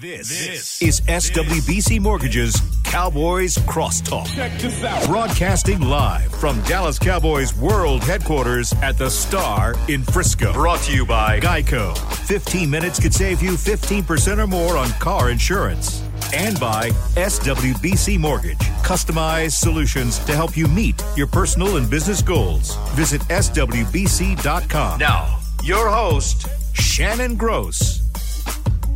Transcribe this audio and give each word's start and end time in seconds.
This, 0.00 0.28
this 0.30 0.80
is 0.80 1.00
SWBC 1.02 2.00
Mortgage's 2.00 2.58
Cowboys 2.84 3.56
Crosstalk. 3.56 4.34
Check 4.34 4.58
this 4.58 4.82
out. 4.82 5.06
Broadcasting 5.06 5.82
live 5.82 6.34
from 6.36 6.62
Dallas 6.62 6.98
Cowboys 6.98 7.54
World 7.54 8.02
Headquarters 8.02 8.72
at 8.80 8.96
the 8.96 9.10
Star 9.10 9.74
in 9.88 10.02
Frisco. 10.02 10.54
Brought 10.54 10.80
to 10.84 10.96
you 10.96 11.04
by 11.04 11.38
Geico. 11.38 11.94
15 12.24 12.70
minutes 12.70 12.98
could 12.98 13.12
save 13.12 13.42
you 13.42 13.50
15% 13.50 14.38
or 14.38 14.46
more 14.46 14.78
on 14.78 14.88
car 14.92 15.28
insurance. 15.28 16.02
And 16.34 16.58
by 16.58 16.88
SWBC 17.16 18.18
Mortgage. 18.18 18.56
Customized 18.82 19.52
solutions 19.52 20.18
to 20.20 20.34
help 20.34 20.56
you 20.56 20.66
meet 20.66 21.04
your 21.14 21.26
personal 21.26 21.76
and 21.76 21.90
business 21.90 22.22
goals. 22.22 22.74
Visit 22.92 23.20
SWBC.com. 23.28 24.98
Now, 24.98 25.40
your 25.62 25.90
host, 25.90 26.48
Shannon 26.72 27.36
Gross. 27.36 28.09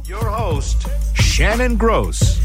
Your 0.06 0.28
host, 0.28 0.86
Shannon 1.14 1.78
Gross. 1.78 2.38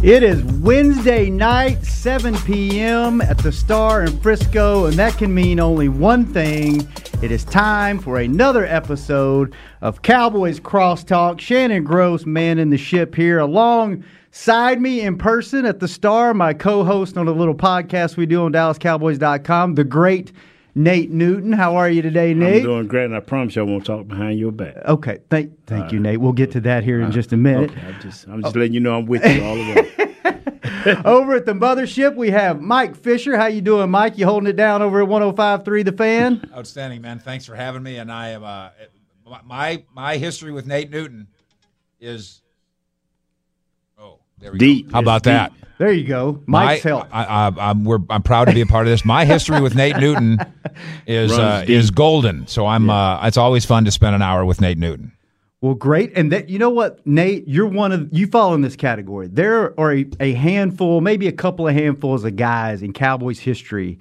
It 0.00 0.22
is 0.22 0.44
Wednesday 0.44 1.28
night, 1.28 1.84
7 1.84 2.36
p.m. 2.42 3.20
at 3.20 3.36
the 3.38 3.50
Star 3.50 4.04
in 4.04 4.16
Frisco, 4.20 4.84
and 4.84 4.94
that 4.94 5.18
can 5.18 5.34
mean 5.34 5.58
only 5.58 5.88
one 5.88 6.24
thing. 6.24 6.86
It 7.20 7.32
is 7.32 7.44
time 7.44 7.98
for 7.98 8.18
another 8.18 8.64
episode 8.64 9.56
of 9.80 10.02
Cowboys 10.02 10.60
Crosstalk. 10.60 11.40
Shannon 11.40 11.82
Gross, 11.82 12.24
man 12.24 12.60
in 12.60 12.70
the 12.70 12.78
ship 12.78 13.12
here, 13.12 13.40
alongside 13.40 14.80
me 14.80 15.00
in 15.00 15.18
person 15.18 15.66
at 15.66 15.80
the 15.80 15.88
Star, 15.88 16.32
my 16.32 16.54
co 16.54 16.84
host 16.84 17.16
on 17.16 17.26
a 17.26 17.32
little 17.32 17.56
podcast 17.56 18.16
we 18.16 18.24
do 18.24 18.44
on 18.44 18.52
DallasCowboys.com, 18.52 19.74
the 19.74 19.82
great 19.82 20.30
Nate 20.74 21.10
Newton. 21.10 21.52
How 21.52 21.76
are 21.76 21.90
you 21.90 22.02
today, 22.02 22.34
Nate? 22.34 22.58
I'm 22.58 22.62
doing 22.62 22.86
great, 22.86 23.06
and 23.06 23.16
I 23.16 23.20
promise 23.20 23.56
you 23.56 23.62
I 23.62 23.64
won't 23.64 23.84
talk 23.84 24.06
behind 24.06 24.38
your 24.38 24.52
back. 24.52 24.76
Okay, 24.86 25.18
thank 25.30 25.66
thank 25.66 25.92
you, 25.92 25.98
Nate. 26.00 26.20
We'll 26.20 26.32
get 26.32 26.52
to 26.52 26.60
that 26.60 26.84
here 26.84 27.00
in 27.00 27.10
just 27.10 27.32
a 27.32 27.36
minute. 27.36 27.70
Okay, 27.70 27.80
I'm 27.86 28.00
just, 28.00 28.28
I'm 28.28 28.42
just 28.42 28.54
letting 28.56 28.74
you 28.74 28.80
know 28.80 28.98
I'm 28.98 29.06
with 29.06 29.24
you 29.24 29.44
all 29.44 29.56
the 29.56 29.62
way. 29.74 29.94
over 31.04 31.34
at 31.34 31.46
the 31.46 31.52
mothership, 31.52 32.14
we 32.14 32.30
have 32.30 32.60
Mike 32.60 32.96
Fisher. 32.96 33.36
How 33.36 33.46
you 33.46 33.60
doing, 33.60 33.90
Mike? 33.90 34.18
You 34.18 34.26
holding 34.26 34.48
it 34.48 34.56
down 34.56 34.82
over 34.82 35.02
at 35.02 35.08
105.3 35.08 35.84
The 35.84 35.92
Fan? 35.92 36.50
Outstanding, 36.54 37.00
man. 37.02 37.18
Thanks 37.18 37.44
for 37.46 37.54
having 37.54 37.82
me. 37.82 37.96
And 37.96 38.10
I 38.12 38.30
am 38.30 38.44
uh, 38.44 38.70
my 39.44 39.84
my 39.94 40.16
history 40.16 40.52
with 40.52 40.66
Nate 40.66 40.90
Newton 40.90 41.26
is 42.00 42.42
oh 43.98 44.20
there 44.38 44.52
we 44.52 44.58
Deep. 44.58 44.86
go. 44.86 44.92
How 44.92 45.00
about 45.00 45.16
It's 45.18 45.24
that? 45.26 45.52
There 45.78 45.92
you 45.92 46.04
go. 46.04 46.42
Mike's 46.46 46.84
my, 46.84 46.90
help. 46.90 47.08
I, 47.12 47.24
I, 47.24 47.70
I'm 47.70 47.84
we're, 47.84 48.00
I'm 48.10 48.22
proud 48.22 48.46
to 48.46 48.54
be 48.54 48.60
a 48.60 48.66
part 48.66 48.86
of 48.86 48.90
this. 48.90 49.04
My 49.04 49.24
history 49.24 49.60
with 49.60 49.76
Nate 49.76 49.96
Newton 49.96 50.38
is 51.06 51.32
uh, 51.32 51.64
is 51.68 51.90
golden. 51.90 52.46
So 52.48 52.66
I'm 52.66 52.90
uh, 52.90 53.26
it's 53.26 53.36
always 53.36 53.64
fun 53.64 53.84
to 53.84 53.90
spend 53.90 54.16
an 54.16 54.22
hour 54.22 54.44
with 54.44 54.60
Nate 54.60 54.78
Newton. 54.78 55.12
Well, 55.60 55.74
great. 55.74 56.12
And 56.16 56.30
that 56.30 56.48
you 56.48 56.58
know 56.58 56.70
what, 56.70 57.04
Nate, 57.06 57.46
you're 57.48 57.66
one 57.66 57.90
of 57.92 58.08
you 58.12 58.26
fall 58.26 58.54
in 58.54 58.60
this 58.60 58.76
category. 58.76 59.26
There 59.26 59.78
are 59.78 59.92
a, 59.92 60.06
a 60.20 60.32
handful, 60.34 61.00
maybe 61.00 61.26
a 61.26 61.32
couple 61.32 61.66
of 61.66 61.74
handfuls 61.74 62.24
of 62.24 62.36
guys 62.36 62.82
in 62.82 62.92
Cowboys 62.92 63.40
history 63.40 63.98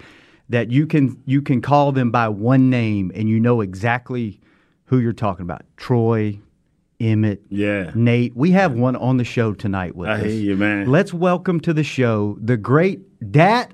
that 0.50 0.72
you 0.72 0.88
can 0.88 1.22
you 1.26 1.42
can 1.42 1.62
call 1.62 1.92
them 1.92 2.12
by 2.12 2.30
one 2.30 2.70
name 2.70 3.12
and 3.14 3.28
you 3.28 3.40
know 3.40 3.62
exactly 3.62 4.40
who 4.86 5.00
you're 5.00 5.14
talking 5.14 5.44
about. 5.44 5.64
Troy, 5.78 6.40
Emmett, 7.00 7.42
Yeah. 7.50 7.92
Nate. 7.94 8.36
We 8.36 8.52
have 8.52 8.74
one 8.74 8.96
on 8.96 9.18
the 9.18 9.24
show 9.24 9.54
tonight 9.54 9.96
with 9.96 10.10
I 10.10 10.14
us. 10.14 10.24
hear 10.24 10.32
you, 10.34 10.56
man. 10.58 10.90
Let's 10.90 11.14
welcome 11.14 11.60
to 11.62 11.74
the 11.74 11.84
show 11.84 12.38
the 12.42 12.58
great 12.58 13.32
Dat. 13.32 13.72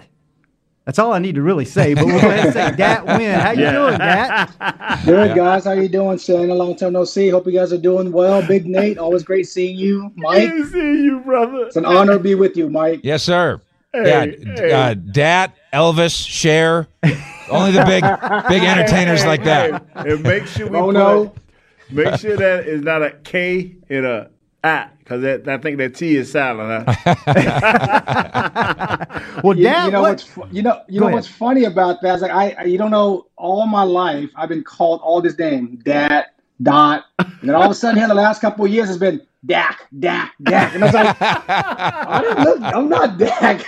That's 0.85 0.99
all 0.99 1.13
I 1.13 1.19
need 1.19 1.35
to 1.35 1.41
really 1.41 1.63
say, 1.63 1.93
but 1.93 2.05
we'll 2.05 2.19
go 2.19 2.27
ahead 2.27 2.45
and 2.47 2.53
say 2.53 2.71
Dat 2.77 3.05
Nguyen. 3.05 3.39
How 3.39 3.51
you 3.51 3.61
Yeah. 3.61 3.71
doing, 3.71 3.97
Dat? 3.97 5.01
Good 5.05 5.35
guys, 5.37 5.63
how 5.63 5.71
you 5.71 5.87
doing? 5.87 6.17
Saying 6.17 6.49
a 6.51 6.53
long 6.55 6.75
time 6.75 6.91
no 6.91 7.05
see. 7.05 7.29
Hope 7.29 7.45
you 7.45 7.53
guys 7.53 7.71
are 7.71 7.77
doing 7.77 8.11
well. 8.11 8.45
Big 8.45 8.65
Nate, 8.65 8.97
always 8.97 9.23
great 9.23 9.47
seeing 9.47 9.77
you. 9.77 10.11
Mike, 10.17 10.49
Good 10.49 10.63
to 10.63 10.69
see 10.71 11.03
you, 11.05 11.19
brother. 11.21 11.65
it's 11.67 11.77
an 11.77 11.85
honor 11.85 12.13
to 12.13 12.19
be 12.19 12.35
with 12.35 12.57
you, 12.57 12.69
Mike. 12.69 12.99
Yes, 13.03 13.23
sir. 13.23 13.61
Hey, 13.93 14.07
yeah, 14.41 14.53
hey. 14.57 14.71
Uh, 14.73 14.93
Dat, 14.95 15.53
Elvis, 15.71 16.27
Cher, 16.27 16.87
only 17.49 17.71
the 17.71 17.85
big 17.85 18.03
big 18.49 18.63
entertainers 18.63 19.23
like 19.23 19.45
that. 19.45 19.85
And 19.95 20.21
make 20.23 20.47
sure 20.47 20.67
we 20.67 20.77
Oh, 20.77 20.91
no. 20.91 21.33
Put, 21.95 22.05
make 22.11 22.19
sure 22.19 22.37
that 22.37 22.67
is 22.67 22.81
not 22.81 23.01
a 23.03 23.11
K 23.23 23.75
and 23.89 24.05
a 24.05 24.29
I, 24.63 24.87
because 24.99 25.23
I 25.47 25.57
think 25.57 25.77
that 25.79 25.95
T 25.95 26.15
is 26.15 26.31
silent. 26.31 26.87
Huh? 26.87 27.15
Well, 29.43 29.57
You, 29.57 29.63
Dat, 29.65 29.85
you 29.85 29.91
know 29.91 30.01
what- 30.01 30.09
what's 30.11 30.23
fu- 30.23 30.47
you 30.51 30.61
know 30.61 30.81
you 30.87 30.99
Go 30.99 31.05
know 31.05 31.07
ahead. 31.07 31.15
what's 31.15 31.27
funny 31.27 31.65
about 31.65 32.01
that 32.01 32.15
is 32.15 32.21
like 32.21 32.31
I 32.31 32.55
I- 32.59 32.63
you 32.65 32.77
don't 32.77 32.91
know 32.91 33.25
all 33.35 33.65
my 33.67 33.83
life 33.83 34.29
I've 34.37 34.47
been 34.49 34.63
called 34.63 35.01
all 35.03 35.21
this 35.21 35.37
name 35.37 35.81
Dad 35.83 36.27
Dot 36.61 37.03
and 37.19 37.29
then 37.49 37.55
all 37.55 37.63
of 37.63 37.71
a 37.71 37.75
sudden 37.75 37.97
here 37.99 38.07
the 38.07 38.13
last 38.13 38.39
couple 38.39 38.63
of 38.63 38.71
years 38.71 38.87
has 38.87 38.97
been 38.97 39.19
Dak 39.45 39.87
Dak 39.99 40.33
Dak 40.43 40.73
and 40.75 40.83
I 40.83 40.87
was 40.87 40.95
like 40.95 41.17
I 41.21 42.21
didn't 42.21 42.43
look, 42.45 42.61
I'm 42.61 42.87
not 42.87 43.17
Dak. 43.17 43.65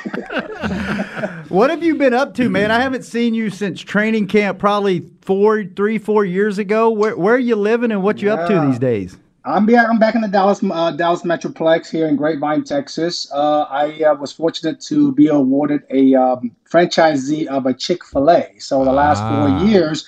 What 1.56 1.70
have 1.70 1.82
you 1.84 1.96
been 1.96 2.14
up 2.14 2.34
to, 2.34 2.50
man? 2.50 2.70
I 2.70 2.82
haven't 2.82 3.04
seen 3.04 3.34
you 3.34 3.50
since 3.50 3.80
training 3.80 4.28
camp, 4.28 4.60
probably 4.60 5.10
four, 5.22 5.64
three, 5.64 5.98
four 5.98 6.26
years 6.26 6.58
ago. 6.58 6.90
Where, 6.90 7.16
where 7.16 7.36
are 7.36 7.40
you 7.40 7.56
living 7.56 7.94
and 7.94 8.04
what 8.04 8.22
you 8.22 8.30
up 8.30 8.50
to 8.50 8.60
these 8.68 8.78
days? 8.78 9.18
I'm 9.46 9.66
back. 9.66 9.88
I'm 9.88 9.98
back 9.98 10.16
in 10.16 10.22
the 10.22 10.28
Dallas 10.28 10.62
uh, 10.62 10.92
Dallas 10.92 11.22
Metroplex 11.22 11.90
here 11.90 12.08
in 12.10 12.18
Grapevine, 12.18 12.66
Texas. 12.66 13.32
Uh, 13.32 13.68
I 13.70 14.04
uh, 14.04 14.16
was 14.16 14.34
fortunate 14.34 14.82
to 14.82 15.14
be 15.14 15.28
awarded 15.28 15.84
a 15.90 16.14
um, 16.16 16.52
franchisee 16.70 17.48
of 17.48 17.66
a 17.68 17.74
Chick 17.74 18.04
Fil 18.04 18.32
A. 18.32 18.52
So 18.60 18.84
the 18.84 18.92
last 18.92 19.22
Ah. 19.22 19.48
four 19.48 19.66
years, 19.66 20.06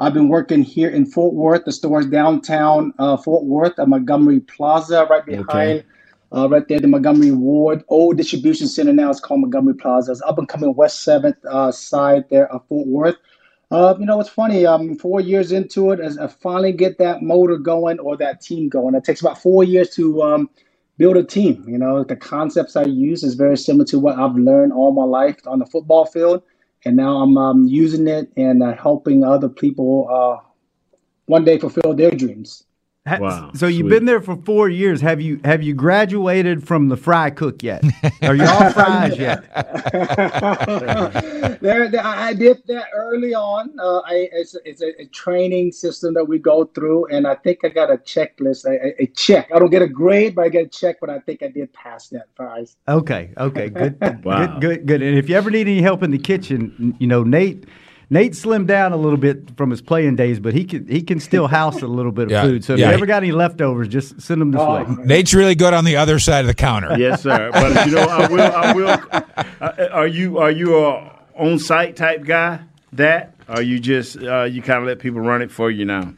I've 0.00 0.14
been 0.14 0.28
working 0.28 0.64
here 0.64 0.90
in 0.90 1.06
Fort 1.06 1.32
Worth. 1.32 1.64
The 1.64 1.70
store's 1.70 2.06
downtown 2.06 2.92
uh, 2.98 3.16
Fort 3.16 3.44
Worth, 3.44 3.78
at 3.78 3.88
Montgomery 3.88 4.40
Plaza, 4.40 5.06
right 5.08 5.24
behind. 5.24 5.84
Uh, 6.34 6.48
right 6.48 6.68
there, 6.68 6.80
the 6.80 6.86
Montgomery 6.86 7.30
Ward 7.30 7.84
old 7.88 8.18
distribution 8.18 8.68
center 8.68 8.92
now 8.92 9.08
is 9.08 9.20
called 9.20 9.40
Montgomery 9.40 9.74
Plaza. 9.74 10.12
It's 10.12 10.22
up 10.22 10.38
and 10.38 10.48
coming 10.48 10.74
West 10.74 11.02
Seventh 11.02 11.42
uh, 11.46 11.72
side 11.72 12.24
there 12.28 12.52
of 12.52 12.66
Fort 12.68 12.86
Worth. 12.86 13.16
Uh, 13.70 13.94
you 13.98 14.06
know, 14.06 14.20
it's 14.20 14.28
funny. 14.28 14.66
Um, 14.66 14.96
four 14.96 15.20
years 15.20 15.52
into 15.52 15.90
it, 15.90 16.00
as 16.00 16.18
I 16.18 16.26
finally 16.26 16.72
get 16.72 16.98
that 16.98 17.22
motor 17.22 17.56
going 17.56 17.98
or 17.98 18.16
that 18.16 18.40
team 18.40 18.68
going. 18.68 18.94
It 18.94 19.04
takes 19.04 19.20
about 19.20 19.40
four 19.40 19.64
years 19.64 19.90
to 19.96 20.22
um, 20.22 20.50
build 20.98 21.16
a 21.16 21.24
team. 21.24 21.64
You 21.66 21.78
know, 21.78 22.04
the 22.04 22.16
concepts 22.16 22.76
I 22.76 22.84
use 22.84 23.22
is 23.22 23.34
very 23.34 23.56
similar 23.56 23.84
to 23.86 23.98
what 23.98 24.18
I've 24.18 24.36
learned 24.36 24.72
all 24.72 24.92
my 24.92 25.04
life 25.04 25.36
on 25.46 25.58
the 25.58 25.66
football 25.66 26.06
field, 26.06 26.42
and 26.84 26.96
now 26.96 27.18
I'm 27.18 27.36
um, 27.38 27.66
using 27.66 28.06
it 28.06 28.30
and 28.36 28.62
uh, 28.62 28.74
helping 28.74 29.24
other 29.24 29.48
people 29.48 30.08
uh, 30.10 30.46
one 31.26 31.44
day 31.44 31.58
fulfill 31.58 31.94
their 31.94 32.10
dreams. 32.10 32.64
Ha- 33.08 33.18
Wow, 33.20 33.50
So 33.54 33.66
you've 33.66 33.80
sweet. 33.86 33.90
been 33.90 34.04
there 34.04 34.20
for 34.20 34.36
four 34.36 34.68
years. 34.68 35.00
Have 35.00 35.20
you 35.20 35.40
have 35.44 35.62
you 35.62 35.74
graduated 35.74 36.66
from 36.66 36.88
the 36.88 36.96
fry 36.96 37.30
cook 37.30 37.62
yet? 37.62 37.82
Are 38.22 38.34
you 38.34 38.44
all 38.44 38.70
fries 38.70 39.16
yet? 39.28 39.44
there, 41.60 41.88
there, 41.88 42.04
I 42.04 42.28
I 42.28 42.34
did 42.34 42.58
that 42.66 42.86
early 42.94 43.34
on. 43.34 43.72
Uh, 43.78 43.98
I, 44.00 44.28
it's, 44.32 44.56
it's 44.64 44.82
a, 44.82 45.00
a 45.00 45.06
training 45.06 45.72
system 45.72 46.14
that 46.14 46.24
we 46.26 46.38
go 46.38 46.64
through, 46.66 47.06
and 47.06 47.26
I 47.26 47.34
think 47.36 47.60
I 47.64 47.68
got 47.68 47.90
a 47.90 47.96
checklist, 47.96 48.64
a, 48.66 48.70
a- 48.88 49.02
a 49.04 49.06
check. 49.08 49.48
I 49.54 49.58
don't 49.58 49.70
get 49.70 49.82
a 49.82 49.88
grade, 49.88 50.34
but 50.34 50.44
I 50.44 50.48
get 50.48 50.66
a 50.66 50.68
check. 50.68 50.96
But 51.00 51.10
I 51.10 51.20
think 51.20 51.42
I 51.42 51.48
did 51.48 51.72
pass 51.72 52.08
that 52.08 52.34
prize. 52.34 52.76
Okay, 52.88 53.30
okay, 53.38 53.68
good, 53.70 53.98
Wow. 54.24 54.58
good, 54.58 54.60
good, 54.60 54.86
good. 54.86 55.02
And 55.02 55.16
if 55.18 55.28
you 55.28 55.36
ever 55.36 55.50
need 55.50 55.68
any 55.68 55.80
help 55.80 56.02
in 56.02 56.10
the 56.10 56.18
kitchen, 56.18 56.94
you 56.98 57.06
know 57.06 57.22
Nate. 57.22 57.64
Nate 58.10 58.32
slimmed 58.32 58.66
down 58.66 58.92
a 58.92 58.96
little 58.96 59.18
bit 59.18 59.54
from 59.56 59.70
his 59.70 59.82
playing 59.82 60.16
days, 60.16 60.40
but 60.40 60.54
he 60.54 60.64
can 60.64 60.86
he 60.86 61.02
can 61.02 61.20
still 61.20 61.46
house 61.58 61.82
a 61.82 61.86
little 61.86 62.12
bit 62.12 62.24
of 62.26 62.30
Yeah, 62.30 62.42
food. 62.42 62.64
So 62.64 62.72
if 62.74 62.78
yeah. 62.80 62.88
you 62.88 62.94
ever 62.94 63.04
got 63.06 63.22
any 63.22 63.32
leftovers, 63.32 63.88
just 63.88 64.20
send 64.20 64.40
them 64.40 64.50
this 64.50 64.60
Oh, 64.62 64.82
way. 64.84 65.04
Nate's 65.04 65.34
really 65.34 65.54
good 65.54 65.74
on 65.74 65.84
the 65.84 65.96
other 65.96 66.18
side 66.18 66.40
of 66.40 66.46
the 66.46 66.54
counter. 66.54 66.96
yes, 66.98 67.22
sir. 67.22 67.50
But 67.52 67.86
you 67.86 67.92
know, 67.94 68.00
I 68.02 68.26
will. 68.28 68.40
I 68.54 68.72
will. 68.72 68.88
Uh, 69.60 69.88
are 69.92 70.06
you 70.06 70.38
are 70.38 70.50
you 70.50 70.76
a 70.78 71.12
on 71.36 71.58
site 71.58 71.96
type 71.96 72.24
guy? 72.24 72.60
That 72.94 73.34
are 73.48 73.60
you 73.62 73.78
just 73.78 74.16
uh, 74.22 74.44
you 74.44 74.62
kind 74.62 74.80
of 74.80 74.86
let 74.86 74.98
people 75.00 75.20
run 75.20 75.42
it 75.42 75.50
for 75.50 75.70
you 75.70 75.84
now? 75.84 76.14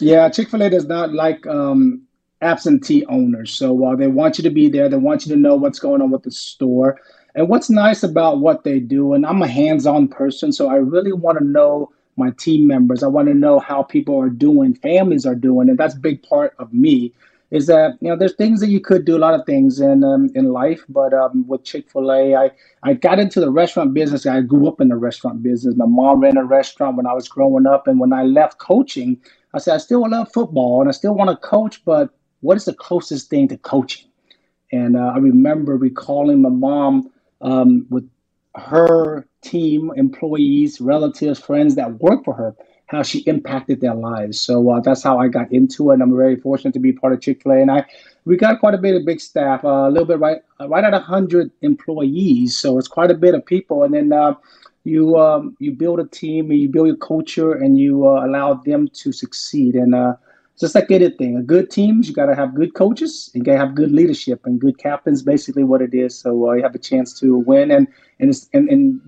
Yeah, 0.00 0.28
Chick 0.28 0.50
Fil 0.50 0.62
A 0.62 0.68
does 0.68 0.86
not 0.86 1.12
like 1.14 1.46
um, 1.46 2.02
absentee 2.42 3.06
owners. 3.06 3.52
So 3.54 3.84
uh, 3.86 3.96
they 3.96 4.08
want 4.08 4.36
you 4.36 4.44
to 4.44 4.50
be 4.50 4.68
there. 4.68 4.88
They 4.90 4.96
want 4.98 5.24
you 5.24 5.32
to 5.34 5.38
know 5.40 5.54
what's 5.54 5.78
going 5.78 6.02
on 6.02 6.10
with 6.10 6.24
the 6.24 6.30
store. 6.30 6.98
And 7.34 7.48
what's 7.48 7.70
nice 7.70 8.02
about 8.02 8.40
what 8.40 8.64
they 8.64 8.80
do, 8.80 9.14
and 9.14 9.26
I'm 9.26 9.42
a 9.42 9.48
hands-on 9.48 10.08
person, 10.08 10.52
so 10.52 10.68
I 10.68 10.76
really 10.76 11.12
want 11.14 11.38
to 11.38 11.44
know 11.44 11.90
my 12.16 12.30
team 12.32 12.66
members. 12.66 13.02
I 13.02 13.08
want 13.08 13.28
to 13.28 13.34
know 13.34 13.58
how 13.58 13.82
people 13.82 14.20
are 14.20 14.30
doing, 14.30 14.74
families 14.74 15.26
are 15.26 15.34
doing, 15.34 15.70
and 15.70 15.78
that's 15.78 15.94
a 15.96 16.00
big 16.00 16.22
part 16.22 16.54
of 16.58 16.74
me. 16.74 17.14
Is 17.50 17.66
that 17.68 17.98
you 18.00 18.08
know 18.08 18.16
there's 18.16 18.34
things 18.34 18.60
that 18.60 18.68
you 18.70 18.80
could 18.80 19.04
do 19.06 19.16
a 19.16 19.20
lot 19.20 19.34
of 19.34 19.46
things 19.46 19.80
in 19.80 20.04
um, 20.04 20.30
in 20.34 20.52
life, 20.52 20.84
but 20.90 21.14
um, 21.14 21.46
with 21.48 21.64
Chick 21.64 21.90
Fil 21.90 22.12
A, 22.12 22.34
I 22.34 22.50
I 22.82 22.94
got 22.94 23.18
into 23.18 23.40
the 23.40 23.50
restaurant 23.50 23.94
business. 23.94 24.26
I 24.26 24.40
grew 24.42 24.68
up 24.68 24.80
in 24.80 24.88
the 24.88 24.96
restaurant 24.96 25.42
business. 25.42 25.74
My 25.76 25.86
mom 25.86 26.20
ran 26.20 26.36
a 26.38 26.44
restaurant 26.44 26.96
when 26.96 27.06
I 27.06 27.14
was 27.14 27.28
growing 27.28 27.66
up, 27.66 27.86
and 27.88 28.00
when 28.00 28.12
I 28.12 28.24
left 28.24 28.58
coaching, 28.58 29.18
I 29.54 29.58
said 29.58 29.74
I 29.74 29.78
still 29.78 30.08
love 30.08 30.32
football 30.32 30.80
and 30.80 30.88
I 30.88 30.92
still 30.92 31.14
want 31.14 31.30
to 31.30 31.36
coach, 31.36 31.84
but 31.84 32.10
what 32.40 32.56
is 32.56 32.64
the 32.66 32.74
closest 32.74 33.30
thing 33.30 33.48
to 33.48 33.58
coaching? 33.58 34.08
And 34.72 34.96
uh, 34.96 35.12
I 35.14 35.18
remember 35.18 35.76
recalling 35.76 36.42
my 36.42 36.50
mom 36.50 37.11
um, 37.42 37.86
with 37.90 38.08
her 38.54 39.26
team, 39.42 39.92
employees, 39.96 40.80
relatives, 40.80 41.40
friends 41.40 41.74
that 41.74 42.00
work 42.00 42.24
for 42.24 42.34
her 42.34 42.54
how 42.92 43.02
she 43.02 43.20
impacted 43.20 43.80
their 43.80 43.94
lives. 43.94 44.40
So 44.40 44.70
uh, 44.70 44.80
that's 44.80 45.02
how 45.02 45.18
I 45.18 45.28
got 45.28 45.50
into 45.50 45.90
it. 45.90 45.94
And 45.94 46.02
I'm 46.02 46.14
very 46.14 46.36
fortunate 46.36 46.74
to 46.74 46.78
be 46.78 46.92
part 46.92 47.14
of 47.14 47.22
Chick 47.22 47.42
Fil 47.42 47.52
A, 47.52 47.56
and 47.56 47.70
I 47.70 47.86
we 48.24 48.36
got 48.36 48.60
quite 48.60 48.74
a 48.74 48.78
bit 48.78 48.94
of 48.94 49.04
big 49.04 49.20
staff, 49.20 49.64
uh, 49.64 49.88
a 49.88 49.90
little 49.90 50.06
bit 50.06 50.18
right 50.18 50.42
right 50.68 50.84
at 50.84 51.02
hundred 51.02 51.50
employees. 51.62 52.56
So 52.56 52.78
it's 52.78 52.88
quite 52.88 53.10
a 53.10 53.14
bit 53.14 53.34
of 53.34 53.44
people, 53.44 53.82
and 53.82 53.92
then. 53.92 54.12
Uh, 54.12 54.34
you 54.84 55.16
um, 55.16 55.56
you 55.60 55.70
build 55.70 56.00
a 56.00 56.06
team 56.08 56.50
and 56.50 56.58
you 56.58 56.68
build 56.68 56.88
your 56.88 56.96
culture 56.96 57.52
and 57.52 57.78
you 57.78 58.04
uh, 58.04 58.26
allow 58.26 58.54
them 58.54 58.88
to 58.94 59.12
succeed 59.12 59.76
and 59.76 59.94
uh, 59.94 60.14
just 60.58 60.74
like 60.74 60.90
anything, 60.90 61.36
a 61.36 61.42
good 61.42 61.70
teams 61.70 62.08
you 62.08 62.14
got 62.14 62.26
to 62.26 62.34
have 62.34 62.54
good 62.54 62.74
coaches, 62.74 63.30
you 63.34 63.42
got 63.42 63.52
to 63.52 63.58
have 63.58 63.74
good 63.74 63.90
leadership 63.90 64.40
and 64.44 64.60
good 64.60 64.78
captains. 64.78 65.22
Basically, 65.22 65.64
what 65.64 65.82
it 65.82 65.94
is. 65.94 66.18
So 66.18 66.50
uh, 66.50 66.52
you 66.52 66.62
have 66.62 66.74
a 66.74 66.78
chance 66.78 67.18
to 67.20 67.36
win, 67.38 67.70
and 67.70 67.88
and 68.20 68.30
it's, 68.30 68.48
and, 68.52 68.68
and 68.68 69.00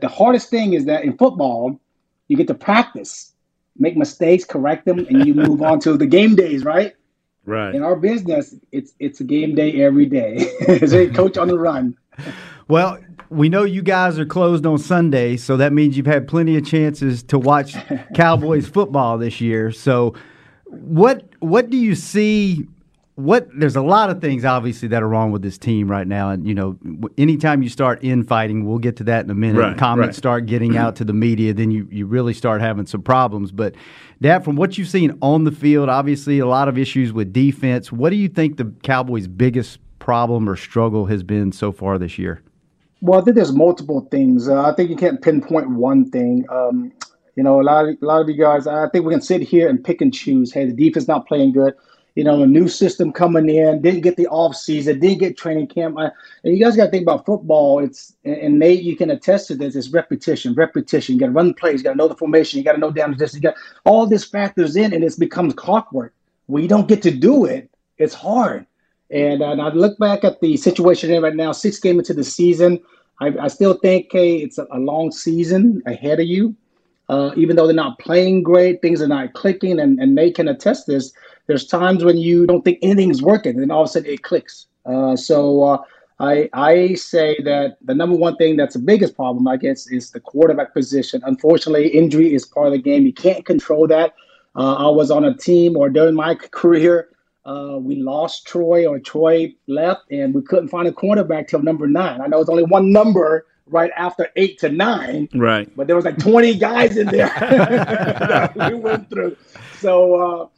the 0.00 0.08
hardest 0.08 0.50
thing 0.50 0.74
is 0.74 0.84
that 0.86 1.04
in 1.04 1.16
football, 1.16 1.80
you 2.28 2.36
get 2.36 2.46
to 2.48 2.54
practice, 2.54 3.32
make 3.76 3.96
mistakes, 3.96 4.44
correct 4.44 4.86
them, 4.86 4.98
and 5.00 5.26
you 5.26 5.34
move 5.34 5.62
on 5.62 5.80
to 5.80 5.96
the 5.96 6.06
game 6.06 6.34
days, 6.34 6.64
right? 6.64 6.94
Right. 7.46 7.74
In 7.74 7.82
our 7.82 7.96
business, 7.96 8.54
it's 8.72 8.94
it's 8.98 9.20
a 9.20 9.24
game 9.24 9.54
day 9.54 9.82
every 9.82 10.06
day. 10.06 10.34
it's 10.60 10.92
a 10.92 11.08
coach 11.08 11.36
on 11.36 11.48
the 11.48 11.58
run. 11.58 11.96
Well, 12.68 12.98
we 13.28 13.48
know 13.48 13.64
you 13.64 13.82
guys 13.82 14.18
are 14.18 14.24
closed 14.24 14.64
on 14.64 14.78
Sunday, 14.78 15.36
so 15.36 15.56
that 15.58 15.72
means 15.72 15.96
you've 15.96 16.06
had 16.06 16.26
plenty 16.26 16.56
of 16.56 16.64
chances 16.64 17.22
to 17.24 17.38
watch 17.38 17.76
Cowboys 18.14 18.66
football 18.66 19.18
this 19.18 19.40
year. 19.40 19.72
So, 19.72 20.14
what 20.80 21.24
what 21.40 21.70
do 21.70 21.76
you 21.76 21.94
see 21.94 22.66
what 23.16 23.46
there's 23.56 23.76
a 23.76 23.82
lot 23.82 24.10
of 24.10 24.20
things 24.20 24.44
obviously 24.44 24.88
that 24.88 25.02
are 25.02 25.08
wrong 25.08 25.30
with 25.30 25.42
this 25.42 25.56
team 25.56 25.88
right 25.88 26.06
now. 26.06 26.30
And 26.30 26.46
you 26.46 26.54
know 26.54 26.76
anytime 27.16 27.62
you 27.62 27.68
start 27.68 28.02
infighting 28.02 28.66
we'll 28.66 28.78
get 28.78 28.96
to 28.96 29.04
that 29.04 29.24
in 29.24 29.30
a 29.30 29.34
minute 29.34 29.60
right, 29.60 29.78
comments 29.78 30.08
right. 30.08 30.16
start 30.16 30.46
getting 30.46 30.76
out 30.76 30.96
to 30.96 31.04
the 31.04 31.12
media 31.12 31.54
then 31.54 31.70
you, 31.70 31.86
you 31.90 32.06
really 32.06 32.34
start 32.34 32.60
having 32.60 32.86
some 32.86 33.02
problems. 33.02 33.52
But 33.52 33.74
Dat 34.20 34.44
from 34.44 34.56
what 34.56 34.76
you've 34.78 34.88
seen 34.88 35.16
on 35.22 35.44
the 35.44 35.52
field 35.52 35.88
obviously 35.88 36.40
a 36.40 36.46
lot 36.46 36.68
of 36.68 36.76
issues 36.76 37.12
with 37.12 37.32
defense. 37.32 37.92
What 37.92 38.10
do 38.10 38.16
you 38.16 38.28
think 38.28 38.56
the 38.56 38.72
cowboys 38.82 39.28
biggest 39.28 39.78
problem 40.00 40.48
or 40.48 40.56
struggle 40.56 41.06
has 41.06 41.22
been 41.22 41.52
so 41.52 41.70
far 41.70 41.98
this 41.98 42.18
year? 42.18 42.42
Well 43.00 43.20
i 43.20 43.24
think 43.24 43.36
there's 43.36 43.52
multiple 43.52 44.08
things. 44.10 44.48
Uh, 44.48 44.62
i 44.62 44.72
think 44.74 44.90
you 44.90 44.96
can't 44.96 45.22
pinpoint 45.22 45.70
one 45.70 46.10
thing. 46.10 46.44
Um, 46.50 46.92
you 47.36 47.42
know 47.42 47.60
a 47.60 47.62
lot 47.62 47.88
of 47.88 47.96
a 48.00 48.04
lot 48.04 48.20
of 48.20 48.28
you 48.28 48.36
guys 48.36 48.66
i 48.66 48.88
think 48.88 49.04
we 49.04 49.12
can 49.12 49.20
sit 49.20 49.42
here 49.42 49.68
and 49.68 49.84
pick 49.84 50.00
and 50.00 50.14
choose 50.14 50.52
hey 50.52 50.64
the 50.64 50.72
defense 50.72 51.08
not 51.08 51.26
playing 51.26 51.52
good 51.52 51.74
you 52.14 52.22
know, 52.22 52.42
a 52.42 52.46
new 52.46 52.68
system 52.68 53.12
coming 53.12 53.48
in, 53.48 53.82
didn't 53.82 54.02
get 54.02 54.16
the 54.16 54.28
off 54.28 54.54
season, 54.54 55.00
didn't 55.00 55.18
get 55.18 55.36
training 55.36 55.66
camp. 55.66 55.98
I, 55.98 56.10
and 56.44 56.56
you 56.56 56.64
guys 56.64 56.76
got 56.76 56.86
to 56.86 56.90
think 56.90 57.02
about 57.02 57.26
football. 57.26 57.80
It's 57.80 58.14
and 58.24 58.58
Nate, 58.58 58.82
you 58.82 58.96
can 58.96 59.10
attest 59.10 59.48
to 59.48 59.56
this. 59.56 59.74
It's 59.74 59.88
repetition, 59.88 60.54
repetition. 60.54 61.14
You 61.14 61.20
got 61.20 61.26
to 61.26 61.32
run 61.32 61.54
plays, 61.54 61.80
you 61.80 61.84
got 61.84 61.92
to 61.92 61.96
know 61.96 62.08
the 62.08 62.14
formation, 62.14 62.58
you 62.58 62.64
got 62.64 62.72
to 62.72 62.78
know 62.78 62.92
down 62.92 63.10
the 63.10 63.16
distance. 63.16 63.42
You 63.42 63.50
got 63.50 63.58
all 63.84 64.06
this 64.06 64.24
factors 64.24 64.76
in, 64.76 64.92
and 64.92 65.02
it 65.02 65.18
becomes 65.18 65.54
clockwork. 65.54 66.14
You 66.48 66.68
don't 66.68 66.88
get 66.88 67.02
to 67.02 67.10
do 67.10 67.46
it, 67.46 67.68
it's 67.98 68.14
hard. 68.14 68.66
And, 69.10 69.42
uh, 69.42 69.50
and 69.50 69.60
I 69.60 69.68
look 69.68 69.98
back 69.98 70.24
at 70.24 70.40
the 70.40 70.56
situation 70.56 71.10
in 71.10 71.22
right 71.22 71.34
now, 71.34 71.52
six 71.52 71.78
games 71.78 71.98
into 71.98 72.14
the 72.14 72.24
season. 72.24 72.80
I, 73.20 73.32
I 73.40 73.48
still 73.48 73.74
think, 73.74 74.08
hey, 74.10 74.36
it's 74.36 74.58
a, 74.58 74.66
a 74.70 74.78
long 74.78 75.10
season 75.10 75.82
ahead 75.86 76.20
of 76.20 76.26
you. 76.26 76.54
Uh, 77.08 77.30
even 77.36 77.54
though 77.54 77.66
they're 77.66 77.74
not 77.74 77.98
playing 77.98 78.42
great, 78.42 78.80
things 78.80 79.02
are 79.02 79.08
not 79.08 79.32
clicking, 79.34 79.78
and, 79.78 80.00
and 80.00 80.16
they 80.16 80.30
can 80.30 80.48
attest 80.48 80.86
this. 80.86 81.12
There's 81.46 81.66
times 81.66 82.02
when 82.02 82.16
you 82.16 82.46
don't 82.46 82.64
think 82.64 82.78
anything's 82.80 83.22
working, 83.22 83.60
and 83.60 83.70
all 83.70 83.82
of 83.82 83.88
a 83.88 83.92
sudden 83.92 84.10
it 84.10 84.22
clicks. 84.22 84.66
Uh, 84.86 85.14
so 85.14 85.62
uh, 85.62 85.78
I 86.18 86.48
I 86.52 86.94
say 86.94 87.36
that 87.44 87.76
the 87.82 87.94
number 87.94 88.16
one 88.16 88.36
thing 88.36 88.56
that's 88.56 88.74
the 88.74 88.80
biggest 88.80 89.16
problem, 89.16 89.46
I 89.48 89.56
guess, 89.56 89.86
is 89.90 90.10
the 90.10 90.20
quarterback 90.20 90.72
position. 90.72 91.22
Unfortunately, 91.24 91.88
injury 91.88 92.34
is 92.34 92.46
part 92.46 92.68
of 92.68 92.72
the 92.72 92.78
game. 92.78 93.04
You 93.04 93.12
can't 93.12 93.44
control 93.44 93.86
that. 93.88 94.14
Uh, 94.56 94.74
I 94.74 94.88
was 94.88 95.10
on 95.10 95.24
a 95.24 95.36
team, 95.36 95.76
or 95.76 95.90
during 95.90 96.14
my 96.14 96.34
career, 96.36 97.08
uh, 97.44 97.78
we 97.80 97.96
lost 97.96 98.46
Troy, 98.46 98.86
or 98.86 98.98
Troy 98.98 99.54
left, 99.66 100.02
and 100.10 100.32
we 100.32 100.40
couldn't 100.42 100.68
find 100.68 100.88
a 100.88 100.92
quarterback 100.92 101.48
till 101.48 101.60
number 101.60 101.86
nine. 101.86 102.20
I 102.20 102.28
know 102.28 102.40
it's 102.40 102.48
only 102.48 102.62
one 102.62 102.92
number 102.92 103.46
right 103.66 103.90
after 103.96 104.28
eight 104.36 104.58
to 104.60 104.68
nine. 104.70 105.28
Right. 105.34 105.70
But 105.76 105.86
there 105.86 105.96
was 105.96 106.04
like 106.04 106.18
20 106.18 106.56
guys 106.56 106.96
in 106.96 107.06
there 107.06 107.28
that 107.28 108.54
we 108.72 108.78
went 108.78 109.10
through. 109.10 109.36
So, 109.78 110.14
uh, 110.14 110.48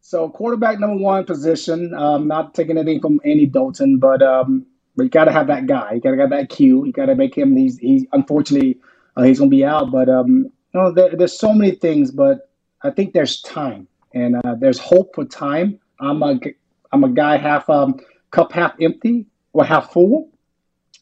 so 0.00 0.28
quarterback 0.28 0.78
number 0.78 1.02
one 1.02 1.24
position. 1.24 1.92
Um, 1.94 2.28
not 2.28 2.54
taking 2.54 2.78
anything 2.78 3.00
from 3.00 3.20
Andy 3.24 3.46
Dalton, 3.46 3.98
but 3.98 4.22
um, 4.22 4.66
but 4.96 5.04
you 5.04 5.08
got 5.10 5.24
to 5.24 5.32
have 5.32 5.48
that 5.48 5.66
guy. 5.66 5.94
You 5.94 6.00
got 6.00 6.12
to 6.12 6.20
have 6.20 6.30
that 6.30 6.48
cue. 6.48 6.86
You 6.86 6.92
got 6.92 7.06
to 7.06 7.14
make 7.14 7.36
him. 7.36 7.56
He's 7.56 7.78
he's 7.78 8.06
unfortunately 8.12 8.78
uh, 9.16 9.22
he's 9.22 9.38
gonna 9.38 9.50
be 9.50 9.64
out, 9.64 9.90
but 9.90 10.08
um, 10.08 10.44
you 10.72 10.80
know 10.80 10.92
there, 10.92 11.16
there's 11.16 11.36
so 11.36 11.52
many 11.52 11.72
things, 11.72 12.10
but 12.12 12.48
I 12.82 12.90
think 12.90 13.14
there's 13.14 13.40
time 13.40 13.88
and 14.14 14.36
uh, 14.36 14.54
there's 14.58 14.78
hope 14.78 15.14
for 15.14 15.24
time. 15.24 15.78
I'm 16.00 16.22
a 16.22 16.38
I'm 16.92 17.04
a 17.04 17.08
guy 17.08 17.36
half 17.36 17.68
um, 17.68 18.00
cup 18.30 18.52
half 18.52 18.74
empty 18.80 19.26
or 19.52 19.64
half 19.64 19.92
full, 19.92 20.30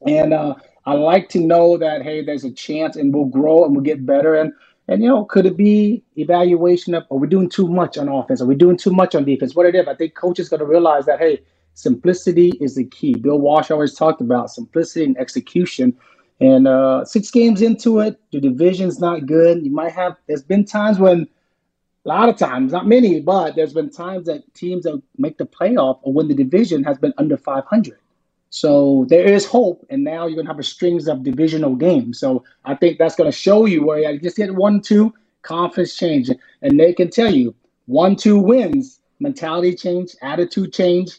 and 0.06 0.32
uh, 0.32 0.54
I 0.86 0.94
like 0.94 1.28
to 1.30 1.40
know 1.40 1.76
that 1.78 2.02
hey, 2.02 2.22
there's 2.24 2.44
a 2.44 2.52
chance 2.52 2.96
and 2.96 3.12
we'll 3.12 3.24
grow 3.24 3.64
and 3.64 3.74
we'll 3.74 3.84
get 3.84 4.04
better. 4.04 4.34
And 4.34 4.52
and 4.88 5.02
you 5.02 5.08
know, 5.08 5.24
could 5.24 5.46
it 5.46 5.56
be 5.56 6.02
evaluation 6.16 6.94
of 6.94 7.04
are 7.10 7.16
we 7.16 7.26
doing 7.26 7.48
too 7.48 7.68
much 7.68 7.96
on 7.96 8.08
offense? 8.08 8.42
Are 8.42 8.46
we 8.46 8.54
doing 8.54 8.76
too 8.76 8.92
much 8.92 9.14
on 9.14 9.24
defense? 9.24 9.54
What 9.54 9.66
it 9.66 9.74
is, 9.74 9.88
I 9.88 9.94
think 9.94 10.14
coaches 10.14 10.48
got 10.48 10.58
to 10.58 10.66
realize 10.66 11.06
that 11.06 11.18
hey, 11.18 11.40
simplicity 11.74 12.52
is 12.60 12.74
the 12.74 12.84
key. 12.84 13.14
Bill 13.14 13.38
Walsh 13.38 13.70
always 13.70 13.94
talked 13.94 14.20
about 14.20 14.50
simplicity 14.50 15.04
and 15.04 15.18
execution. 15.18 15.96
And 16.40 16.66
uh, 16.66 17.04
six 17.04 17.30
games 17.30 17.62
into 17.62 18.00
it, 18.00 18.20
the 18.32 18.40
division's 18.40 18.98
not 18.98 19.26
good. 19.26 19.64
You 19.64 19.70
might 19.70 19.92
have. 19.92 20.16
There's 20.26 20.42
been 20.42 20.64
times 20.64 20.98
when, 20.98 21.28
a 22.04 22.08
lot 22.08 22.28
of 22.28 22.36
times, 22.36 22.72
not 22.72 22.86
many, 22.86 23.20
but 23.20 23.54
there's 23.56 23.72
been 23.72 23.88
times 23.88 24.26
that 24.26 24.42
teams 24.54 24.84
that 24.84 25.00
make 25.16 25.38
the 25.38 25.46
playoff 25.46 26.00
or 26.02 26.12
win 26.12 26.28
the 26.28 26.34
division 26.34 26.82
has 26.84 26.98
been 26.98 27.14
under 27.16 27.36
500. 27.36 27.98
So 28.54 29.04
there 29.08 29.24
is 29.24 29.44
hope, 29.44 29.84
and 29.90 30.04
now 30.04 30.28
you're 30.28 30.36
gonna 30.36 30.46
have 30.46 30.60
a 30.60 30.62
strings 30.62 31.08
of 31.08 31.24
divisional 31.24 31.74
games. 31.74 32.20
So 32.20 32.44
I 32.64 32.76
think 32.76 32.98
that's 32.98 33.16
gonna 33.16 33.32
show 33.32 33.66
you 33.66 33.84
where 33.84 33.98
you 33.98 34.20
just 34.20 34.36
get 34.36 34.54
one, 34.54 34.80
two, 34.80 35.12
confidence 35.42 35.96
change, 35.96 36.30
and 36.62 36.78
they 36.78 36.92
can 36.92 37.10
tell 37.10 37.34
you 37.34 37.52
one, 37.86 38.14
two 38.14 38.38
wins, 38.38 39.00
mentality 39.18 39.74
change, 39.74 40.14
attitude 40.22 40.72
change, 40.72 41.18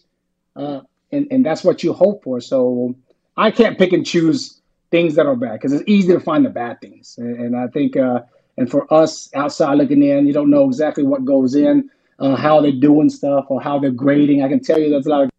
uh, 0.55 0.79
and 1.11 1.27
and 1.29 1.45
that's 1.45 1.61
what 1.61 1.83
you 1.83 1.91
hope 1.91 2.23
for. 2.23 2.39
So 2.39 2.95
I 3.35 3.51
can't 3.51 3.77
pick 3.77 3.91
and 3.91 4.05
choose 4.05 4.61
things 4.89 5.15
that 5.15 5.25
are 5.25 5.35
bad 5.35 5.59
because 5.59 5.73
it's 5.73 5.83
easy 5.87 6.13
to 6.13 6.21
find 6.21 6.45
the 6.45 6.49
bad 6.49 6.79
things, 6.79 7.15
and, 7.17 7.35
and 7.37 7.57
I 7.57 7.67
think 7.67 7.97
uh, 7.97 8.21
and 8.57 8.71
for 8.71 8.91
us 8.93 9.29
outside 9.35 9.73
looking 9.73 10.03
in, 10.03 10.25
you 10.25 10.31
don't 10.31 10.49
know 10.49 10.67
exactly 10.69 11.03
what 11.03 11.25
goes 11.25 11.53
in, 11.53 11.89
uh, 12.17 12.37
how 12.37 12.61
they're 12.61 12.71
doing 12.71 13.09
stuff, 13.09 13.47
or 13.49 13.61
how 13.61 13.77
they're 13.77 13.91
grading. 13.91 14.41
I 14.41 14.47
can 14.47 14.61
tell 14.61 14.79
you 14.79 14.89
there's 14.89 15.05
a 15.05 15.09
lot 15.09 15.23
of 15.23 15.34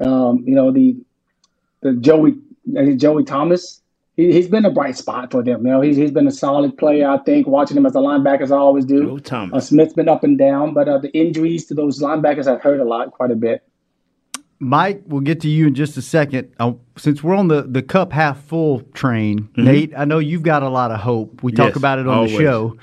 um, 0.00 0.44
you 0.46 0.54
know, 0.54 0.70
the 0.72 0.96
the 1.80 1.94
Joey 1.94 2.34
Joey 2.96 3.24
Thomas. 3.24 3.80
He, 4.16 4.32
has 4.36 4.46
been 4.46 4.64
a 4.64 4.70
bright 4.70 4.96
spot 4.96 5.32
for 5.32 5.42
them. 5.42 5.66
You 5.66 5.72
know, 5.72 5.80
he's, 5.80 5.96
he's 5.96 6.12
been 6.12 6.28
a 6.28 6.32
solid 6.32 6.78
player. 6.78 7.08
I 7.08 7.18
think 7.18 7.48
watching 7.48 7.76
him 7.76 7.84
as 7.84 7.96
a 7.96 7.98
linebacker, 7.98 8.42
as 8.42 8.52
I 8.52 8.56
always 8.56 8.84
do. 8.84 9.02
Joe 9.02 9.18
Thomas. 9.18 9.56
Uh, 9.56 9.60
Smith's 9.60 9.92
been 9.92 10.08
up 10.08 10.22
and 10.22 10.38
down, 10.38 10.72
but 10.72 10.88
uh, 10.88 10.98
the 10.98 11.10
injuries 11.18 11.66
to 11.66 11.74
those 11.74 12.00
linebackers 12.00 12.46
have 12.46 12.62
hurt 12.62 12.78
a 12.78 12.84
lot, 12.84 13.10
quite 13.10 13.32
a 13.32 13.34
bit. 13.34 13.64
Mike, 14.60 15.02
we'll 15.06 15.20
get 15.20 15.40
to 15.40 15.48
you 15.48 15.66
in 15.66 15.74
just 15.74 15.96
a 15.96 16.02
second. 16.02 16.52
Uh, 16.58 16.72
since 16.96 17.22
we're 17.22 17.34
on 17.34 17.48
the, 17.48 17.62
the 17.62 17.82
cup 17.82 18.12
half 18.12 18.40
full 18.44 18.80
train, 18.94 19.40
mm-hmm. 19.40 19.64
Nate, 19.64 19.92
I 19.96 20.04
know 20.04 20.18
you've 20.18 20.42
got 20.42 20.62
a 20.62 20.68
lot 20.68 20.90
of 20.90 21.00
hope. 21.00 21.42
We 21.42 21.52
talk 21.52 21.76
about 21.76 21.98
it 21.98 22.06
on 22.06 22.14
always. 22.14 22.32
the 22.32 22.38
show. 22.38 22.78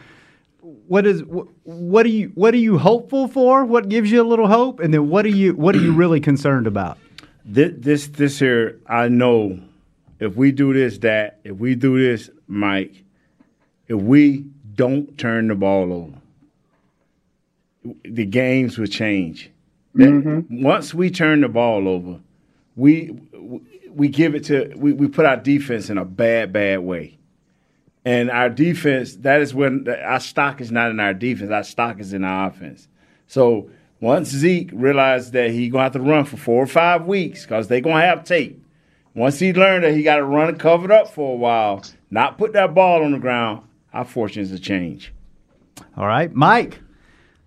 What 0.61 1.07
is 1.07 1.23
what, 1.23 1.47
what 1.63 2.05
are 2.05 2.09
you 2.09 2.31
what 2.35 2.53
are 2.53 2.57
you 2.57 2.77
hopeful 2.77 3.29
for? 3.29 3.63
What 3.63 3.87
gives 3.87 4.11
you 4.11 4.21
a 4.21 4.27
little 4.27 4.47
hope, 4.47 4.81
and 4.81 4.93
then 4.93 5.09
what 5.09 5.25
are 5.25 5.29
you 5.29 5.53
what 5.53 5.73
are 5.73 5.79
you 5.79 5.93
really 5.93 6.19
concerned 6.19 6.67
about? 6.67 6.97
This 7.43 7.73
this 7.77 8.07
this 8.07 8.39
here, 8.39 8.79
I 8.87 9.07
know. 9.07 9.59
If 10.19 10.35
we 10.35 10.51
do 10.51 10.73
this, 10.73 10.99
that 10.99 11.39
if 11.43 11.57
we 11.57 11.73
do 11.73 11.99
this, 11.99 12.29
Mike, 12.47 13.03
if 13.87 13.99
we 13.99 14.45
don't 14.75 15.17
turn 15.17 15.47
the 15.47 15.55
ball 15.55 15.91
over, 15.91 16.17
the 18.03 18.25
games 18.25 18.77
will 18.77 18.87
change. 18.87 19.49
Mm-hmm. 19.95 20.61
Once 20.61 20.93
we 20.93 21.09
turn 21.09 21.41
the 21.41 21.49
ball 21.49 21.87
over, 21.87 22.19
we 22.75 23.19
we 23.89 24.07
give 24.07 24.35
it 24.35 24.43
to 24.45 24.73
we, 24.75 24.93
we 24.93 25.07
put 25.07 25.25
our 25.25 25.37
defense 25.37 25.89
in 25.89 25.97
a 25.97 26.05
bad 26.05 26.53
bad 26.53 26.79
way, 26.81 27.17
and 28.05 28.29
our 28.29 28.49
defense 28.49 29.15
that 29.17 29.41
is 29.41 29.53
when 29.53 29.87
our 30.03 30.19
stock 30.19 30.61
is 30.61 30.71
not 30.71 30.91
in 30.91 30.99
our 30.99 31.15
defense. 31.15 31.51
Our 31.51 31.63
stock 31.63 31.99
is 31.99 32.13
in 32.13 32.23
our 32.23 32.49
offense. 32.49 32.87
So 33.27 33.69
once 34.01 34.29
Zeke 34.29 34.71
realized 34.73 35.31
that 35.33 35.51
he 35.51 35.69
gonna 35.69 35.83
have 35.83 35.93
to 35.93 36.01
run 36.01 36.25
for 36.25 36.35
four 36.35 36.61
or 36.61 36.67
five 36.67 37.05
weeks 37.05 37.43
because 37.43 37.69
they 37.69 37.79
gonna 37.79 38.01
have 38.01 38.25
tape. 38.25 38.61
Once 39.13 39.39
he 39.39 39.53
learned 39.53 39.83
that 39.83 39.93
he 39.93 40.03
got 40.03 40.17
to 40.17 40.23
run 40.23 40.53
it 40.53 40.57
covered 40.59 40.91
up 40.91 41.07
for 41.09 41.33
a 41.33 41.37
while, 41.37 41.83
not 42.09 42.37
put 42.37 42.53
that 42.53 42.73
ball 42.73 43.03
on 43.03 43.11
the 43.11 43.19
ground, 43.19 43.61
our 43.93 44.05
fortunes 44.05 44.51
will 44.51 44.57
change. 44.57 45.13
All 45.97 46.07
right, 46.07 46.33
Mike. 46.33 46.79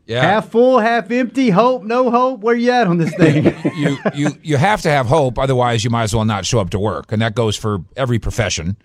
Yeah. 0.07 0.21
Half 0.21 0.51
full, 0.51 0.79
half 0.79 1.11
empty. 1.11 1.49
Hope, 1.49 1.83
no 1.83 2.11
hope. 2.11 2.41
Where 2.41 2.55
you 2.55 2.71
at 2.71 2.87
on 2.87 2.99
this 2.99 3.15
thing? 3.15 3.45
you 3.75 3.97
you 4.15 4.29
you 4.43 4.57
have 4.59 4.83
to 4.83 4.91
have 4.91 5.07
hope, 5.07 5.39
otherwise 5.39 5.83
you 5.83 5.89
might 5.89 6.05
as 6.05 6.15
well 6.15 6.27
not 6.27 6.45
show 6.45 6.61
up 6.61 6.71
to 6.71 6.79
work, 6.79 7.11
and 7.11 7.23
that 7.23 7.35
goes 7.35 7.57
for 7.57 7.79
every 7.97 8.19
profession, 8.19 8.77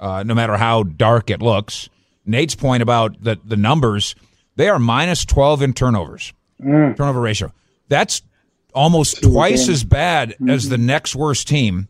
uh, 0.00 0.24
no 0.24 0.34
matter 0.34 0.56
how 0.56 0.82
dark 0.82 1.30
it 1.30 1.40
looks. 1.40 1.88
Nate's 2.26 2.56
point 2.56 2.82
about 2.82 3.22
the 3.22 3.38
the 3.44 3.56
numbers, 3.56 4.16
they 4.56 4.68
are 4.68 4.80
minus 4.80 5.24
twelve 5.24 5.62
in 5.62 5.74
turnovers, 5.74 6.32
mm. 6.60 6.96
turnover 6.96 7.20
ratio. 7.20 7.52
That's 7.88 8.22
almost 8.74 9.22
twice 9.22 9.68
as 9.68 9.84
bad 9.84 10.30
mm-hmm. 10.30 10.50
as 10.50 10.68
the 10.68 10.78
next 10.78 11.14
worst 11.14 11.48
team, 11.48 11.88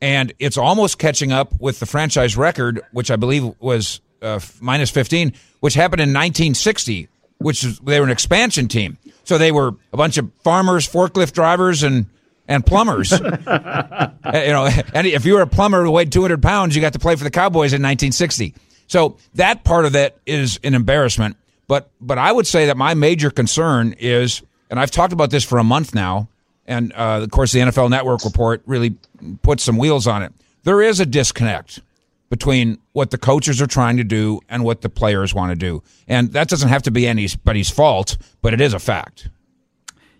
and 0.00 0.32
it's 0.38 0.56
almost 0.56 0.98
catching 0.98 1.32
up 1.32 1.52
with 1.60 1.80
the 1.80 1.86
franchise 1.86 2.36
record, 2.36 2.80
which 2.92 3.10
I 3.10 3.16
believe 3.16 3.44
was 3.60 4.00
uh, 4.22 4.40
minus 4.60 4.90
fifteen, 4.90 5.32
which 5.60 5.74
happened 5.74 6.00
in 6.00 6.10
1960, 6.10 7.08
which 7.38 7.64
is, 7.64 7.78
they 7.80 8.00
were 8.00 8.06
an 8.06 8.12
expansion 8.12 8.68
team. 8.68 8.98
So 9.24 9.38
they 9.38 9.52
were 9.52 9.74
a 9.92 9.96
bunch 9.96 10.18
of 10.18 10.30
farmers, 10.42 10.88
forklift 10.88 11.32
drivers, 11.32 11.82
and 11.82 12.06
and 12.48 12.64
plumbers. 12.64 13.12
Uh, 13.12 14.12
you 14.34 14.52
know, 14.52 14.66
and 14.94 15.06
if 15.06 15.24
you 15.24 15.34
were 15.34 15.42
a 15.42 15.46
plumber 15.46 15.84
who 15.84 15.90
weighed 15.90 16.12
200 16.12 16.42
pounds, 16.42 16.74
you 16.74 16.82
got 16.82 16.92
to 16.94 16.98
play 16.98 17.16
for 17.16 17.24
the 17.24 17.30
Cowboys 17.30 17.72
in 17.72 17.82
1960. 17.82 18.54
So 18.86 19.16
that 19.34 19.64
part 19.64 19.84
of 19.84 19.92
that 19.92 20.16
is 20.26 20.60
an 20.62 20.74
embarrassment. 20.74 21.36
But 21.68 21.90
but 22.00 22.18
I 22.18 22.32
would 22.32 22.46
say 22.46 22.66
that 22.66 22.76
my 22.76 22.94
major 22.94 23.30
concern 23.30 23.94
is, 23.98 24.42
and 24.70 24.78
I've 24.78 24.90
talked 24.90 25.12
about 25.12 25.30
this 25.30 25.44
for 25.44 25.58
a 25.58 25.64
month 25.64 25.94
now, 25.94 26.28
and 26.66 26.92
uh, 26.94 27.20
of 27.22 27.30
course 27.30 27.52
the 27.52 27.60
NFL 27.60 27.90
Network 27.90 28.24
report 28.24 28.62
really 28.66 28.96
puts 29.42 29.62
some 29.62 29.76
wheels 29.76 30.06
on 30.06 30.22
it. 30.22 30.32
There 30.64 30.82
is 30.82 31.00
a 31.00 31.06
disconnect 31.06 31.80
between 32.28 32.78
what 32.92 33.10
the 33.10 33.18
coaches 33.18 33.62
are 33.62 33.66
trying 33.66 33.96
to 33.96 34.04
do 34.04 34.40
and 34.48 34.64
what 34.64 34.80
the 34.80 34.88
players 34.88 35.32
want 35.34 35.50
to 35.50 35.56
do, 35.56 35.82
and 36.06 36.32
that 36.32 36.48
doesn't 36.48 36.68
have 36.68 36.82
to 36.82 36.90
be 36.90 37.06
anybody's 37.06 37.70
fault, 37.70 38.16
but 38.42 38.52
it 38.52 38.60
is 38.60 38.74
a 38.74 38.78
fact. 38.78 39.28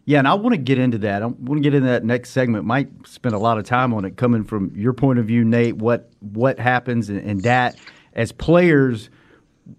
Yeah, 0.08 0.20
and 0.20 0.28
I 0.28 0.34
want 0.34 0.52
to 0.52 0.58
get 0.58 0.78
into 0.78 0.98
that. 0.98 1.22
I 1.22 1.26
want 1.26 1.58
to 1.58 1.60
get 1.60 1.74
into 1.74 1.88
that 1.88 2.04
next 2.04 2.30
segment. 2.30 2.64
Might 2.64 2.88
spend 3.06 3.34
a 3.34 3.38
lot 3.38 3.58
of 3.58 3.64
time 3.64 3.92
on 3.92 4.04
it, 4.04 4.16
coming 4.16 4.44
from 4.44 4.72
your 4.76 4.92
point 4.92 5.18
of 5.18 5.26
view, 5.26 5.44
Nate. 5.44 5.76
What 5.76 6.08
what 6.20 6.60
happens 6.60 7.08
and, 7.08 7.18
and 7.18 7.42
that 7.42 7.76
as 8.14 8.30
players, 8.30 9.10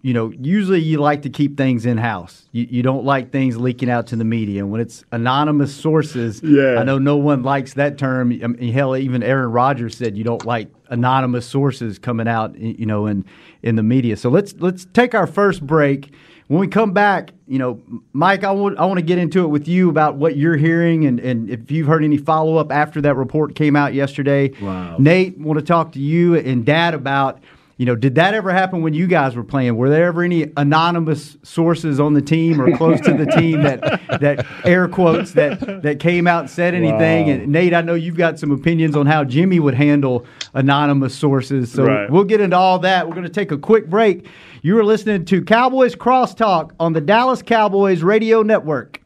you 0.02 0.14
know, 0.14 0.32
usually 0.40 0.82
you 0.82 0.98
like 0.98 1.22
to 1.22 1.30
keep 1.30 1.56
things 1.56 1.86
in 1.86 1.98
house. 1.98 2.48
You, 2.52 2.68
you 2.70 2.84
don't 2.84 3.06
like 3.06 3.32
things 3.32 3.58
leaking 3.58 3.90
out 3.90 4.08
to 4.08 4.16
the 4.16 4.26
media. 4.26 4.62
And 4.62 4.72
when 4.72 4.82
it's 4.82 5.06
anonymous 5.12 5.74
sources, 5.74 6.42
yeah. 6.44 6.80
I 6.80 6.84
know 6.84 6.98
no 6.98 7.16
one 7.16 7.44
likes 7.44 7.74
that 7.76 7.98
term. 7.98 8.32
I 8.44 8.48
mean, 8.48 8.74
hell, 8.74 8.98
even 8.98 9.24
Aaron 9.24 9.52
Rodgers 9.52 9.96
said 9.96 10.18
you 10.18 10.24
don't 10.24 10.46
like 10.46 10.70
anonymous 10.90 11.46
sources 11.46 12.00
coming 12.00 12.28
out, 12.28 12.58
you 12.58 12.86
know, 12.86 13.06
in 13.06 13.26
in 13.64 13.76
the 13.76 13.84
media. 13.84 14.18
So 14.18 14.30
let's 14.30 14.54
let's 14.60 14.86
take 14.94 15.16
our 15.16 15.28
first 15.28 15.66
break. 15.66 16.14
When 16.48 16.62
we 16.62 16.68
come 16.68 16.92
back, 16.92 17.32
you 17.46 17.60
know, 17.60 17.82
Mike, 18.14 18.44
I 18.44 18.52
want 18.52 18.78
I 18.78 18.86
want 18.86 18.98
to 18.98 19.06
get 19.06 19.18
into 19.18 19.44
it 19.44 19.48
with 19.48 19.68
you 19.68 19.90
about 19.90 20.16
what 20.16 20.36
you're 20.36 20.58
hearing 20.58 21.06
and, 21.06 21.20
and 21.20 21.50
if 21.50 21.72
you've 21.72 21.88
heard 21.88 22.04
any 22.04 22.18
follow 22.18 22.58
up 22.58 22.72
after 22.72 23.02
that 23.02 23.16
report 23.16 23.56
came 23.56 23.76
out 23.76 23.94
yesterday. 23.94 24.52
Wow. 24.62 24.98
Nate, 24.98 25.38
want 25.38 25.60
to 25.60 25.66
talk 25.66 25.94
to 25.94 26.00
you 26.00 26.36
and 26.36 26.66
Dat 26.66 26.94
about 26.94 27.40
you 27.78 27.86
know, 27.86 27.96
did 27.96 28.16
that 28.16 28.34
ever 28.34 28.52
happen 28.52 28.82
when 28.82 28.96
you 28.96 29.06
guys 29.06 29.36
were 29.36 29.44
playing? 29.44 29.76
Were 29.76 29.90
there 29.90 30.08
ever 30.08 30.24
any 30.24 30.52
anonymous 30.58 31.38
sources 31.44 32.00
on 32.00 32.16
the 32.16 32.22
team 32.22 32.60
or 32.60 32.76
close 32.76 33.00
to 33.02 33.14
the 33.14 33.28
team 33.28 33.62
that 33.62 33.82
that 34.20 34.46
air 34.66 34.88
quotes 34.88 35.34
that 35.34 35.84
that 35.84 36.00
came 36.00 36.26
out 36.26 36.42
and 36.42 36.50
said 36.50 36.74
anything? 36.74 37.28
Wow. 37.28 37.34
And 37.34 37.52
Nate, 37.52 37.76
I 37.76 37.82
know 37.82 37.94
you've 37.94 38.18
got 38.18 38.40
some 38.40 38.50
opinions 38.50 38.96
on 38.96 39.06
how 39.06 39.24
Jimmy 39.24 39.60
would 39.60 39.76
handle 39.76 40.26
anonymous 40.56 41.16
sources. 41.16 41.72
So 41.72 41.86
right. 41.86 42.10
we'll 42.10 42.24
get 42.24 42.42
into 42.42 42.58
all 42.58 42.80
that. 42.80 43.08
We're 43.08 43.14
going 43.16 43.28
to 43.28 43.32
take 43.32 43.52
a 43.52 43.58
quick 43.60 43.88
break. 43.88 44.28
You 44.64 44.80
are 44.80 44.84
listening 44.84 45.26
to 45.26 45.44
Cowboys 45.44 45.96
Crosstalk 45.96 46.72
on 46.80 46.94
the 46.94 47.02
Dallas 47.02 47.44
Cowboys 47.44 48.02
Radio 48.02 48.42
Network. 48.42 49.02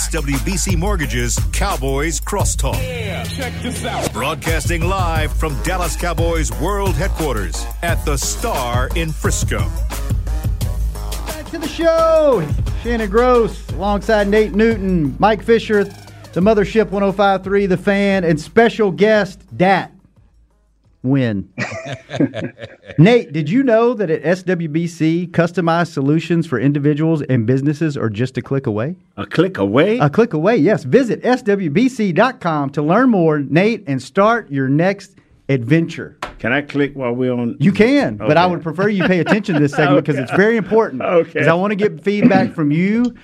SWBC 0.00 0.78
Mortgage's 0.78 1.38
Cowboys 1.52 2.22
Crosstalk. 2.22 2.82
Yeah, 2.82 3.22
check 3.24 3.52
this 3.60 3.84
out. 3.84 4.10
Broadcasting 4.14 4.80
live 4.80 5.30
from 5.30 5.62
Dallas 5.62 5.94
Cowboys 5.94 6.50
World 6.58 6.94
Headquarters 6.94 7.66
at 7.82 8.02
the 8.06 8.16
Star 8.16 8.88
in 8.96 9.12
Frisco. 9.12 9.58
Back 11.26 11.50
to 11.50 11.58
the 11.58 11.68
show. 11.68 12.48
Shannon 12.82 13.10
Gross 13.10 13.68
alongside 13.72 14.28
Nate 14.28 14.54
Newton, 14.54 15.16
Mike 15.18 15.42
Fisher, 15.42 15.84
the 15.84 16.40
Mothership 16.40 16.88
1053, 16.88 17.66
the 17.66 17.76
fan, 17.76 18.24
and 18.24 18.40
special 18.40 18.90
guest, 18.90 19.42
Dat 19.54 19.92
Nguyen. 21.04 21.46
Nate, 22.98 23.32
did 23.32 23.48
you 23.48 23.62
know 23.62 23.94
that 23.94 24.10
at 24.10 24.22
SWBC, 24.22 25.30
customized 25.30 25.92
solutions 25.92 26.46
for 26.46 26.58
individuals 26.58 27.22
and 27.22 27.46
businesses 27.46 27.96
are 27.96 28.10
just 28.10 28.36
a 28.38 28.42
click 28.42 28.66
away? 28.66 28.96
A 29.16 29.26
click 29.26 29.58
away? 29.58 29.98
A 29.98 30.10
click 30.10 30.32
away, 30.32 30.56
yes. 30.56 30.84
Visit 30.84 31.22
SWBC.com 31.22 32.70
to 32.70 32.82
learn 32.82 33.10
more, 33.10 33.40
Nate, 33.40 33.84
and 33.86 34.02
start 34.02 34.50
your 34.50 34.68
next 34.68 35.16
adventure. 35.48 36.18
Can 36.38 36.52
I 36.52 36.62
click 36.62 36.94
while 36.94 37.12
we're 37.12 37.32
on? 37.32 37.56
You 37.60 37.72
can, 37.72 38.14
okay. 38.14 38.26
but 38.26 38.36
I 38.38 38.46
would 38.46 38.62
prefer 38.62 38.88
you 38.88 39.04
pay 39.04 39.18
attention 39.18 39.54
to 39.54 39.60
this 39.60 39.72
segment 39.72 40.04
because 40.04 40.16
okay. 40.20 40.22
it's 40.22 40.32
very 40.32 40.56
important. 40.56 41.02
Okay. 41.02 41.32
Because 41.32 41.48
I 41.48 41.54
want 41.54 41.72
to 41.72 41.76
get 41.76 42.02
feedback 42.02 42.54
from 42.54 42.70
you 42.70 43.14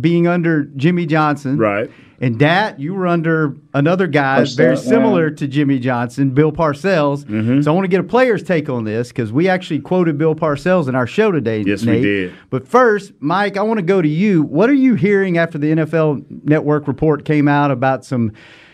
being 0.00 0.26
under 0.26 0.64
Jimmy 0.64 1.04
Johnson. 1.04 1.58
Right. 1.58 1.90
And 2.20 2.38
Dat, 2.38 2.80
you 2.80 2.94
were 2.94 3.06
under 3.06 3.56
another 3.74 4.08
guy 4.08 4.38
Parcell, 4.38 4.56
very 4.56 4.76
similar 4.76 5.28
yeah. 5.28 5.36
to 5.36 5.46
Jimmy 5.46 5.78
Johnson, 5.78 6.30
Bill 6.30 6.50
Parcells. 6.50 7.24
Mm-hmm. 7.24 7.62
So 7.62 7.70
I 7.70 7.74
want 7.74 7.84
to 7.84 7.88
get 7.88 8.00
a 8.00 8.04
player's 8.04 8.42
take 8.42 8.68
on 8.68 8.84
this 8.84 9.08
because 9.08 9.32
we 9.32 9.48
actually 9.48 9.78
quoted 9.78 10.18
Bill 10.18 10.34
Parcells 10.34 10.88
in 10.88 10.96
our 10.96 11.06
show 11.06 11.30
today. 11.30 11.62
Yes, 11.62 11.82
Nate. 11.82 11.96
we 11.96 12.02
did. 12.02 12.34
But 12.50 12.66
first, 12.66 13.12
Mike, 13.20 13.56
I 13.56 13.62
want 13.62 13.78
to 13.78 13.84
go 13.84 14.02
to 14.02 14.08
you. 14.08 14.42
What 14.42 14.68
are 14.68 14.74
you 14.74 14.94
hearing 14.94 15.38
after 15.38 15.58
the 15.58 15.70
NFL 15.70 16.44
Network 16.44 16.88
report 16.88 17.24
came 17.24 17.46
out 17.46 17.70
about 17.70 18.04
some, 18.04 18.32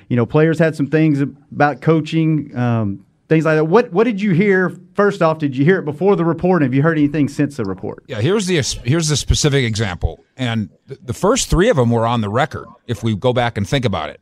you 0.09 0.17
know, 0.17 0.25
players 0.25 0.59
had 0.59 0.75
some 0.75 0.87
things 0.87 1.21
about 1.21 1.83
coaching. 1.83 2.57
Um, 2.57 3.05
things 3.29 3.45
like 3.45 3.57
that. 3.57 3.65
What 3.65 3.93
what 3.93 4.05
did 4.05 4.21
you 4.21 4.33
hear? 4.33 4.77
First 4.95 5.23
off, 5.23 5.39
did 5.39 5.57
you 5.57 5.65
hear 5.65 5.79
it 5.79 5.85
before 5.85 6.15
the 6.15 6.25
report? 6.25 6.63
And 6.63 6.71
have 6.71 6.75
you 6.75 6.83
heard 6.83 6.97
anything 6.97 7.29
since 7.29 7.57
the 7.57 7.65
report? 7.65 8.05
Yeah, 8.07 8.21
here's 8.21 8.47
the 8.47 8.61
here's 8.85 9.09
the 9.09 9.17
specific 9.17 9.65
example, 9.65 10.25
and 10.37 10.71
the 10.87 11.13
first 11.13 11.51
three 11.51 11.69
of 11.69 11.77
them 11.77 11.91
were 11.91 12.07
on 12.07 12.21
the 12.21 12.29
record. 12.29 12.67
If 12.87 13.03
we 13.03 13.17
go 13.17 13.33
back 13.33 13.59
and 13.59 13.69
think 13.69 13.85
about 13.85 14.11
it, 14.11 14.21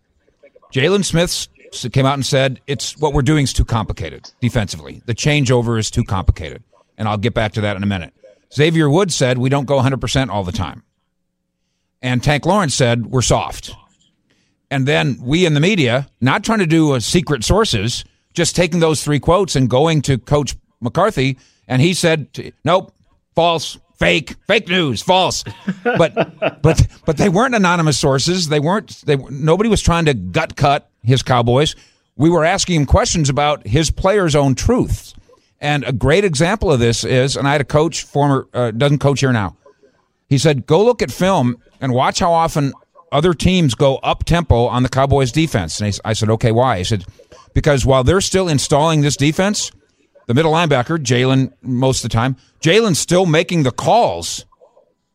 Jaylon 0.72 1.04
Smith 1.04 1.48
came 1.92 2.06
out 2.06 2.14
and 2.14 2.24
said 2.24 2.60
it's 2.66 2.96
what 2.98 3.12
we're 3.12 3.22
doing 3.22 3.44
is 3.44 3.52
too 3.52 3.64
complicated 3.64 4.30
defensively. 4.40 5.02
The 5.04 5.14
changeover 5.14 5.78
is 5.78 5.90
too 5.90 6.04
complicated, 6.04 6.62
and 6.96 7.06
I'll 7.06 7.18
get 7.18 7.34
back 7.34 7.52
to 7.52 7.60
that 7.62 7.76
in 7.76 7.82
a 7.82 7.86
minute. 7.86 8.14
Xavier 8.54 8.88
Woods 8.88 9.14
said 9.14 9.38
we 9.38 9.50
don't 9.50 9.66
go 9.66 9.76
100 9.76 10.00
percent 10.00 10.30
all 10.30 10.42
the 10.42 10.52
time, 10.52 10.84
and 12.00 12.22
Tank 12.22 12.46
Lawrence 12.46 12.74
said 12.74 13.06
we're 13.06 13.22
soft. 13.22 13.74
And 14.70 14.88
then 14.88 15.18
we 15.20 15.44
in 15.44 15.52
the 15.52 15.60
media, 15.60 16.08
not 16.22 16.44
trying 16.44 16.60
to 16.60 16.66
do 16.66 16.94
a 16.94 17.00
secret 17.02 17.44
sources, 17.44 18.06
just 18.32 18.56
taking 18.56 18.80
those 18.80 19.04
three 19.04 19.20
quotes 19.20 19.54
and 19.54 19.68
going 19.68 20.00
to 20.00 20.16
Coach 20.16 20.56
McCarthy, 20.82 21.38
and 21.68 21.80
he 21.80 21.94
said, 21.94 22.52
"Nope, 22.64 22.92
false, 23.34 23.78
fake, 23.98 24.36
fake 24.46 24.68
news, 24.68 25.02
false." 25.02 25.44
but 25.84 26.62
but 26.62 26.86
but 27.06 27.16
they 27.16 27.28
weren't 27.28 27.54
anonymous 27.54 27.98
sources. 27.98 28.48
They 28.48 28.60
weren't. 28.60 29.02
They 29.06 29.16
nobody 29.16 29.68
was 29.68 29.80
trying 29.80 30.06
to 30.06 30.14
gut 30.14 30.56
cut 30.56 30.90
his 31.02 31.22
Cowboys. 31.22 31.74
We 32.16 32.30
were 32.30 32.44
asking 32.44 32.76
him 32.76 32.86
questions 32.86 33.28
about 33.30 33.66
his 33.66 33.90
players' 33.90 34.36
own 34.36 34.54
truths. 34.54 35.14
And 35.60 35.84
a 35.84 35.92
great 35.92 36.24
example 36.24 36.72
of 36.72 36.80
this 36.80 37.04
is, 37.04 37.36
and 37.36 37.46
I 37.46 37.52
had 37.52 37.60
a 37.60 37.64
coach, 37.64 38.02
former 38.02 38.48
uh, 38.52 38.72
doesn't 38.72 38.98
coach 38.98 39.20
here 39.20 39.32
now. 39.32 39.56
He 40.28 40.36
said, 40.38 40.66
"Go 40.66 40.84
look 40.84 41.02
at 41.02 41.10
film 41.10 41.58
and 41.80 41.92
watch 41.92 42.18
how 42.18 42.32
often 42.32 42.72
other 43.12 43.32
teams 43.32 43.74
go 43.74 43.96
up 43.98 44.24
tempo 44.24 44.66
on 44.66 44.82
the 44.82 44.88
Cowboys 44.88 45.30
defense." 45.30 45.80
And 45.80 45.98
I 46.04 46.14
said, 46.14 46.30
"Okay, 46.30 46.50
why?" 46.50 46.78
He 46.78 46.84
said 46.84 47.04
because 47.54 47.84
while 47.86 48.04
they're 48.04 48.20
still 48.20 48.48
installing 48.48 49.02
this 49.02 49.16
defense, 49.16 49.70
the 50.26 50.34
middle 50.34 50.52
linebacker, 50.52 50.98
Jaylon, 50.98 51.52
most 51.62 52.04
of 52.04 52.10
the 52.10 52.14
time, 52.14 52.36
Jaylon's 52.60 52.98
still 52.98 53.26
making 53.26 53.62
the 53.64 53.70
calls 53.70 54.44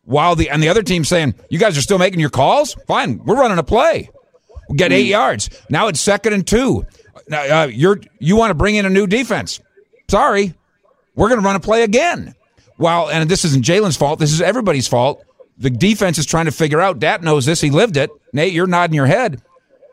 while 0.04 0.34
the 0.34 0.48
and 0.48 0.62
the 0.62 0.68
other 0.68 0.82
team 0.82 1.04
saying, 1.04 1.34
You 1.50 1.58
guys 1.58 1.76
are 1.76 1.82
still 1.82 1.98
making 1.98 2.20
your 2.20 2.30
calls? 2.30 2.74
Fine, 2.86 3.24
we're 3.24 3.36
running 3.36 3.58
a 3.58 3.62
play. 3.62 4.10
We 4.68 4.76
get 4.76 4.92
eight 4.92 5.06
yards. 5.06 5.48
Now 5.70 5.88
it's 5.88 6.00
second 6.00 6.34
and 6.34 6.46
two. 6.46 6.86
Now, 7.28 7.62
uh, 7.62 7.66
you're 7.66 8.00
you 8.18 8.36
want 8.36 8.50
to 8.50 8.54
bring 8.54 8.74
in 8.74 8.86
a 8.86 8.90
new 8.90 9.06
defense. 9.06 9.60
Sorry. 10.10 10.54
We're 11.14 11.28
gonna 11.28 11.42
run 11.42 11.56
a 11.56 11.60
play 11.60 11.82
again. 11.82 12.34
While 12.76 13.10
and 13.10 13.28
this 13.28 13.44
isn't 13.44 13.64
Jaylon's 13.64 13.96
fault, 13.96 14.18
this 14.18 14.32
is 14.32 14.40
everybody's 14.40 14.86
fault. 14.88 15.24
The 15.58 15.70
defense 15.70 16.18
is 16.18 16.26
trying 16.26 16.44
to 16.44 16.52
figure 16.52 16.80
out. 16.80 17.00
Dat 17.00 17.22
knows 17.22 17.44
this. 17.44 17.60
He 17.60 17.70
lived 17.70 17.96
it. 17.96 18.10
Nate, 18.32 18.52
you're 18.52 18.68
nodding 18.68 18.94
your 18.94 19.06
head. 19.06 19.42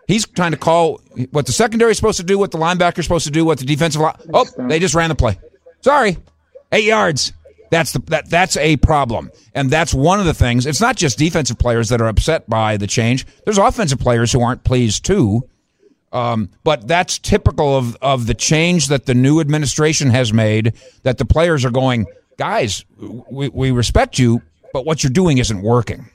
He's 0.08 0.28
trying 0.28 0.52
to 0.52 0.58
call 0.58 1.02
what 1.32 1.46
the 1.46 1.52
secondary 1.52 1.92
is 1.92 1.98
supposed 1.98 2.18
to 2.18 2.24
do, 2.24 2.38
what 2.38 2.52
the 2.52 2.58
linebacker 2.58 3.00
is 3.00 3.06
supposed 3.06 3.26
to 3.26 3.32
do, 3.32 3.44
what 3.44 3.58
the 3.58 3.66
defensive 3.66 4.02
line. 4.02 4.16
Oh, 4.34 4.46
they 4.58 4.80
just 4.80 4.94
ran 4.94 5.10
the 5.10 5.16
play. 5.16 5.40
Sorry, 5.82 6.18
eight 6.72 6.86
yards. 6.86 7.34
That's 7.72 7.94
the 7.94 8.00
that 8.08 8.30
that's 8.30 8.56
a 8.58 8.78
problem, 8.78 9.32
and 9.56 9.70
that's 9.72 9.94
one 9.94 10.20
of 10.20 10.28
the 10.28 10.34
things. 10.34 10.68
It's 10.68 10.80
not 10.80 10.96
just 10.96 11.18
defensive 11.18 11.58
players 11.58 11.90
that 11.90 12.02
are 12.02 12.08
upset 12.08 12.48
by 12.48 12.78
the 12.78 12.86
change. 12.86 13.26
There's 13.44 13.58
offensive 13.58 14.00
players 14.00 14.32
who 14.32 14.42
aren't 14.42 14.64
pleased 14.64 15.04
too. 15.06 15.50
Um, 16.14 16.50
but 16.64 16.88
that's 16.88 17.18
typical 17.18 17.76
of 17.76 17.98
of 18.02 18.28
the 18.28 18.36
change 18.36 18.88
that 18.88 19.08
the 19.08 19.16
new 19.16 19.40
administration 19.40 20.12
has 20.12 20.32
made. 20.32 20.74
That 21.04 21.18
the 21.18 21.26
players 21.26 21.66
are 21.66 21.72
going, 21.72 22.06
guys, 22.38 22.86
we, 22.98 23.50
we 23.50 23.72
respect 23.72 24.20
you, 24.20 24.42
but 24.72 24.86
what 24.86 25.04
you're 25.04 25.12
doing 25.12 25.40
isn't 25.40 25.62
working. 25.62 26.10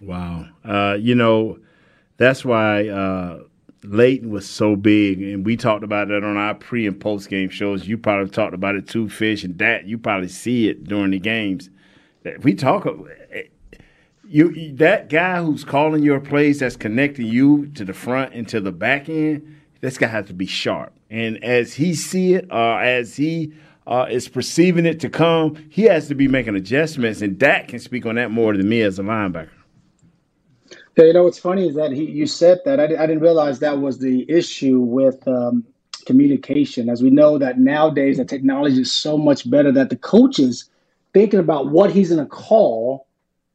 Wow, 0.00 0.46
uh, 0.64 0.96
you 0.98 1.14
know 1.16 1.58
that's 2.20 2.44
why 2.44 2.86
uh, 2.86 3.38
Leighton 3.82 4.28
was 4.28 4.46
so 4.46 4.76
big, 4.76 5.22
and 5.22 5.46
we 5.46 5.56
talked 5.56 5.82
about 5.82 6.08
that 6.08 6.22
on 6.22 6.36
our 6.36 6.54
pre 6.54 6.86
and 6.86 7.00
post 7.00 7.30
game 7.30 7.48
shows. 7.48 7.88
You 7.88 7.96
probably 7.96 8.28
talked 8.28 8.52
about 8.52 8.74
it 8.74 8.86
too, 8.86 9.08
Fish, 9.08 9.42
and 9.42 9.56
that 9.56 9.86
you 9.86 9.96
probably 9.96 10.28
see 10.28 10.68
it 10.68 10.84
during 10.84 11.12
the 11.12 11.18
games. 11.18 11.70
We 12.42 12.52
talk. 12.52 12.86
Eh, 13.32 13.44
you 14.28 14.74
that 14.74 15.08
guy 15.08 15.42
who's 15.42 15.64
calling 15.64 16.02
your 16.02 16.20
plays, 16.20 16.58
that's 16.58 16.76
connecting 16.76 17.26
you 17.26 17.68
to 17.68 17.86
the 17.86 17.94
front 17.94 18.34
and 18.34 18.46
to 18.48 18.60
the 18.60 18.70
back 18.70 19.08
end. 19.08 19.62
This 19.80 19.96
guy 19.96 20.08
has 20.08 20.26
to 20.26 20.34
be 20.34 20.44
sharp, 20.44 20.92
and 21.08 21.42
as 21.42 21.72
he 21.72 21.94
see 21.94 22.34
it, 22.34 22.52
uh, 22.52 22.76
as 22.76 23.16
he 23.16 23.54
uh, 23.86 24.08
is 24.10 24.28
perceiving 24.28 24.84
it 24.84 25.00
to 25.00 25.08
come, 25.08 25.56
he 25.70 25.84
has 25.84 26.06
to 26.08 26.14
be 26.14 26.28
making 26.28 26.54
adjustments, 26.54 27.22
and 27.22 27.38
Dak 27.38 27.68
can 27.68 27.78
speak 27.78 28.04
on 28.04 28.16
that 28.16 28.30
more 28.30 28.54
than 28.54 28.68
me 28.68 28.82
as 28.82 28.98
a 28.98 29.02
linebacker. 29.02 29.48
Yeah, 31.00 31.06
you 31.06 31.12
know 31.14 31.22
what's 31.24 31.38
funny 31.38 31.66
is 31.66 31.76
that 31.76 31.92
he, 31.92 32.04
you 32.04 32.26
said 32.26 32.60
that 32.66 32.78
I, 32.78 32.84
I 32.84 33.06
didn't 33.06 33.20
realize 33.20 33.58
that 33.60 33.80
was 33.80 34.00
the 34.00 34.30
issue 34.30 34.80
with 34.80 35.26
um, 35.26 35.64
communication. 36.04 36.90
As 36.90 37.02
we 37.02 37.08
know 37.08 37.38
that 37.38 37.58
nowadays 37.58 38.18
the 38.18 38.24
technology 38.26 38.82
is 38.82 38.92
so 38.92 39.16
much 39.16 39.50
better 39.50 39.72
that 39.72 39.88
the 39.88 39.96
coaches 39.96 40.68
thinking 41.14 41.40
about 41.40 41.70
what 41.70 41.90
he's 41.90 42.10
going 42.10 42.22
to 42.22 42.28
call, 42.28 43.06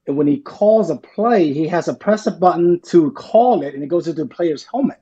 and 0.07 0.17
when 0.17 0.25
he 0.25 0.37
calls 0.37 0.89
a 0.89 0.95
play, 0.95 1.53
he 1.53 1.67
has 1.67 1.85
to 1.85 1.93
press 1.93 2.25
a 2.25 2.31
button 2.31 2.79
to 2.87 3.11
call 3.11 3.61
it, 3.61 3.75
and 3.75 3.83
it 3.83 3.87
goes 3.89 4.07
into 4.07 4.23
the 4.23 4.27
player's 4.27 4.63
helmet. 4.63 4.99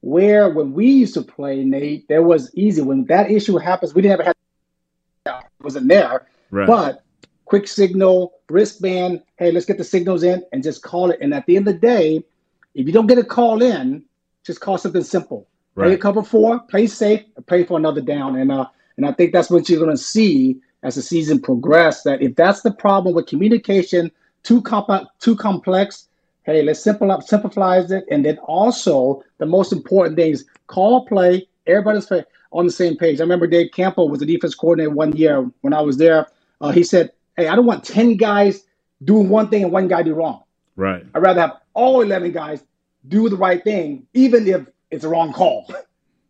Where 0.00 0.50
when 0.50 0.72
we 0.72 0.86
used 0.86 1.14
to 1.14 1.22
play, 1.22 1.62
Nate, 1.64 2.08
there 2.08 2.24
was 2.24 2.52
easy. 2.56 2.82
When 2.82 3.04
that 3.04 3.30
issue 3.30 3.56
happens, 3.56 3.94
we 3.94 4.02
didn't 4.02 4.14
ever 4.14 4.24
have 4.24 4.34
it 5.26 5.62
wasn't 5.62 5.86
there. 5.86 6.26
Right. 6.50 6.66
But 6.66 7.04
quick 7.48 7.66
signal, 7.66 8.34
wristband. 8.50 9.22
Hey, 9.36 9.50
let's 9.50 9.64
get 9.64 9.78
the 9.78 9.84
signals 9.84 10.22
in 10.22 10.44
and 10.52 10.62
just 10.62 10.82
call 10.82 11.10
it. 11.10 11.18
And 11.22 11.32
at 11.32 11.46
the 11.46 11.56
end 11.56 11.66
of 11.66 11.74
the 11.74 11.80
day, 11.80 12.22
if 12.74 12.86
you 12.86 12.92
don't 12.92 13.06
get 13.06 13.18
a 13.18 13.24
call 13.24 13.62
in, 13.62 14.04
just 14.44 14.60
call 14.60 14.76
something 14.76 15.02
simple. 15.02 15.48
Right. 15.74 15.86
Play 15.86 15.94
a 15.94 15.98
cover 15.98 16.22
four, 16.22 16.60
play 16.60 16.86
safe, 16.86 17.22
play 17.46 17.64
for 17.64 17.78
another 17.78 18.02
down. 18.02 18.36
And 18.36 18.52
uh, 18.52 18.66
and 18.96 19.06
I 19.06 19.12
think 19.12 19.32
that's 19.32 19.50
what 19.50 19.68
you're 19.68 19.80
going 19.80 19.96
to 19.96 20.02
see 20.02 20.60
as 20.82 20.96
the 20.96 21.02
season 21.02 21.40
progresses. 21.40 22.02
That 22.02 22.22
if 22.22 22.36
that's 22.36 22.60
the 22.60 22.72
problem 22.72 23.14
with 23.14 23.26
communication, 23.26 24.10
too 24.42 24.60
comp- 24.62 25.08
too 25.18 25.34
complex. 25.34 26.06
Hey, 26.42 26.62
let's 26.62 26.80
simple 26.80 27.10
up, 27.10 27.22
simplifies 27.22 27.90
it, 27.90 28.04
and 28.10 28.24
then 28.24 28.38
also 28.38 29.22
the 29.38 29.46
most 29.46 29.72
important 29.72 30.16
thing 30.16 30.32
is 30.32 30.46
call 30.66 31.06
play. 31.06 31.48
Everybody's 31.66 32.10
on 32.52 32.66
the 32.66 32.72
same 32.72 32.96
page. 32.96 33.20
I 33.20 33.22
remember 33.22 33.46
Dave 33.46 33.72
Campo 33.72 34.06
was 34.06 34.20
the 34.20 34.26
defense 34.26 34.54
coordinator 34.54 34.90
one 34.90 35.14
year 35.16 35.50
when 35.60 35.74
I 35.74 35.82
was 35.82 35.98
there. 35.98 36.26
Uh, 36.60 36.70
he 36.72 36.82
said 36.82 37.10
hey, 37.38 37.48
I 37.48 37.56
don't 37.56 37.64
want 37.64 37.84
10 37.84 38.16
guys 38.16 38.62
doing 39.02 39.28
one 39.28 39.48
thing 39.48 39.62
and 39.62 39.72
one 39.72 39.88
guy 39.88 40.02
do 40.02 40.12
wrong. 40.12 40.42
Right. 40.76 41.06
I'd 41.14 41.22
rather 41.22 41.40
have 41.40 41.56
all 41.72 42.02
11 42.02 42.32
guys 42.32 42.62
do 43.06 43.28
the 43.28 43.36
right 43.36 43.62
thing, 43.62 44.06
even 44.12 44.46
if 44.46 44.66
it's 44.90 45.04
a 45.04 45.08
wrong 45.08 45.32
call. 45.32 45.66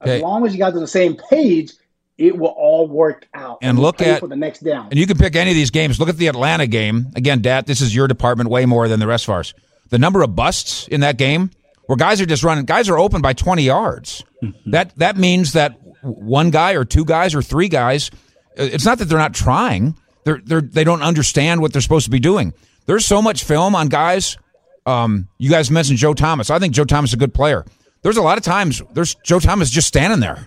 As 0.00 0.08
okay. 0.08 0.22
long 0.22 0.46
as 0.46 0.52
you 0.52 0.58
guys 0.58 0.74
are 0.74 0.76
on 0.76 0.82
the 0.82 0.86
same 0.86 1.16
page, 1.16 1.72
it 2.18 2.36
will 2.36 2.48
all 2.48 2.86
work 2.86 3.26
out. 3.32 3.58
And, 3.62 3.78
look 3.78 4.00
at 4.02 4.20
for 4.20 4.28
the 4.28 4.36
next 4.36 4.60
down. 4.60 4.88
And 4.90 4.98
you 4.98 5.06
can 5.06 5.16
pick 5.16 5.34
any 5.34 5.50
of 5.50 5.54
these 5.54 5.70
games. 5.70 5.98
Look 5.98 6.08
at 6.08 6.16
the 6.16 6.26
Atlanta 6.26 6.66
game. 6.66 7.06
Again, 7.16 7.40
Dat, 7.40 7.66
this 7.66 7.80
is 7.80 7.94
your 7.94 8.06
department 8.06 8.50
way 8.50 8.66
more 8.66 8.86
than 8.88 9.00
the 9.00 9.06
rest 9.06 9.24
of 9.24 9.30
ours. 9.30 9.54
The 9.88 9.98
number 9.98 10.22
of 10.22 10.36
busts 10.36 10.86
in 10.88 11.00
that 11.00 11.16
game 11.16 11.50
where 11.86 11.96
guys 11.96 12.20
are 12.20 12.26
just 12.26 12.44
running, 12.44 12.66
guys 12.66 12.88
are 12.88 12.98
open 12.98 13.22
by 13.22 13.32
20 13.32 13.62
yards. 13.62 14.22
that 14.66 14.94
that 14.96 15.16
means 15.16 15.52
that 15.54 15.78
one 16.02 16.50
guy 16.50 16.72
or 16.72 16.84
two 16.84 17.04
guys 17.04 17.34
or 17.34 17.42
three 17.42 17.68
guys, 17.68 18.10
uh, 18.58 18.64
it's 18.64 18.84
not 18.84 18.98
that 18.98 19.06
they're 19.06 19.18
not 19.18 19.34
trying 19.34 19.96
they're, 20.28 20.40
they're, 20.44 20.60
they 20.60 20.84
don't 20.84 21.00
understand 21.00 21.62
what 21.62 21.72
they're 21.72 21.80
supposed 21.80 22.04
to 22.04 22.10
be 22.10 22.20
doing. 22.20 22.52
There's 22.84 23.06
so 23.06 23.22
much 23.22 23.44
film 23.44 23.74
on 23.74 23.88
guys. 23.88 24.36
Um, 24.84 25.28
you 25.38 25.48
guys 25.48 25.70
mentioned 25.70 25.98
Joe 25.98 26.12
Thomas. 26.12 26.50
I 26.50 26.58
think 26.58 26.74
Joe 26.74 26.84
Thomas 26.84 27.10
is 27.10 27.14
a 27.14 27.18
good 27.18 27.32
player. 27.32 27.64
There's 28.02 28.18
a 28.18 28.22
lot 28.22 28.36
of 28.36 28.44
times 28.44 28.82
there's 28.92 29.14
Joe 29.24 29.40
Thomas 29.40 29.70
just 29.70 29.88
standing 29.88 30.20
there. 30.20 30.46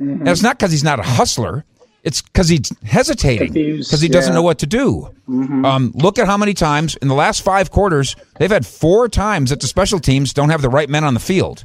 Mm-hmm. 0.00 0.20
And 0.20 0.28
it's 0.28 0.42
not 0.42 0.58
because 0.58 0.72
he's 0.72 0.82
not 0.82 0.98
a 0.98 1.04
hustler. 1.04 1.64
It's 2.02 2.22
because 2.22 2.48
he's 2.48 2.72
hesitating 2.82 3.52
because 3.52 4.00
he 4.00 4.08
doesn't 4.08 4.32
yeah. 4.32 4.34
know 4.34 4.42
what 4.42 4.58
to 4.60 4.66
do. 4.66 5.14
Mm-hmm. 5.28 5.64
Um, 5.64 5.92
look 5.94 6.18
at 6.18 6.26
how 6.26 6.36
many 6.36 6.54
times 6.54 6.96
in 6.96 7.08
the 7.08 7.14
last 7.14 7.42
five 7.42 7.70
quarters 7.70 8.16
they've 8.38 8.50
had 8.50 8.66
four 8.66 9.08
times 9.08 9.50
that 9.50 9.60
the 9.60 9.66
special 9.66 10.00
teams 10.00 10.32
don't 10.32 10.50
have 10.50 10.62
the 10.62 10.70
right 10.70 10.88
men 10.88 11.04
on 11.04 11.14
the 11.14 11.20
field. 11.20 11.64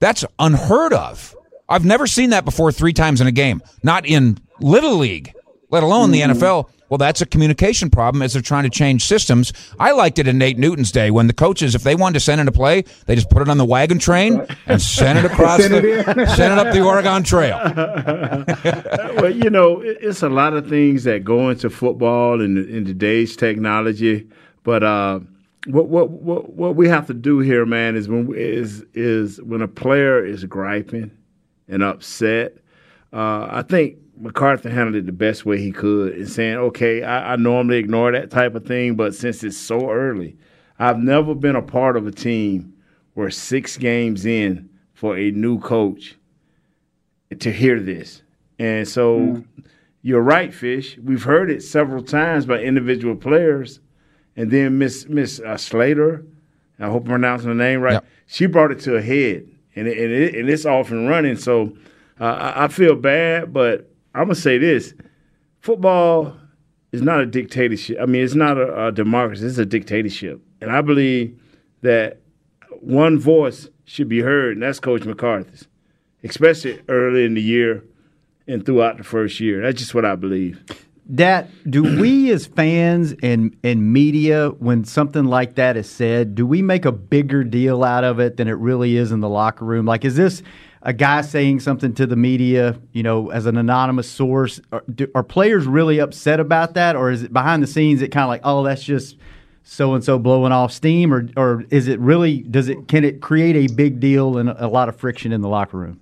That's 0.00 0.24
unheard 0.38 0.92
of. 0.92 1.34
I've 1.68 1.84
never 1.84 2.06
seen 2.06 2.30
that 2.30 2.44
before 2.44 2.72
three 2.72 2.92
times 2.92 3.20
in 3.20 3.26
a 3.26 3.32
game. 3.32 3.62
Not 3.82 4.06
in 4.06 4.38
little 4.60 4.96
league, 4.96 5.32
let 5.70 5.82
alone 5.82 6.10
the 6.10 6.20
NFL. 6.20 6.70
Well, 6.88 6.98
that's 6.98 7.20
a 7.20 7.26
communication 7.26 7.90
problem 7.90 8.22
as 8.22 8.32
they're 8.32 8.40
trying 8.40 8.64
to 8.64 8.70
change 8.70 9.04
systems. 9.04 9.52
I 9.78 9.92
liked 9.92 10.18
it 10.18 10.26
in 10.26 10.38
Nate 10.38 10.56
Newton's 10.56 10.90
day 10.90 11.10
when 11.10 11.26
the 11.26 11.34
coaches, 11.34 11.74
if 11.74 11.82
they 11.82 11.94
wanted 11.94 12.14
to 12.14 12.20
send 12.20 12.40
in 12.40 12.48
a 12.48 12.52
play, 12.52 12.82
they 13.04 13.14
just 13.14 13.28
put 13.28 13.42
it 13.42 13.48
on 13.48 13.58
the 13.58 13.64
wagon 13.64 13.98
train 13.98 14.46
and 14.66 14.80
send 14.80 15.18
it 15.18 15.26
across 15.26 15.60
send 15.60 15.74
the, 15.74 16.00
it 16.00 16.28
send 16.36 16.58
it 16.58 16.66
up 16.66 16.72
the 16.72 16.80
Oregon 16.80 17.22
Trail. 17.22 17.58
well, 19.16 19.30
you 19.30 19.50
know, 19.50 19.82
it's 19.82 20.22
a 20.22 20.30
lot 20.30 20.54
of 20.54 20.68
things 20.68 21.04
that 21.04 21.24
go 21.24 21.50
into 21.50 21.68
football 21.68 22.40
and 22.40 22.56
in, 22.56 22.76
in 22.76 22.84
today's 22.86 23.36
technology, 23.36 24.26
but 24.62 24.82
uh, 24.82 25.20
what 25.66 25.88
what 25.88 26.10
what 26.10 26.54
what 26.54 26.76
we 26.76 26.88
have 26.88 27.06
to 27.08 27.14
do 27.14 27.40
here, 27.40 27.66
man, 27.66 27.96
is 27.96 28.08
when 28.08 28.32
is 28.34 28.84
is 28.94 29.42
when 29.42 29.60
a 29.60 29.68
player 29.68 30.24
is 30.24 30.44
griping 30.44 31.10
and 31.68 31.82
upset. 31.82 32.54
Uh, 33.12 33.46
I 33.50 33.62
think 33.62 33.96
McCarthy 34.20 34.70
handled 34.70 34.96
it 34.96 35.06
the 35.06 35.12
best 35.12 35.46
way 35.46 35.58
he 35.58 35.72
could 35.72 36.14
and 36.14 36.28
saying, 36.28 36.56
okay, 36.56 37.02
I, 37.02 37.34
I, 37.34 37.36
normally 37.36 37.78
ignore 37.78 38.12
that 38.12 38.30
type 38.30 38.54
of 38.54 38.66
thing, 38.66 38.94
but 38.94 39.14
since 39.14 39.44
it's 39.44 39.56
so 39.56 39.90
early, 39.90 40.36
I've 40.78 40.98
never 40.98 41.34
been 41.34 41.56
a 41.56 41.62
part 41.62 41.96
of 41.96 42.06
a 42.06 42.10
team 42.10 42.74
where 43.14 43.30
six 43.30 43.76
games 43.76 44.26
in 44.26 44.70
for 44.94 45.16
a 45.16 45.30
new 45.30 45.58
coach 45.60 46.16
to 47.38 47.52
hear 47.52 47.80
this. 47.80 48.22
And 48.58 48.86
so 48.86 49.18
mm. 49.18 49.44
you're 50.02 50.22
right, 50.22 50.52
Fish. 50.52 50.98
We've 50.98 51.22
heard 51.22 51.50
it 51.50 51.62
several 51.62 52.02
times 52.02 52.46
by 52.46 52.60
individual 52.60 53.16
players. 53.16 53.80
And 54.36 54.50
then 54.50 54.78
Miss 54.78 55.08
Miss 55.08 55.40
uh, 55.40 55.56
Slater, 55.56 56.24
I 56.78 56.86
hope 56.86 57.02
I'm 57.02 57.08
pronouncing 57.08 57.48
the 57.48 57.54
name 57.54 57.80
right, 57.80 57.94
yep. 57.94 58.06
she 58.26 58.46
brought 58.46 58.70
it 58.70 58.80
to 58.80 58.96
a 58.96 59.02
head. 59.02 59.48
And, 59.74 59.86
it, 59.86 59.98
and, 59.98 60.12
it, 60.12 60.34
and 60.34 60.48
it's 60.48 60.64
off 60.64 60.90
and 60.90 61.08
running. 61.08 61.36
So 61.36 61.76
uh, 62.20 62.24
I, 62.24 62.64
I 62.64 62.68
feel 62.68 62.96
bad, 62.96 63.52
but 63.52 63.90
I'm 64.14 64.24
gonna 64.24 64.34
say 64.34 64.58
this: 64.58 64.94
football 65.60 66.36
is 66.92 67.02
not 67.02 67.20
a 67.20 67.26
dictatorship. 67.26 67.98
I 68.00 68.06
mean, 68.06 68.22
it's 68.22 68.34
not 68.34 68.58
a, 68.58 68.86
a 68.86 68.92
democracy. 68.92 69.46
It's 69.46 69.58
a 69.58 69.66
dictatorship, 69.66 70.40
and 70.60 70.70
I 70.70 70.80
believe 70.80 71.40
that 71.82 72.20
one 72.80 73.18
voice 73.18 73.68
should 73.84 74.08
be 74.08 74.20
heard, 74.20 74.54
and 74.54 74.62
that's 74.62 74.80
Coach 74.80 75.04
McCarthy's, 75.04 75.66
especially 76.22 76.80
early 76.88 77.24
in 77.24 77.34
the 77.34 77.42
year 77.42 77.84
and 78.46 78.64
throughout 78.64 78.98
the 78.98 79.04
first 79.04 79.40
year. 79.40 79.62
That's 79.62 79.78
just 79.78 79.94
what 79.94 80.04
I 80.04 80.14
believe. 80.16 80.62
Dat, 81.12 81.48
do 81.68 81.82
we 81.82 82.30
as 82.32 82.46
fans 82.46 83.14
and, 83.22 83.56
and 83.64 83.92
media, 83.92 84.50
when 84.58 84.84
something 84.84 85.24
like 85.24 85.54
that 85.54 85.76
is 85.76 85.88
said, 85.88 86.34
do 86.34 86.46
we 86.46 86.60
make 86.60 86.84
a 86.84 86.92
bigger 86.92 87.44
deal 87.44 87.82
out 87.84 88.04
of 88.04 88.20
it 88.20 88.36
than 88.36 88.48
it 88.48 88.52
really 88.52 88.96
is 88.96 89.12
in 89.12 89.20
the 89.20 89.28
locker 89.28 89.64
room? 89.64 89.86
Like, 89.86 90.04
is 90.04 90.16
this 90.16 90.42
a 90.82 90.92
guy 90.92 91.20
saying 91.22 91.60
something 91.60 91.94
to 91.94 92.06
the 92.06 92.16
media, 92.16 92.80
you 92.92 93.02
know, 93.02 93.30
as 93.30 93.46
an 93.46 93.56
anonymous 93.56 94.10
source? 94.10 94.60
Are, 94.72 94.82
do, 94.94 95.10
are 95.14 95.22
players 95.22 95.66
really 95.66 95.98
upset 95.98 96.40
about 96.40 96.74
that, 96.74 96.96
or 96.96 97.10
is 97.10 97.22
it 97.22 97.32
behind 97.32 97.62
the 97.62 97.66
scenes? 97.66 98.02
It 98.02 98.08
kind 98.08 98.24
of 98.24 98.28
like, 98.28 98.42
oh, 98.44 98.62
that's 98.62 98.82
just 98.82 99.16
so 99.62 99.94
and 99.94 100.02
so 100.02 100.18
blowing 100.18 100.52
off 100.52 100.72
steam, 100.72 101.12
or 101.12 101.28
or 101.36 101.64
is 101.70 101.88
it 101.88 102.00
really? 102.00 102.40
Does 102.40 102.68
it 102.68 102.88
can 102.88 103.04
it 103.04 103.20
create 103.20 103.56
a 103.56 103.72
big 103.74 104.00
deal 104.00 104.38
and 104.38 104.50
a 104.50 104.68
lot 104.68 104.88
of 104.88 104.96
friction 104.96 105.32
in 105.32 105.40
the 105.40 105.48
locker 105.48 105.76
room? 105.76 106.00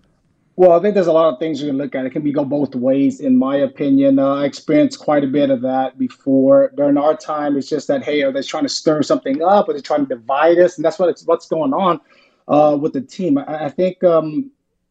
Well, 0.59 0.73
I 0.73 0.81
think 0.81 0.95
there's 0.95 1.07
a 1.07 1.13
lot 1.13 1.31
of 1.31 1.39
things 1.39 1.61
you 1.61 1.67
can 1.67 1.77
look 1.77 1.95
at. 1.95 2.07
It 2.07 2.11
can 2.11 2.23
be 2.23 2.33
go 2.33 2.43
both 2.43 2.75
ways, 2.75 3.21
in 3.21 3.37
my 3.37 3.57
opinion. 3.57 4.19
Uh, 4.19 4.37
I 4.37 4.47
experienced 4.47 4.99
quite 4.99 5.23
a 5.23 5.27
bit 5.27 5.51
of 5.51 5.61
that 5.61 5.99
before. 5.99 6.73
During 6.75 6.97
our 6.97 7.15
time, 7.15 7.59
it's 7.59 7.69
just 7.69 7.89
that 7.89 8.03
hey, 8.03 8.23
are 8.23 8.33
they 8.33 8.41
trying 8.41 8.63
to 8.63 8.71
stir 8.71 9.03
something 9.03 9.43
up? 9.43 9.69
Are 9.69 9.75
they're 9.75 9.83
trying 9.83 10.07
to 10.07 10.15
divide 10.15 10.59
us? 10.59 10.77
And 10.77 10.85
that's 10.85 10.99
what 10.99 11.11
it's 11.11 11.27
what's 11.27 11.47
going 11.47 11.75
on 11.75 12.01
uh, 12.49 12.77
with 12.81 12.95
the 12.95 13.03
team. 13.03 13.37
I, 13.37 13.67
I 13.67 13.69
think 13.69 14.03
um, 14.03 14.51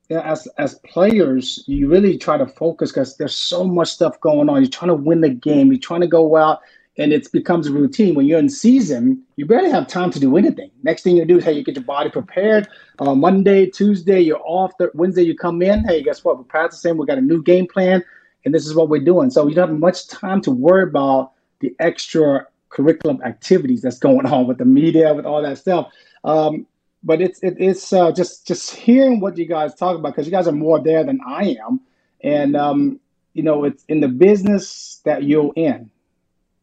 as 0.09 0.47
as 0.57 0.75
players, 0.79 1.63
you 1.67 1.87
really 1.87 2.17
try 2.17 2.37
to 2.37 2.47
focus 2.47 2.91
because 2.91 3.17
there's 3.17 3.35
so 3.35 3.63
much 3.63 3.89
stuff 3.89 4.19
going 4.21 4.49
on. 4.49 4.61
You're 4.61 4.69
trying 4.69 4.89
to 4.89 4.95
win 4.95 5.21
the 5.21 5.29
game. 5.29 5.71
You're 5.71 5.79
trying 5.79 6.01
to 6.01 6.07
go 6.07 6.35
out, 6.35 6.61
and 6.97 7.11
it 7.11 7.31
becomes 7.31 7.67
a 7.67 7.71
routine. 7.71 8.15
When 8.15 8.25
you're 8.25 8.39
in 8.39 8.49
season, 8.49 9.23
you 9.35 9.45
barely 9.45 9.71
have 9.71 9.87
time 9.87 10.11
to 10.11 10.19
do 10.19 10.37
anything. 10.37 10.71
Next 10.83 11.03
thing 11.03 11.17
you 11.17 11.25
do 11.25 11.37
is 11.37 11.43
hey, 11.43 11.53
you 11.53 11.63
get 11.63 11.75
your 11.75 11.83
body 11.83 12.09
prepared. 12.09 12.67
Uh, 12.99 13.15
Monday, 13.15 13.65
Tuesday, 13.65 14.21
you're 14.21 14.41
off. 14.45 14.73
Wednesday, 14.93 15.23
you 15.23 15.35
come 15.35 15.61
in. 15.61 15.83
Hey, 15.83 16.03
guess 16.03 16.23
what? 16.23 16.37
We're 16.37 16.43
practicing. 16.43 16.97
We 16.97 17.05
got 17.05 17.17
a 17.17 17.21
new 17.21 17.41
game 17.41 17.67
plan, 17.67 18.03
and 18.45 18.53
this 18.53 18.65
is 18.67 18.75
what 18.75 18.89
we're 18.89 19.03
doing. 19.03 19.29
So 19.31 19.47
you 19.47 19.55
don't 19.55 19.69
have 19.69 19.79
much 19.79 20.07
time 20.07 20.41
to 20.41 20.51
worry 20.51 20.83
about 20.83 21.31
the 21.59 21.75
extra 21.79 22.47
curriculum 22.69 23.21
activities 23.23 23.81
that's 23.81 23.99
going 23.99 24.25
on 24.25 24.47
with 24.47 24.57
the 24.57 24.65
media, 24.65 25.13
with 25.13 25.25
all 25.25 25.41
that 25.41 25.57
stuff. 25.57 25.91
Um, 26.23 26.67
but 27.05 27.21
it's 27.21 27.39
it, 27.41 27.55
it's 27.59 27.93
uh, 27.93 28.11
just 28.11 28.45
just 28.47 28.75
hearing 28.75 29.19
what 29.19 29.37
you 29.37 29.45
guys 29.45 29.75
talk 29.75 29.97
about 29.97 30.13
because 30.13 30.25
you 30.25 30.31
guys 30.31 30.47
are 30.47 30.51
more 30.51 30.79
there 30.79 31.03
than 31.03 31.19
I 31.25 31.55
am, 31.65 31.79
and 32.21 32.57
um, 32.57 32.99
you 33.33 33.43
know 33.43 33.63
it's 33.63 33.85
in 33.87 34.01
the 34.01 34.07
business 34.07 35.01
that 35.05 35.23
you're 35.23 35.53
in. 35.55 35.91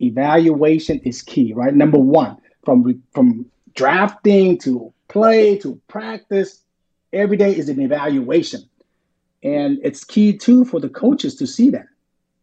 Evaluation 0.00 0.98
is 1.04 1.22
key, 1.22 1.52
right? 1.52 1.72
Number 1.72 1.98
one, 1.98 2.36
from 2.64 3.02
from 3.14 3.46
drafting 3.74 4.58
to 4.58 4.92
play 5.06 5.56
to 5.58 5.80
practice, 5.86 6.60
every 7.12 7.36
day 7.36 7.56
is 7.56 7.68
an 7.68 7.80
evaluation, 7.80 8.68
and 9.44 9.78
it's 9.84 10.02
key 10.02 10.36
too 10.36 10.64
for 10.64 10.80
the 10.80 10.88
coaches 10.88 11.36
to 11.36 11.46
see 11.46 11.70
that 11.70 11.86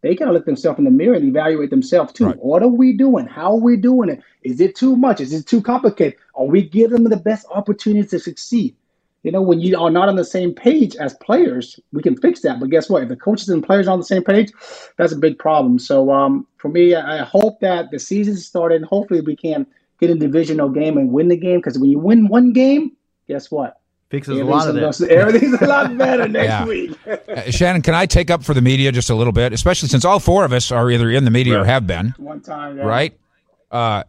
they 0.02 0.16
gotta 0.16 0.32
look 0.32 0.46
themselves 0.46 0.80
in 0.80 0.86
the 0.86 0.92
mirror 0.92 1.16
and 1.16 1.26
evaluate 1.26 1.70
themselves 1.70 2.14
too. 2.14 2.28
Right. 2.28 2.38
What 2.38 2.64
are 2.64 2.68
we 2.68 2.94
doing? 2.94 3.28
How 3.28 3.52
are 3.52 3.60
we 3.60 3.78
doing 3.78 4.10
it? 4.10 4.22
Is 4.44 4.62
it 4.62 4.76
too 4.76 4.96
much? 4.96 5.20
Is 5.20 5.34
it 5.34 5.46
too 5.46 5.62
complicated? 5.62 6.20
Are 6.36 6.46
we 6.46 6.62
giving 6.62 7.04
them 7.04 7.10
the 7.10 7.18
best 7.18 7.46
opportunity 7.52 8.08
to 8.08 8.20
succeed? 8.20 8.76
You 9.24 9.34
know, 9.34 9.42
when 9.42 9.60
you 9.60 9.78
are 9.78 9.90
not 9.90 10.08
on 10.08 10.16
the 10.16 10.24
same 10.24 10.54
page 10.54 10.96
as 10.96 11.14
players, 11.16 11.78
we 11.92 12.02
can 12.02 12.16
fix 12.16 12.40
that. 12.42 12.60
But 12.60 12.70
guess 12.70 12.90
what? 12.90 13.04
If 13.04 13.10
the 13.10 13.18
coaches 13.18 13.50
and 13.50 13.62
players 13.62 13.88
are 13.88 13.92
on 13.92 14.00
the 14.00 14.06
same 14.06 14.24
page, 14.24 14.52
that's 14.98 15.12
a 15.12 15.18
big 15.18 15.38
problem. 15.38 15.78
So 15.78 16.10
um, 16.12 16.48
for 16.56 16.70
me, 16.70 16.96
I 16.96 17.18
hope 17.26 17.60
that 17.60 17.92
the 17.92 18.00
season 18.00 18.38
started. 18.38 18.84
Hopefully, 18.84 19.20
we 19.20 19.36
can 19.36 19.68
get 20.00 20.10
a 20.10 20.16
divisional 20.16 20.70
game 20.70 20.98
and 20.98 21.12
win 21.12 21.28
the 21.28 21.36
game. 21.36 21.58
Because 21.58 21.78
when 21.78 21.90
you 21.90 22.00
win 22.00 22.30
one 22.30 22.54
game, 22.54 22.94
guess 23.28 23.52
what? 23.52 23.79
Fixes 24.10 24.40
a 24.40 24.44
lot 24.44 24.68
of 24.68 24.74
that. 24.74 25.10
Everything's 25.12 25.62
a 25.62 25.68
lot 25.68 25.96
better 25.96 26.28
next 26.28 26.48
yeah. 26.48 26.66
week. 26.66 26.98
uh, 27.08 27.52
Shannon, 27.52 27.84
can 27.84 27.94
I 27.94 28.08
take 28.08 28.32
up 28.32 28.44
for 28.44 28.56
the 28.56 28.62
media 28.62 28.92
just 28.92 29.12
a 29.12 29.16
little 29.16 29.34
bit, 29.34 29.54
especially 29.54 29.88
since 29.88 30.04
all 30.04 30.20
four 30.20 30.46
of 30.46 30.52
us 30.52 30.72
are 30.72 30.90
either 30.90 31.12
in 31.12 31.26
the 31.26 31.32
media 31.32 31.56
right. 31.56 31.62
or 31.62 31.66
have 31.66 31.86
been. 31.86 32.16
One 32.18 32.42
time, 32.42 32.78
yeah. 32.78 32.86
right? 32.86 33.14
Uh, 33.70 34.04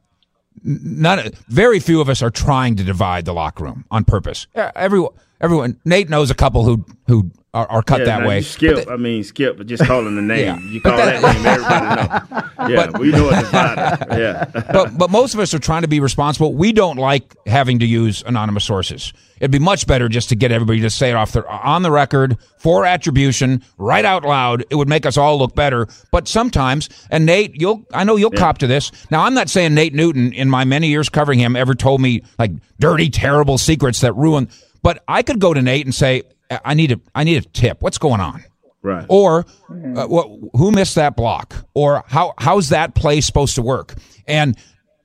none, 0.65 1.31
very 1.49 1.81
few 1.81 2.01
of 2.01 2.09
us 2.09 2.23
are 2.23 2.31
trying 2.31 2.77
to 2.77 2.85
divide 2.85 3.27
the 3.27 3.35
locker 3.35 3.65
room 3.65 3.85
on 3.91 4.05
purpose. 4.05 4.47
Everyone, 4.55 5.13
everyone. 5.39 5.79
Nate 5.85 6.09
knows 6.09 6.31
a 6.31 6.35
couple 6.35 6.65
who 6.65 6.85
who 7.07 7.31
are, 7.53 7.67
are 7.69 7.83
cut 7.83 8.01
yeah, 8.01 8.05
that 8.05 8.27
way. 8.27 8.43
Skip, 8.43 8.89
I 8.89 8.97
mean 8.97 9.25
Skip, 9.25 9.57
but 9.57 9.67
just 9.67 9.85
calling 9.85 10.15
the 10.17 10.23
name. 10.23 10.45
yeah. 10.45 10.59
You 10.59 10.81
call 10.81 10.97
that, 10.97 11.21
that, 11.21 11.35
name, 11.35 11.47
everybody 11.47 11.87
know. 11.87 12.69
Yeah, 12.69 12.87
but, 12.87 13.01
we 13.01 13.11
know 13.11 13.29
it's 13.31 13.43
divided. 13.43 14.07
Yeah, 14.21 14.45
but 14.73 14.97
but 14.97 15.11
most 15.11 15.35
of 15.35 15.41
us 15.41 15.55
are 15.55 15.59
trying 15.59 15.83
to 15.83 15.89
be 15.89 15.99
responsible. 15.99 16.55
We 16.55 16.73
don't 16.73 16.97
like 16.97 17.35
having 17.47 17.79
to 17.79 17.87
use 17.87 18.23
anonymous 18.27 18.65
sources. 18.65 19.13
It'd 19.41 19.51
be 19.51 19.59
much 19.59 19.87
better 19.87 20.09
just 20.09 20.29
to 20.29 20.37
get 20.37 20.53
everybody 20.53 20.81
to 20.81 20.91
say 20.91 21.11
it 21.11 21.15
off 21.15 21.33
the 21.33 21.49
on 21.49 21.83
the 21.83 21.91
record 21.91 22.37
for 22.59 22.85
attribution, 22.85 23.65
right 23.79 24.05
out 24.05 24.25
loud. 24.25 24.65
It 24.71 24.75
would 24.75 24.89
make 24.89 25.07
us 25.07 25.17
all 25.17 25.39
look 25.39 25.55
better. 25.55 25.89
But 26.11 26.29
sometimes, 26.29 26.89
and 27.11 27.25
Nate, 27.25 27.61
you'll 27.61 27.85
I 27.93 28.05
know 28.05 28.17
you'll 28.17 28.35
yeah. 28.35 28.41
cop 28.41 28.59
to 28.59 28.67
this. 28.67 28.93
Now, 29.11 29.25
I'm 29.25 29.35
not 29.35 29.49
saying 29.49 29.75
Nate 29.75 29.95
Newton 29.95 30.33
in 30.33 30.51
my 30.51 30.65
many 30.65 30.89
years 30.89 31.09
covering 31.09 31.39
him 31.39 31.57
ever 31.57 31.75
told 31.75 32.01
me 32.01 32.23
like 32.39 32.53
dirty, 32.79 33.11
terrible 33.11 33.59
secrets 33.59 34.03
that 34.03 34.13
ruin. 34.15 34.49
But 34.83 35.03
I 35.09 35.23
could 35.23 35.41
go 35.41 35.55
to 35.55 35.63
Nate 35.63 35.87
and 35.87 35.95
say, 35.95 36.23
I 36.65 36.75
need 36.75 36.93
a 36.93 37.01
I 37.15 37.25
need 37.25 37.37
a 37.37 37.49
tip. 37.49 37.83
What's 37.83 37.99
going 37.99 38.21
on? 38.21 38.45
Right. 38.83 39.05
Or 39.09 39.45
uh, 39.69 40.07
what, 40.07 40.29
who 40.55 40.71
missed 40.71 40.95
that 40.95 41.17
block? 41.17 41.55
Or 41.75 42.05
how 42.07 42.35
how's 42.39 42.71
that 42.71 42.95
play 42.95 43.21
supposed 43.21 43.55
to 43.57 43.63
work? 43.63 43.95
And 44.27 44.57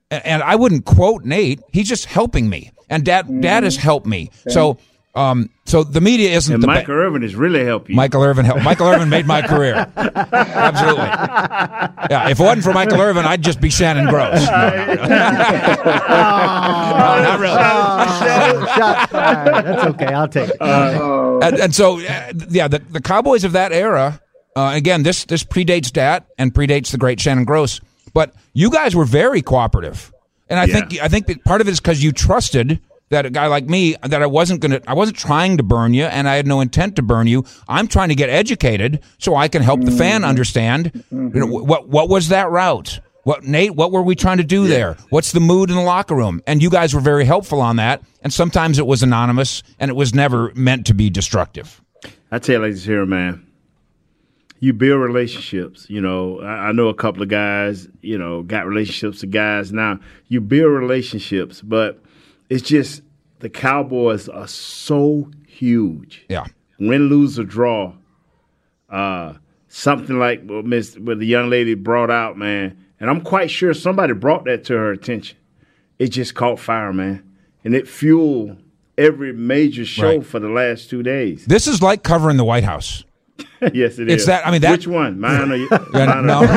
and 0.10 0.44
I 0.44 0.56
wouldn't 0.56 0.86
quote 0.86 1.24
Nate. 1.24 1.62
He's 1.72 1.90
just 1.90 2.06
helping 2.06 2.50
me 2.50 2.72
and 2.90 3.04
Dat 3.04 3.26
mm-hmm. 3.26 3.42
Dat 3.42 3.64
has 3.64 3.76
helped 3.76 4.08
me. 4.08 4.30
Okay. 4.46 4.54
So 4.54 4.78
um, 5.16 5.50
so 5.66 5.84
the 5.86 6.02
media 6.02 6.32
isn't. 6.36 6.54
And 6.54 6.62
the 6.62 6.68
Michael 6.68 6.94
ba- 6.94 7.02
Irvin 7.02 7.22
has 7.22 7.36
really 7.36 7.64
helped 7.64 7.88
you. 7.88 7.96
Michael 7.96 8.22
Irvin 8.22 8.44
helped. 8.44 8.64
Michael 8.64 8.88
Irvin 8.88 9.08
made 9.08 9.26
my 9.26 9.42
career. 9.42 9.90
Absolutely. 9.96 11.06
Yeah. 11.06 12.30
If 12.30 12.40
it 12.42 12.44
wasn't 12.44 12.66
for 12.66 12.74
Michael 12.74 13.00
Irvin, 13.00 13.26
I'd 13.26 13.42
just 13.42 13.62
be 13.62 13.70
Shannon 13.70 14.08
Gross. 14.08 14.46
No, 14.56 14.70
no, 14.70 14.94
no. 14.94 15.06
no 15.08 15.26
not 17.24 17.40
really. 17.40 17.58
Oh, 17.58 18.68
That's 19.12 19.86
okay. 19.86 20.06
I'll 20.08 20.28
take 20.28 20.50
it. 20.50 20.62
Uh, 20.62 20.98
and, 21.42 21.58
and, 21.58 21.76
so, 21.76 21.98
yeah, 22.00 22.32
the, 22.32 22.82
the 22.90 23.02
Cowboys 23.02 23.44
of 23.44 23.54
that 23.54 23.72
era. 23.72 24.22
Uh, 24.56 24.72
again, 24.74 25.04
this 25.04 25.26
this 25.26 25.44
predates 25.44 25.92
Dat 25.92 26.26
and 26.38 26.54
predates 26.54 26.92
the 26.92 26.98
great 26.98 27.20
Shannon 27.20 27.44
Gross. 27.44 27.82
But 28.14 28.34
you 28.54 28.70
guys 28.70 28.96
were 28.96 29.04
very 29.04 29.42
cooperative, 29.42 30.14
and 30.50 30.58
I 30.60 30.64
Yeah. 30.66 30.74
think 30.88 31.02
I 31.02 31.08
think 31.10 31.28
that 31.28 31.44
part 31.44 31.60
of 31.60 31.68
it 31.68 31.72
is 31.72 31.82
because 31.82 32.02
you 32.02 32.14
trusted 32.14 32.80
that 33.10 33.26
a 33.26 33.30
guy 33.30 33.48
like 33.48 33.66
me 33.68 33.96
that 34.02 34.22
I 34.22 34.26
wasn't 34.26 34.62
gonna 34.62 34.80
I 34.88 34.94
wasn't 34.94 35.18
trying 35.18 35.58
to 35.58 35.64
burn 35.64 35.94
you, 35.94 36.06
and 36.06 36.30
I 36.30 36.36
had 36.38 36.48
no 36.48 36.62
intent 36.62 36.96
to 36.96 37.02
burn 37.02 37.28
you. 37.28 37.44
I'm 37.68 37.88
trying 37.90 38.08
to 38.10 38.16
get 38.16 38.30
educated 38.30 39.02
so 39.18 39.36
I 39.36 39.50
can 39.50 39.62
help 39.62 39.82
the 39.82 39.92
fan 39.92 40.24
understand. 40.24 41.04
You 41.12 41.30
know, 41.34 41.46
what 41.48 41.90
what 41.90 42.08
was 42.08 42.30
that 42.30 42.50
route? 42.50 43.02
What 43.26 43.44
Nate? 43.44 43.74
What 43.76 43.92
were 43.92 44.04
we 44.04 44.14
trying 44.14 44.38
to 44.38 44.44
do 44.44 44.68
there? 44.68 44.98
What's 45.10 45.32
the 45.32 45.40
mood 45.40 45.72
in 45.72 45.76
the 45.76 45.82
locker 45.82 46.14
room? 46.14 46.44
And 46.46 46.62
you 46.62 46.70
guys 46.70 46.94
were 46.94 47.02
very 47.02 47.26
helpful 47.26 47.60
on 47.60 47.78
that. 47.78 48.04
And 48.22 48.32
sometimes 48.32 48.78
it 48.78 48.86
was 48.86 49.02
anonymous, 49.02 49.64
and 49.80 49.90
it 49.90 49.96
was 49.96 50.14
never 50.14 50.52
meant 50.54 50.86
to 50.86 50.94
be 50.94 51.10
destructive. 51.10 51.82
I 52.32 52.38
tell 52.38 52.58
you 52.58 52.62
like 52.62 52.74
this 52.74 52.86
here, 52.86 53.04
man. 53.04 53.48
You 54.60 54.74
build 54.74 55.02
relationships. 55.02 55.90
You 55.90 56.02
know, 56.02 56.40
I, 56.42 56.68
I 56.68 56.72
know 56.72 56.88
a 56.90 56.94
couple 56.94 57.24
of 57.24 57.30
guys. 57.30 57.88
You 58.04 58.20
know, 58.20 58.44
got 58.44 58.68
relationships 58.68 59.22
with 59.22 59.32
guys 59.32 59.72
now. 59.72 60.00
You 60.28 60.40
build 60.40 60.72
relationships, 60.72 61.64
but 61.64 62.00
it's 62.50 62.62
just 62.62 63.02
the 63.40 63.50
Cowboys 63.50 64.30
are 64.30 64.48
so 64.48 65.32
huge. 65.48 66.28
Yeah. 66.30 66.46
Win, 66.80 67.10
lose, 67.10 67.40
or 67.40 67.44
draw. 67.44 67.96
Uh, 68.88 69.34
something 69.68 70.20
like 70.20 70.46
what 70.46 70.64
Miss 70.64 70.96
what 71.00 71.18
the 71.18 71.26
young 71.26 71.50
lady 71.50 71.74
brought 71.74 72.12
out, 72.12 72.38
man. 72.38 72.85
And 73.00 73.10
I'm 73.10 73.22
quite 73.22 73.52
sure 73.52 73.74
somebody 73.74 74.14
brought 74.14 74.46
that 74.46 74.64
to 74.66 74.74
her 74.74 74.92
attention. 74.92 75.38
It 76.00 76.08
just 76.10 76.34
caught 76.36 76.60
fire, 76.60 76.92
man, 76.94 77.24
and 77.64 77.74
it 77.76 77.88
fueled 77.88 78.58
every 78.98 79.34
major 79.34 79.86
show 79.86 80.18
Right. 80.18 80.26
for 80.26 80.40
the 80.40 80.50
last 80.50 80.90
two 80.90 81.04
days. 81.04 81.46
This 81.46 81.68
is 81.68 81.82
like 81.82 82.04
covering 82.04 82.38
the 82.38 82.46
White 82.46 82.64
House. 82.64 83.04
yes, 83.74 84.00
it 84.00 84.08
is. 84.08 84.14
It's 84.16 84.26
that- 84.28 84.48
I 84.48 84.52
mean, 84.52 84.62
that- 84.62 84.72
Which 84.72 84.88
one? 84.88 85.20
Mine 85.20 85.52
or 85.52 85.56
you? 85.56 85.68
Yeah, 85.94 86.22
no, 86.22 86.40
or- 86.40 86.48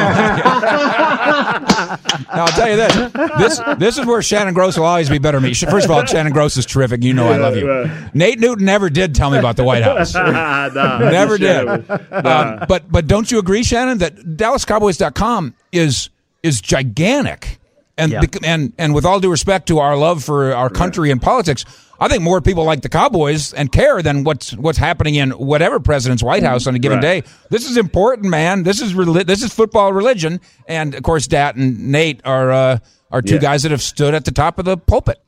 Now, 2.29 2.45
I'll 2.45 2.49
tell 2.49 2.69
you 2.71 2.77
this. 2.77 2.95
This 3.39 3.61
this 3.79 3.99
is 3.99 4.07
where 4.07 4.21
Shannon 4.23 4.55
Gross 4.55 4.77
will 4.77 4.85
always 4.87 5.09
be 5.09 5.19
better 5.19 5.39
than 5.41 5.49
me. 5.49 5.55
First 5.55 5.85
of 5.87 5.91
all, 5.91 6.05
Shannon 6.05 6.33
Gross 6.33 6.57
is 6.57 6.67
terrific. 6.67 7.03
You 7.03 7.15
know 7.15 7.29
I 7.29 7.37
love 7.37 7.57
you. 7.57 7.69
right. 7.69 8.15
Nate 8.15 8.39
Newton 8.39 8.65
never 8.65 8.91
did 8.91 9.15
tell 9.15 9.31
me 9.31 9.39
about 9.39 9.57
the 9.57 9.65
White 9.65 9.83
House. 9.83 10.15
Nah, 10.15 10.69
Never 11.11 11.39
did. 11.39 11.67
should've. 11.67 11.91
Um, 12.13 12.65
but 12.69 12.91
but 12.91 13.07
don't 13.07 13.31
you 13.31 13.39
agree, 13.39 13.63
Shannon, 13.63 13.99
that 13.99 14.17
DallasCowboys.com 14.17 15.55
is 15.73 16.11
is 16.43 16.61
gigantic, 16.61 17.59
and 17.97 18.13
Yeah. 18.13 18.21
bec- 18.21 18.45
and 18.47 18.73
and 18.79 18.95
with 18.95 19.05
all 19.05 19.21
due 19.21 19.31
respect 19.31 19.67
to 19.69 19.79
our 19.79 19.97
love 19.97 20.23
for 20.25 20.55
our 20.55 20.71
country 20.71 21.11
and 21.11 21.21
politics, 21.21 21.65
I 22.01 22.07
think 22.09 22.23
more 22.23 22.41
people 22.41 22.65
like 22.65 22.83
the 22.83 22.89
Cowboys 22.89 23.53
and 23.53 23.73
care 23.73 24.03
than 24.03 24.23
what's 24.25 24.53
what's 24.57 24.79
happening 24.79 25.17
in 25.17 25.31
whatever 25.31 25.81
president's 25.81 26.23
White 26.23 26.45
House 26.45 26.67
on 26.67 26.75
a 26.75 26.79
given 26.79 26.99
Right. 26.99 27.25
day. 27.25 27.31
This 27.51 27.69
is 27.69 27.77
important, 27.77 28.29
man. 28.29 28.63
This 28.63 28.81
is 28.81 28.95
reli- 28.95 29.27
this 29.27 29.43
is 29.43 29.53
football 29.53 29.93
religion, 29.93 30.41
and 30.69 30.95
of 30.95 31.03
course, 31.03 31.27
Dat 31.27 31.57
and 31.57 31.89
Nate 31.91 32.21
are 32.25 32.53
uh, 32.53 32.79
are 33.11 33.23
two 33.23 33.35
Yeah. 33.35 33.41
guys 33.41 33.63
that 33.65 33.73
have 33.73 33.83
stood 33.83 34.15
at 34.15 34.25
the 34.25 34.31
top 34.33 34.59
of 34.59 34.65
the 34.65 34.77
pulpit. 34.77 35.19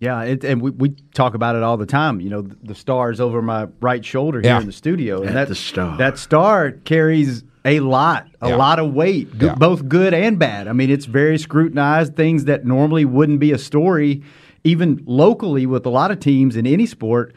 Yeah, 0.00 0.22
it, 0.22 0.44
and 0.44 0.60
we, 0.60 0.70
we 0.70 0.88
talk 1.14 1.34
about 1.34 1.56
it 1.56 1.62
all 1.62 1.76
the 1.78 1.86
time. 1.86 2.20
You 2.20 2.28
know, 2.28 2.42
the 2.62 2.74
star's 2.74 3.20
over 3.20 3.40
my 3.40 3.68
right 3.80 4.04
shoulder 4.04 4.40
here 4.40 4.50
Yeah. 4.50 4.60
in 4.60 4.66
the 4.66 4.72
studio, 4.72 5.20
and 5.20 5.30
At 5.30 5.34
that 5.34 5.48
the 5.48 5.54
star. 5.54 5.96
that 5.98 6.18
star 6.18 6.72
carries 6.72 7.42
a 7.64 7.80
lot, 7.80 8.26
a 8.42 8.48
Yeah. 8.50 8.56
lot 8.56 8.78
of 8.78 8.92
weight, 8.92 9.28
Yeah. 9.40 9.54
both 9.54 9.88
good 9.88 10.12
and 10.14 10.38
bad. 10.38 10.68
I 10.68 10.72
mean, 10.72 10.90
it's 10.90 11.06
very 11.06 11.38
scrutinized. 11.38 12.14
Things 12.16 12.44
that 12.44 12.64
normally 12.66 13.04
wouldn't 13.04 13.40
be 13.40 13.52
a 13.52 13.58
story, 13.58 14.22
even 14.64 15.02
locally 15.06 15.64
with 15.66 15.86
a 15.86 15.90
lot 15.90 16.10
of 16.10 16.20
teams 16.20 16.56
in 16.56 16.66
any 16.66 16.86
sport, 16.86 17.34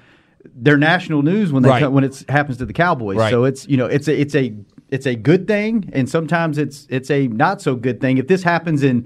they're 0.56 0.78
national 0.78 1.22
news 1.24 1.52
when 1.52 1.64
they 1.64 1.70
Right. 1.70 1.82
come, 1.84 1.94
when 1.94 2.04
it 2.04 2.24
happens 2.30 2.58
to 2.58 2.66
the 2.66 2.74
Cowboys. 2.74 3.18
Right. 3.18 3.32
So 3.32 3.44
it's 3.46 3.68
you 3.68 3.78
know 3.78 3.86
it's 3.86 4.08
a 4.08 4.20
it's 4.20 4.36
a 4.36 4.54
it's 4.90 5.06
a 5.06 5.16
good 5.16 5.48
thing, 5.48 5.90
and 5.94 6.08
sometimes 6.10 6.58
it's 6.58 6.88
it's 6.90 7.12
a 7.12 7.28
not 7.28 7.62
so 7.62 7.76
good 7.76 8.00
thing. 8.00 8.18
If 8.18 8.28
this 8.28 8.44
happens 8.44 8.82
in 8.84 9.06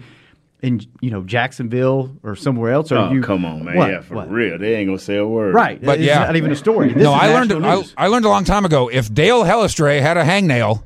in 0.62 0.80
you 1.02 1.10
know 1.10 1.24
Jacksonville 1.24 2.16
or 2.22 2.36
somewhere 2.36 2.72
else, 2.72 2.92
or 2.92 2.98
Oh, 3.00 3.12
you 3.12 3.22
come 3.22 3.44
on, 3.46 3.66
man. 3.66 3.76
What? 3.76 3.90
Yeah, 3.90 4.02
for 4.02 4.14
What? 4.18 4.32
real. 4.32 4.60
They 4.60 4.76
ain't 4.76 4.88
gonna 4.90 5.00
say 5.00 5.18
a 5.18 5.26
word. 5.26 5.56
Right, 5.56 5.84
But 5.84 5.98
it's 5.98 6.08
yeah. 6.08 6.20
not 6.20 6.36
even 6.36 6.52
a 6.52 6.56
story. 6.56 6.94
This 6.94 7.02
no, 7.02 7.16
is 7.16 7.20
I 7.20 7.34
learned. 7.34 7.66
I. 7.66 7.82
I 7.98 8.08
learned 8.08 8.26
a 8.26 8.30
long 8.30 8.44
time 8.44 8.64
ago. 8.64 8.88
If 8.88 9.12
Dale 9.12 9.44
Hellestray 9.44 10.00
had 10.02 10.18
a 10.18 10.24
hangnail, 10.24 10.84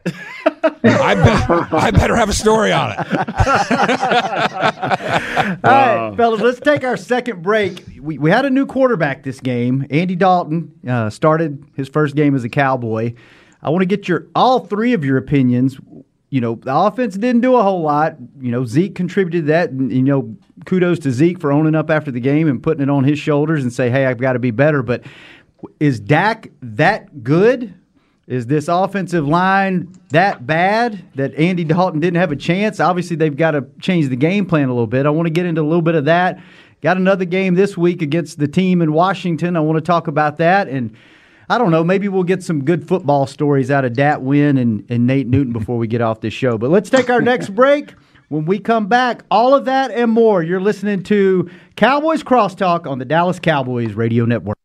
I, 0.86 1.16
bet, 1.16 1.74
I 1.74 1.92
better 1.92 2.16
have 2.16 2.30
a 2.30 2.34
story 2.34 2.72
on 2.72 2.92
it. 2.92 2.98
All 5.64 5.72
right, 5.72 6.14
fellas, 6.16 6.42
let's 6.42 6.60
take 6.60 6.84
our 6.84 6.98
second 6.98 7.42
break. 7.42 7.84
We, 8.02 8.18
we 8.18 8.30
had 8.30 8.46
a 8.46 8.50
new 8.50 8.66
quarterback 8.66 9.24
this 9.24 9.40
game. 9.40 9.86
Andy 9.90 10.16
Dalton 10.16 10.72
uh, 10.88 11.10
started 11.10 11.64
his 11.76 11.90
first 11.90 12.16
game 12.16 12.36
as 12.36 12.44
a 12.44 12.50
Cowboy. 12.50 13.14
I 13.62 13.70
want 13.70 13.82
to 13.82 13.88
get 13.88 14.08
your 14.08 14.28
all 14.36 14.60
three 14.60 14.94
of 14.94 15.04
your 15.04 15.18
opinions. 15.18 15.78
You 16.30 16.42
know, 16.42 16.56
the 16.56 16.76
offense 16.76 17.16
didn't 17.16 17.42
do 17.42 17.56
a 17.56 17.64
whole 17.64 17.82
lot. 17.82 18.18
You 18.40 18.52
know, 18.52 18.66
Zeke 18.66 18.94
contributed 18.94 19.48
that. 19.48 19.72
And, 19.72 19.92
you 19.92 20.04
know, 20.04 20.36
kudos 20.66 21.00
to 21.00 21.12
Zeke 21.12 21.40
for 21.40 21.52
owning 21.52 21.76
up 21.76 21.90
after 21.90 22.12
the 22.12 22.20
game 22.20 22.48
and 22.48 22.62
putting 22.62 22.84
it 22.84 22.90
on 22.90 23.04
his 23.04 23.18
shoulders 23.18 23.64
and 23.64 23.74
say, 23.74 23.90
hey, 23.90 24.06
I've 24.06 24.20
got 24.20 24.34
to 24.34 24.40
be 24.40 24.52
better. 24.52 24.84
But 24.84 25.04
is 25.80 26.00
Dak 26.00 26.52
that 26.62 27.24
good? 27.24 27.74
Is 28.28 28.48
this 28.48 28.68
offensive 28.68 29.28
line 29.28 29.94
that 30.10 30.48
bad 30.48 31.04
that 31.14 31.36
Andy 31.36 31.64
Dalton 31.64 32.00
didn't 32.00 32.20
have 32.20 32.32
a 32.32 32.36
chance? 32.36 32.80
Obviously, 32.80 33.16
they've 33.16 33.36
got 33.36 33.52
to 33.52 33.66
change 33.80 34.10
the 34.10 34.16
game 34.16 34.48
plan 34.48 34.68
a 34.68 34.74
little 34.74 34.88
bit. 34.88 35.06
I 35.06 35.12
want 35.12 35.28
to 35.28 35.32
get 35.32 35.46
into 35.46 35.62
a 35.62 35.64
little 35.64 35.84
bit 35.84 35.94
of 35.94 36.06
that. 36.06 36.42
Got 36.82 36.98
another 36.98 37.26
game 37.26 37.54
this 37.54 37.78
week 37.78 38.02
against 38.02 38.40
the 38.40 38.48
team 38.48 38.82
in 38.82 38.94
Washington. 38.94 39.56
I 39.56 39.60
want 39.60 39.78
to 39.78 39.82
talk 39.82 40.08
about 40.08 40.38
that. 40.38 40.68
And 40.68 40.96
I 41.50 41.60
don't 41.60 41.70
know, 41.70 41.84
maybe 41.84 42.08
we'll 42.08 42.24
get 42.24 42.42
some 42.42 42.66
good 42.66 42.88
football 42.88 43.28
stories 43.28 43.70
out 43.70 43.86
of 43.86 43.94
Dat 43.94 44.22
Nguyen 44.22 44.60
and, 44.60 44.84
and 44.90 45.06
Nate 45.06 45.28
Newton 45.28 45.54
before 45.54 45.78
we 45.78 45.88
get 45.88 46.02
off 46.02 46.22
this 46.22 46.34
show. 46.34 46.58
But 46.58 46.72
let's 46.72 46.90
take 46.90 47.12
our 47.12 47.22
next 47.24 47.50
break. 47.50 47.94
When 48.30 48.46
we 48.46 48.58
come 48.58 48.88
back, 48.88 49.24
all 49.30 49.54
of 49.54 49.66
that 49.66 49.92
and 49.92 50.12
more. 50.12 50.42
You're 50.42 50.60
listening 50.60 51.04
to 51.04 51.50
Cowboys 51.76 52.24
Crosstalk 52.24 52.88
on 52.88 52.98
the 52.98 53.06
Dallas 53.06 53.40
Cowboys 53.40 53.94
Radio 53.94 54.26
Network. 54.26 54.58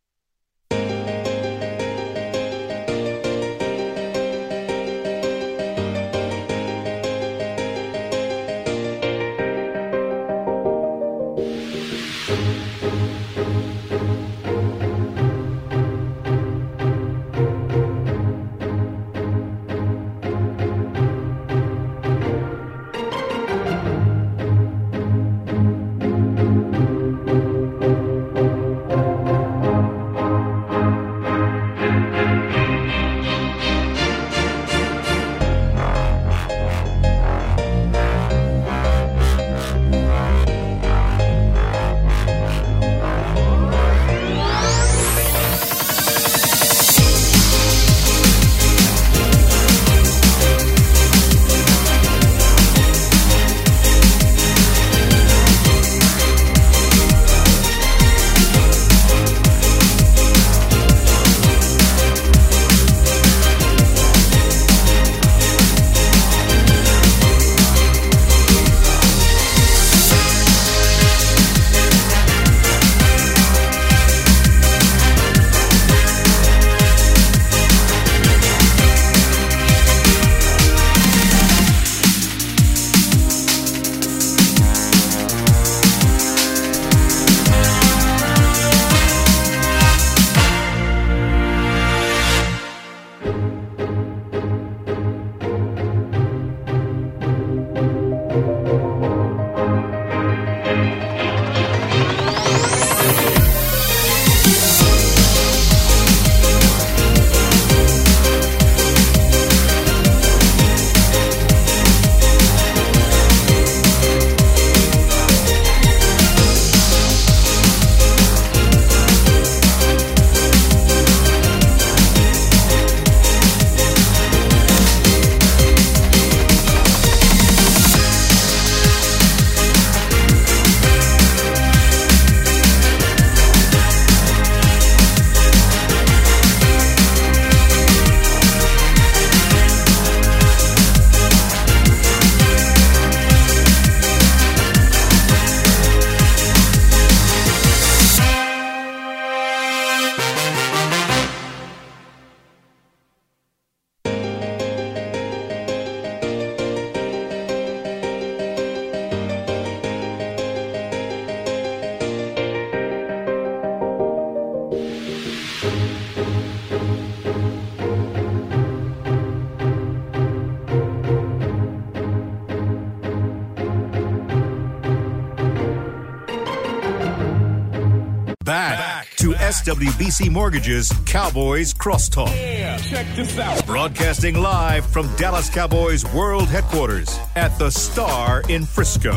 To 179.71 179.77
SWBC 179.77 180.31
Mortgage's 180.31 180.93
Cowboys 181.07 181.73
Crosstalk. 181.73 182.35
Yeah, 182.35 182.77
check 182.79 183.07
this 183.15 183.39
out. 183.39 183.65
Broadcasting 183.67 184.35
live 184.35 184.85
from 184.85 185.09
Dallas 185.15 185.49
Cowboys 185.49 186.05
World 186.13 186.49
Headquarters 186.49 187.17
at 187.37 187.57
the 187.57 187.71
Star 187.71 188.43
in 188.49 188.65
Frisco. 188.65 189.13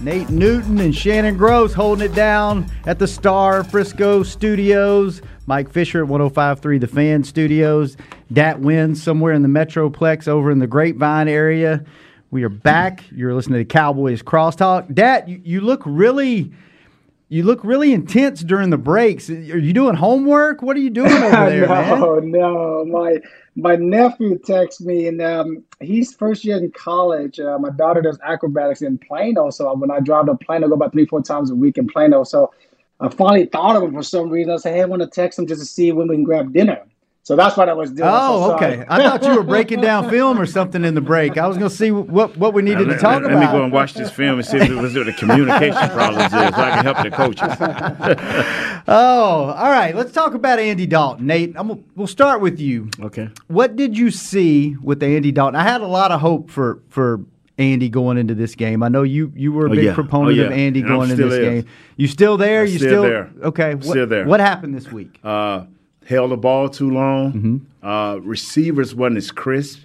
Nate 0.00 0.30
Newton 0.30 0.78
and 0.78 0.94
Shannon 0.94 1.36
Gross 1.36 1.72
holding 1.72 2.08
it 2.08 2.14
down 2.14 2.70
at 2.86 3.00
the 3.00 3.08
Star 3.08 3.64
Frisco 3.64 4.22
Studios. 4.22 5.22
Mike 5.46 5.72
Fisher 5.72 6.04
at 6.04 6.08
105.3 6.08 6.80
The 6.80 6.86
Fan 6.86 7.24
Studios. 7.24 7.96
Dat 8.32 8.60
Nguyen's 8.60 9.02
somewhere 9.02 9.32
in 9.32 9.42
the 9.42 9.48
Metroplex 9.48 10.28
over 10.28 10.52
in 10.52 10.60
the 10.60 10.68
Grapevine 10.68 11.26
area. 11.26 11.84
We 12.32 12.44
are 12.44 12.48
back. 12.48 13.02
You're 13.10 13.34
listening 13.34 13.54
to 13.54 13.64
the 13.64 13.64
Cowboys 13.64 14.22
Crosstalk. 14.22 14.94
Dat, 14.94 15.28
you, 15.28 15.40
you 15.42 15.60
look 15.60 15.82
really 15.84 16.52
you 17.28 17.42
look 17.42 17.64
really 17.64 17.92
intense 17.92 18.42
during 18.42 18.70
the 18.70 18.78
breaks. 18.78 19.28
Are 19.28 19.58
you 19.58 19.72
doing 19.72 19.96
homework? 19.96 20.62
What 20.62 20.76
are 20.76 20.80
you 20.80 20.90
doing 20.90 21.10
over 21.12 21.50
there, 21.50 21.66
no, 21.66 22.20
man? 22.20 22.30
No, 22.30 22.84
my 22.84 23.18
my 23.56 23.74
nephew 23.74 24.38
texts 24.38 24.80
me, 24.80 25.08
and 25.08 25.20
um, 25.20 25.64
he's 25.80 26.14
first 26.14 26.44
year 26.44 26.56
in 26.56 26.70
college. 26.70 27.40
Uh, 27.40 27.58
my 27.58 27.70
daughter 27.70 28.00
does 28.00 28.18
acrobatics 28.24 28.82
in 28.82 28.98
Plano, 28.98 29.50
so 29.50 29.74
when 29.74 29.90
I 29.90 29.98
drive 29.98 30.26
to 30.26 30.36
Plano, 30.36 30.66
I 30.66 30.68
go 30.68 30.74
about 30.74 30.92
three, 30.92 31.06
four 31.06 31.22
times 31.22 31.50
a 31.50 31.54
week 31.56 31.78
in 31.78 31.88
Plano. 31.88 32.22
So 32.22 32.52
I 33.00 33.08
finally 33.08 33.46
thought 33.46 33.74
of 33.74 33.82
him 33.82 33.92
for 33.92 34.04
some 34.04 34.30
reason. 34.30 34.52
I 34.52 34.56
said, 34.56 34.74
"Hey, 34.74 34.82
I 34.82 34.84
want 34.84 35.02
to 35.02 35.08
text 35.08 35.36
him 35.36 35.48
just 35.48 35.60
to 35.60 35.66
see 35.66 35.90
when 35.90 36.06
we 36.06 36.14
can 36.14 36.24
grab 36.24 36.52
dinner." 36.52 36.80
So 37.22 37.36
that's 37.36 37.56
what 37.56 37.68
I 37.68 37.74
was 37.74 37.90
doing. 37.90 38.08
Oh, 38.10 38.48
so 38.48 38.54
okay. 38.56 38.84
I 38.88 39.02
thought 39.02 39.22
you 39.22 39.36
were 39.36 39.42
breaking 39.44 39.82
down 39.82 40.08
film 40.08 40.40
or 40.40 40.46
something 40.46 40.84
in 40.84 40.94
the 40.94 41.02
break. 41.02 41.36
I 41.36 41.46
was 41.46 41.58
going 41.58 41.68
to 41.68 41.76
see 41.76 41.90
what, 41.90 42.36
what 42.38 42.54
we 42.54 42.62
needed 42.62 42.88
now, 42.88 42.94
to 42.94 42.98
talk 42.98 43.22
let, 43.22 43.30
about. 43.30 43.40
Let 43.40 43.52
me 43.52 43.58
go 43.58 43.62
and 43.62 43.72
watch 43.72 43.92
this 43.92 44.10
film 44.10 44.38
and 44.38 44.46
see 44.46 44.56
if 44.56 44.70
it 44.70 44.74
was 44.74 44.94
what 44.94 45.04
the 45.04 45.12
communication 45.12 45.90
problems 45.90 46.24
is, 46.24 46.30
so 46.30 46.38
I 46.38 46.70
can 46.70 46.84
help 46.84 47.02
the 47.02 47.10
coaches. 47.10 48.82
oh, 48.88 49.54
all 49.56 49.70
right. 49.70 49.94
Let's 49.94 50.12
talk 50.12 50.32
about 50.32 50.58
Andy 50.58 50.86
Dalton, 50.86 51.26
Nate. 51.26 51.52
I'm, 51.56 51.84
we'll 51.94 52.06
start 52.06 52.40
with 52.40 52.58
you. 52.58 52.88
Okay. 53.00 53.28
What 53.48 53.76
did 53.76 53.98
you 53.98 54.10
see 54.10 54.76
with 54.82 55.02
Andy 55.02 55.30
Dalton? 55.30 55.56
I 55.56 55.62
had 55.62 55.82
a 55.82 55.86
lot 55.86 56.12
of 56.12 56.20
hope 56.20 56.50
for 56.50 56.80
for 56.88 57.20
Andy 57.58 57.90
going 57.90 58.16
into 58.16 58.34
this 58.34 58.54
game. 58.54 58.82
I 58.82 58.88
know 58.88 59.02
you 59.02 59.30
you 59.36 59.52
were 59.52 59.66
a 59.66 59.70
oh, 59.70 59.74
big 59.74 59.84
yeah. 59.84 59.94
proponent 59.94 60.38
oh, 60.38 60.42
yeah. 60.42 60.46
of 60.46 60.52
Andy 60.52 60.80
and 60.80 60.88
going 60.88 61.10
into 61.10 61.24
this 61.24 61.34
is. 61.34 61.38
game. 61.38 61.66
You 61.96 62.08
still 62.08 62.38
there? 62.38 62.62
I'm 62.62 62.68
you 62.68 62.78
still, 62.78 62.88
still, 62.88 63.02
there? 63.02 63.30
Okay. 63.42 63.74
What, 63.74 63.84
still 63.84 64.06
there. 64.06 64.24
What 64.24 64.40
happened 64.40 64.74
this 64.74 64.90
week? 64.90 65.20
Uh, 65.22 65.66
held 66.06 66.30
the 66.30 66.36
ball 66.36 66.68
too 66.68 66.90
long. 66.90 67.32
Mm-hmm. 67.32 67.86
Uh, 67.86 68.16
receivers 68.16 68.94
wasn't 68.94 69.18
as 69.18 69.30
crisp, 69.30 69.80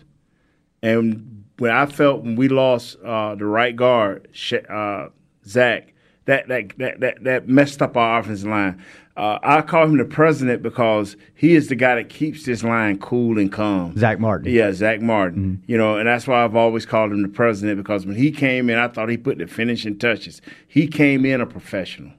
and 0.81 1.45
when 1.57 1.71
I 1.71 1.85
felt 1.85 2.23
when 2.23 2.35
we 2.35 2.47
lost 2.47 2.97
uh, 3.03 3.35
the 3.35 3.45
right 3.45 3.75
guard, 3.75 4.27
uh, 4.69 5.07
Zack, 5.47 5.93
that, 6.25 6.47
that 6.47 6.77
that 6.77 6.99
that 6.99 7.23
that 7.23 7.47
messed 7.47 7.81
up 7.81 7.95
our 7.95 8.19
offensive 8.19 8.49
line. 8.49 8.83
Uh, 9.17 9.39
I 9.41 9.61
call 9.61 9.85
him 9.85 9.97
the 9.97 10.03
president 10.03 10.61
because 10.61 11.15
he 11.35 11.55
is 11.55 11.69
the 11.69 11.75
guy 11.75 11.95
that 11.95 12.09
keeps 12.09 12.43
this 12.43 12.63
line 12.63 12.97
cool 12.97 13.39
and 13.39 13.49
calm. 13.49 13.97
Zack 13.97 14.19
Martin. 14.19 14.51
Yeah, 14.51 14.73
Zack 14.73 14.99
Martin. 15.01 15.59
Mm-hmm. 15.59 15.71
You 15.71 15.77
know, 15.77 15.97
and 15.97 16.05
that's 16.05 16.27
why 16.27 16.43
I've 16.43 16.55
always 16.57 16.85
called 16.85 17.13
him 17.13 17.21
the 17.21 17.29
president 17.29 17.77
because 17.77 18.05
when 18.05 18.17
he 18.17 18.29
came 18.29 18.69
in, 18.69 18.77
I 18.77 18.89
thought 18.89 19.07
he 19.07 19.15
put 19.15 19.37
the 19.37 19.47
finishing 19.47 19.97
touches. 19.97 20.41
He 20.67 20.87
came 20.87 21.25
in 21.25 21.39
a 21.39 21.45
professional 21.45 22.11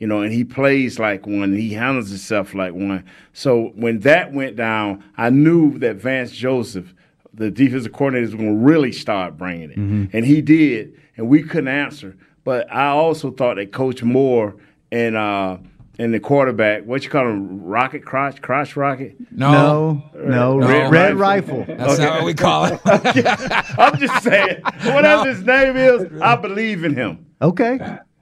you 0.00 0.06
know, 0.08 0.22
and 0.22 0.32
he 0.32 0.42
plays 0.42 0.98
like 0.98 1.26
one. 1.26 1.52
He 1.54 1.74
handles 1.74 2.08
himself 2.08 2.52
like 2.54 2.72
one. 2.72 3.04
So 3.32 3.70
when 3.76 4.00
that 4.00 4.32
went 4.32 4.56
down, 4.56 5.04
I 5.16 5.30
knew 5.30 5.78
that 5.78 5.96
Vance 5.96 6.32
Joseph, 6.32 6.92
the 7.32 7.50
defensive 7.50 7.92
coordinator, 7.92 8.26
was 8.26 8.34
going 8.34 8.58
to 8.58 8.64
really 8.64 8.90
start 8.92 9.36
bringing 9.38 9.70
it, 9.70 9.78
Mm-hmm. 9.78 10.16
and 10.16 10.26
he 10.26 10.40
did, 10.42 10.94
and 11.16 11.28
we 11.28 11.42
couldn't 11.44 11.68
answer. 11.68 12.16
But 12.42 12.72
I 12.72 12.86
also 12.88 13.30
thought 13.30 13.56
that 13.56 13.70
Coach 13.72 14.02
Moore 14.02 14.56
and 14.90 15.14
uh, 15.16 15.58
and 15.98 16.14
the 16.14 16.18
quarterback, 16.20 16.86
what 16.86 17.04
you 17.04 17.10
call 17.10 17.28
him, 17.28 17.62
Rocket 17.62 18.06
Crotch, 18.06 18.40
Crotch 18.40 18.74
Rocket? 18.74 19.14
No, 19.30 20.02
no, 20.14 20.58
No. 20.58 20.66
Red, 20.66 20.90
Red 20.90 21.14
Rifle. 21.16 21.66
That's 21.68 21.98
not 21.98 22.14
what 22.16 22.24
we 22.24 22.32
call 22.32 22.64
it. 22.64 22.80
I'm 23.78 23.98
just 23.98 24.22
saying, 24.24 24.62
whatever 24.94 25.28
his 25.28 25.44
name 25.44 25.76
is, 25.76 26.22
I 26.22 26.36
believe 26.36 26.84
in 26.84 26.94
him. 26.94 27.26
Okay. 27.42 27.78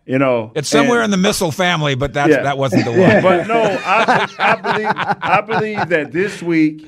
You 0.09 0.19
know, 0.19 0.53
It's 0.55 0.69
somewhere 0.71 1.03
and- 1.03 1.05
in 1.05 1.11
the 1.11 1.17
missile 1.29 1.53
family, 1.53 1.95
but 1.95 2.15
that's, 2.15 2.31
Yeah. 2.31 2.43
that 2.43 2.57
wasn't 2.57 2.87
the 2.87 2.93
one. 2.99 3.23
But 3.23 3.47
no, 3.47 3.61
I, 3.61 4.27
I 4.39 4.57
believe 4.57 4.87
I 5.21 5.41
believe 5.43 5.89
that 5.91 6.13
this 6.13 6.43
week, 6.43 6.87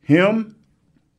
him, 0.00 0.56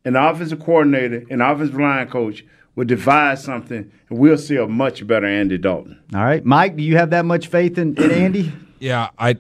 an 0.03 0.15
offensive 0.15 0.59
coordinator, 0.59 1.23
and 1.29 1.41
offensive 1.43 1.79
line 1.79 2.07
coach 2.07 2.43
will 2.75 2.85
devise 2.85 3.43
something, 3.43 3.91
and 4.09 4.19
we'll 4.19 4.37
see 4.39 4.55
a 4.57 4.67
much 4.67 5.05
better 5.05 5.27
Andy 5.27 5.57
Dalton. 5.59 5.99
All 6.15 6.23
right, 6.23 6.43
Mike. 6.43 6.75
Do 6.77 6.83
you 6.83 6.97
have 6.97 7.11
that 7.11 7.25
much 7.25 7.47
faith 7.47 7.77
in, 7.77 7.95
in 8.01 8.09
Andy? 8.11 8.51
Yeah, 8.79 9.09
I 9.19 9.35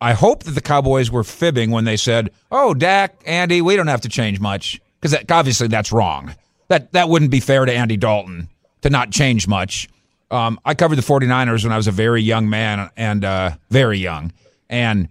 I 0.00 0.12
hope 0.14 0.42
that 0.44 0.50
the 0.52 0.60
Cowboys 0.60 1.10
were 1.12 1.24
fibbing 1.24 1.70
when 1.70 1.84
they 1.84 1.96
said, 1.96 2.30
"Oh, 2.50 2.74
Dak, 2.74 3.22
Andy, 3.24 3.62
we 3.62 3.76
don't 3.76 3.86
have 3.86 4.00
to 4.02 4.08
change 4.08 4.40
much," 4.40 4.80
because 5.00 5.12
that, 5.12 5.30
obviously 5.30 5.68
that's 5.68 5.92
wrong. 5.92 6.34
That 6.68 6.92
that 6.92 7.08
wouldn't 7.08 7.30
be 7.30 7.38
fair 7.40 7.64
to 7.64 7.72
Andy 7.72 7.96
Dalton 7.96 8.48
to 8.82 8.90
not 8.90 9.10
change 9.12 9.46
much. 9.48 9.88
Um, 10.30 10.58
I 10.64 10.74
covered 10.74 10.96
the 10.96 11.02
49ers 11.02 11.64
when 11.64 11.72
I 11.72 11.76
was 11.76 11.86
a 11.86 11.92
very 11.92 12.22
young 12.22 12.48
man 12.50 12.90
and 12.96 13.24
uh, 13.24 13.52
very 13.70 13.98
young, 13.98 14.32
and 14.68 15.08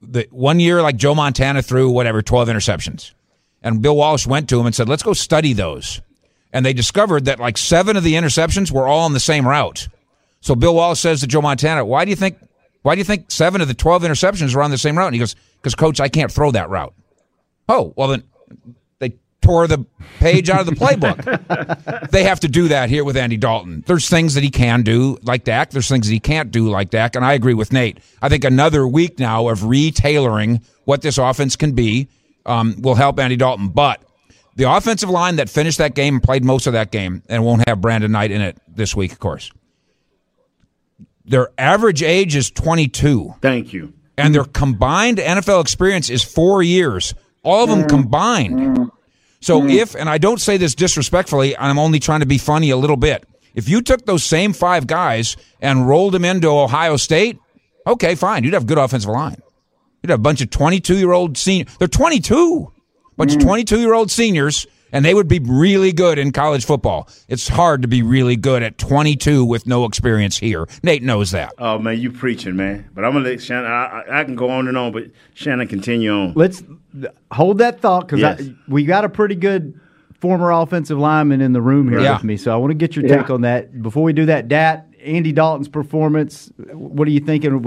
the 0.00 0.28
one 0.30 0.60
year 0.60 0.80
like 0.80 0.96
Joe 0.96 1.14
Montana 1.14 1.62
threw 1.62 1.90
whatever 1.90 2.22
12 2.22 2.48
interceptions, 2.48 3.12
and 3.62 3.82
Bill 3.82 3.96
Walsh 3.96 4.26
went 4.26 4.48
to 4.50 4.60
him 4.60 4.66
and 4.66 4.74
said, 4.74 4.88
"Let's 4.88 5.02
go 5.02 5.12
study 5.12 5.52
those," 5.54 6.00
and 6.52 6.64
they 6.64 6.72
discovered 6.72 7.24
that 7.24 7.40
like 7.40 7.58
seven 7.58 7.96
of 7.96 8.04
the 8.04 8.14
interceptions 8.14 8.70
were 8.70 8.86
all 8.86 9.00
on 9.00 9.12
the 9.12 9.20
same 9.20 9.46
route. 9.46 9.88
So 10.40 10.54
Bill 10.54 10.74
Walsh 10.74 11.00
says 11.00 11.20
to 11.20 11.26
Joe 11.26 11.42
Montana, 11.42 11.84
"Why 11.84 12.04
do 12.04 12.10
you 12.10 12.16
think 12.16 12.38
why 12.84 12.94
do 12.94 12.98
you 12.98 13.04
think 13.04 13.30
seven 13.30 13.62
of 13.62 13.66
the 13.66 13.72
12 13.72 14.02
interceptions 14.02 14.54
were 14.54 14.62
on 14.62 14.70
the 14.70 14.76
same 14.76 14.98
route? 14.98 15.06
And 15.06 15.14
he 15.14 15.18
goes, 15.18 15.34
because, 15.56 15.74
coach, 15.74 16.00
I 16.00 16.08
can't 16.10 16.30
throw 16.30 16.50
that 16.50 16.68
route. 16.68 16.92
Oh, 17.66 17.94
well, 17.96 18.08
then 18.08 18.24
tore 19.44 19.66
the 19.66 19.84
page 20.18 20.50
out 20.50 20.60
of 20.60 20.66
the 20.66 20.72
playbook. 20.72 22.10
they 22.10 22.24
have 22.24 22.40
to 22.40 22.48
do 22.48 22.68
that 22.68 22.88
here 22.88 23.04
with 23.04 23.16
Andy 23.16 23.36
Dalton. 23.36 23.84
There's 23.86 24.08
things 24.08 24.34
that 24.34 24.42
he 24.42 24.50
can 24.50 24.82
do 24.82 25.18
like 25.22 25.44
Dak. 25.44 25.70
There's 25.70 25.88
things 25.88 26.06
that 26.06 26.12
he 26.12 26.20
can't 26.20 26.50
do 26.50 26.68
like 26.68 26.90
Dak. 26.90 27.14
And 27.14 27.24
I 27.24 27.34
agree 27.34 27.54
with 27.54 27.72
Nate. 27.72 27.98
I 28.22 28.28
think 28.28 28.44
another 28.44 28.86
week 28.86 29.18
now 29.18 29.48
of 29.48 29.60
retailoring 29.60 30.64
what 30.84 31.02
this 31.02 31.18
offense 31.18 31.56
can 31.56 31.72
be 31.72 32.08
um, 32.46 32.76
will 32.80 32.94
help 32.94 33.20
Andy 33.20 33.36
Dalton. 33.36 33.68
But 33.68 34.02
the 34.56 34.70
offensive 34.70 35.10
line 35.10 35.36
that 35.36 35.48
finished 35.48 35.78
that 35.78 35.94
game 35.94 36.14
and 36.14 36.22
played 36.22 36.44
most 36.44 36.66
of 36.66 36.72
that 36.72 36.90
game 36.90 37.22
and 37.28 37.44
won't 37.44 37.68
have 37.68 37.80
Brandon 37.80 38.10
Knight 38.10 38.30
in 38.30 38.40
it 38.40 38.58
this 38.68 38.96
week, 38.96 39.12
of 39.12 39.20
course 39.20 39.50
their 41.24 41.48
average 41.56 42.02
age 42.02 42.36
is 42.36 42.50
22 42.50 43.36
Thank 43.40 43.72
you. 43.72 43.94
and 44.18 44.34
their 44.34 44.44
combined 44.44 45.18
NFL 45.18 45.62
experience 45.62 46.10
is 46.10 46.22
4 46.22 46.62
years 46.62 47.14
all 47.42 47.64
of 47.64 47.70
them 47.70 47.88
combined 47.88 48.90
so 49.44 49.60
mm. 49.60 49.74
if 49.74 49.94
and 49.94 50.08
I 50.08 50.16
don't 50.16 50.40
say 50.40 50.56
this 50.56 50.74
disrespectfully 50.74 51.54
I'm 51.58 51.78
only 51.78 52.00
trying 52.00 52.20
to 52.20 52.26
be 52.26 52.38
funny 52.38 52.70
a 52.70 52.78
little 52.78 52.96
bit. 52.96 53.28
If 53.54 53.68
you 53.68 53.82
took 53.82 54.06
those 54.06 54.24
same 54.24 54.54
5 54.54 54.86
guys 54.86 55.36
and 55.60 55.86
rolled 55.86 56.14
them 56.14 56.24
into 56.24 56.48
Ohio 56.48 56.96
State 56.96 57.38
okay 57.86 58.14
fine. 58.14 58.42
You'd 58.42 58.54
have 58.54 58.66
good 58.66 58.78
offensive 58.78 59.10
line. 59.10 59.42
You'd 60.02 60.08
have 60.08 60.20
a 60.20 60.22
bunch 60.22 60.40
of 60.40 60.48
22 60.48 60.96
year 60.96 61.12
old 61.12 61.36
senior 61.36 61.66
they're 61.78 61.88
22 61.88 62.72
bunch 63.18 63.34
of 63.34 63.38
mm. 63.38 63.44
22 63.44 63.80
year 63.80 63.92
old 63.92 64.10
seniors 64.10 64.66
and 64.94 65.04
they 65.04 65.12
would 65.12 65.28
be 65.28 65.40
really 65.40 65.92
good 65.92 66.18
in 66.18 66.32
college 66.32 66.64
football. 66.64 67.08
It's 67.28 67.48
hard 67.48 67.82
to 67.82 67.88
be 67.88 68.00
really 68.02 68.36
good 68.36 68.62
at 68.62 68.78
22 68.78 69.44
with 69.44 69.66
no 69.66 69.84
experience 69.84 70.38
here. 70.38 70.66
Nate 70.82 71.02
knows 71.02 71.32
that. 71.32 71.52
Oh 71.58 71.78
man, 71.78 71.98
you 72.00 72.10
preaching, 72.10 72.56
man. 72.56 72.88
But 72.94 73.04
I'm 73.04 73.12
gonna 73.12 73.28
let 73.28 73.42
Shannon. 73.42 73.70
I, 73.70 74.02
I, 74.08 74.20
I 74.20 74.24
can 74.24 74.36
go 74.36 74.48
on 74.48 74.68
and 74.68 74.78
on, 74.78 74.92
but 74.92 75.04
Shannon, 75.34 75.68
continue 75.68 76.10
on. 76.12 76.32
Let's 76.34 76.62
hold 77.32 77.58
that 77.58 77.80
thought 77.80 78.06
because 78.08 78.20
Yes. 78.20 78.42
we 78.68 78.84
got 78.84 79.04
a 79.04 79.08
pretty 79.08 79.34
good 79.34 79.78
former 80.20 80.50
offensive 80.52 80.98
lineman 80.98 81.40
in 81.42 81.52
the 81.52 81.60
room 81.60 81.90
here 81.90 82.00
Yeah. 82.00 82.14
with 82.14 82.24
me. 82.24 82.36
So 82.38 82.52
I 82.52 82.56
want 82.56 82.70
to 82.70 82.74
get 82.74 82.96
your 82.96 83.04
Yeah. 83.04 83.18
take 83.18 83.30
on 83.30 83.42
that. 83.42 83.82
Before 83.82 84.02
we 84.04 84.12
do 84.14 84.24
that, 84.26 84.48
Dat, 84.48 84.86
Andy 85.04 85.32
Dalton's 85.32 85.68
performance, 85.68 86.50
what 86.72 87.06
are 87.06 87.10
you 87.10 87.20
thinking? 87.20 87.60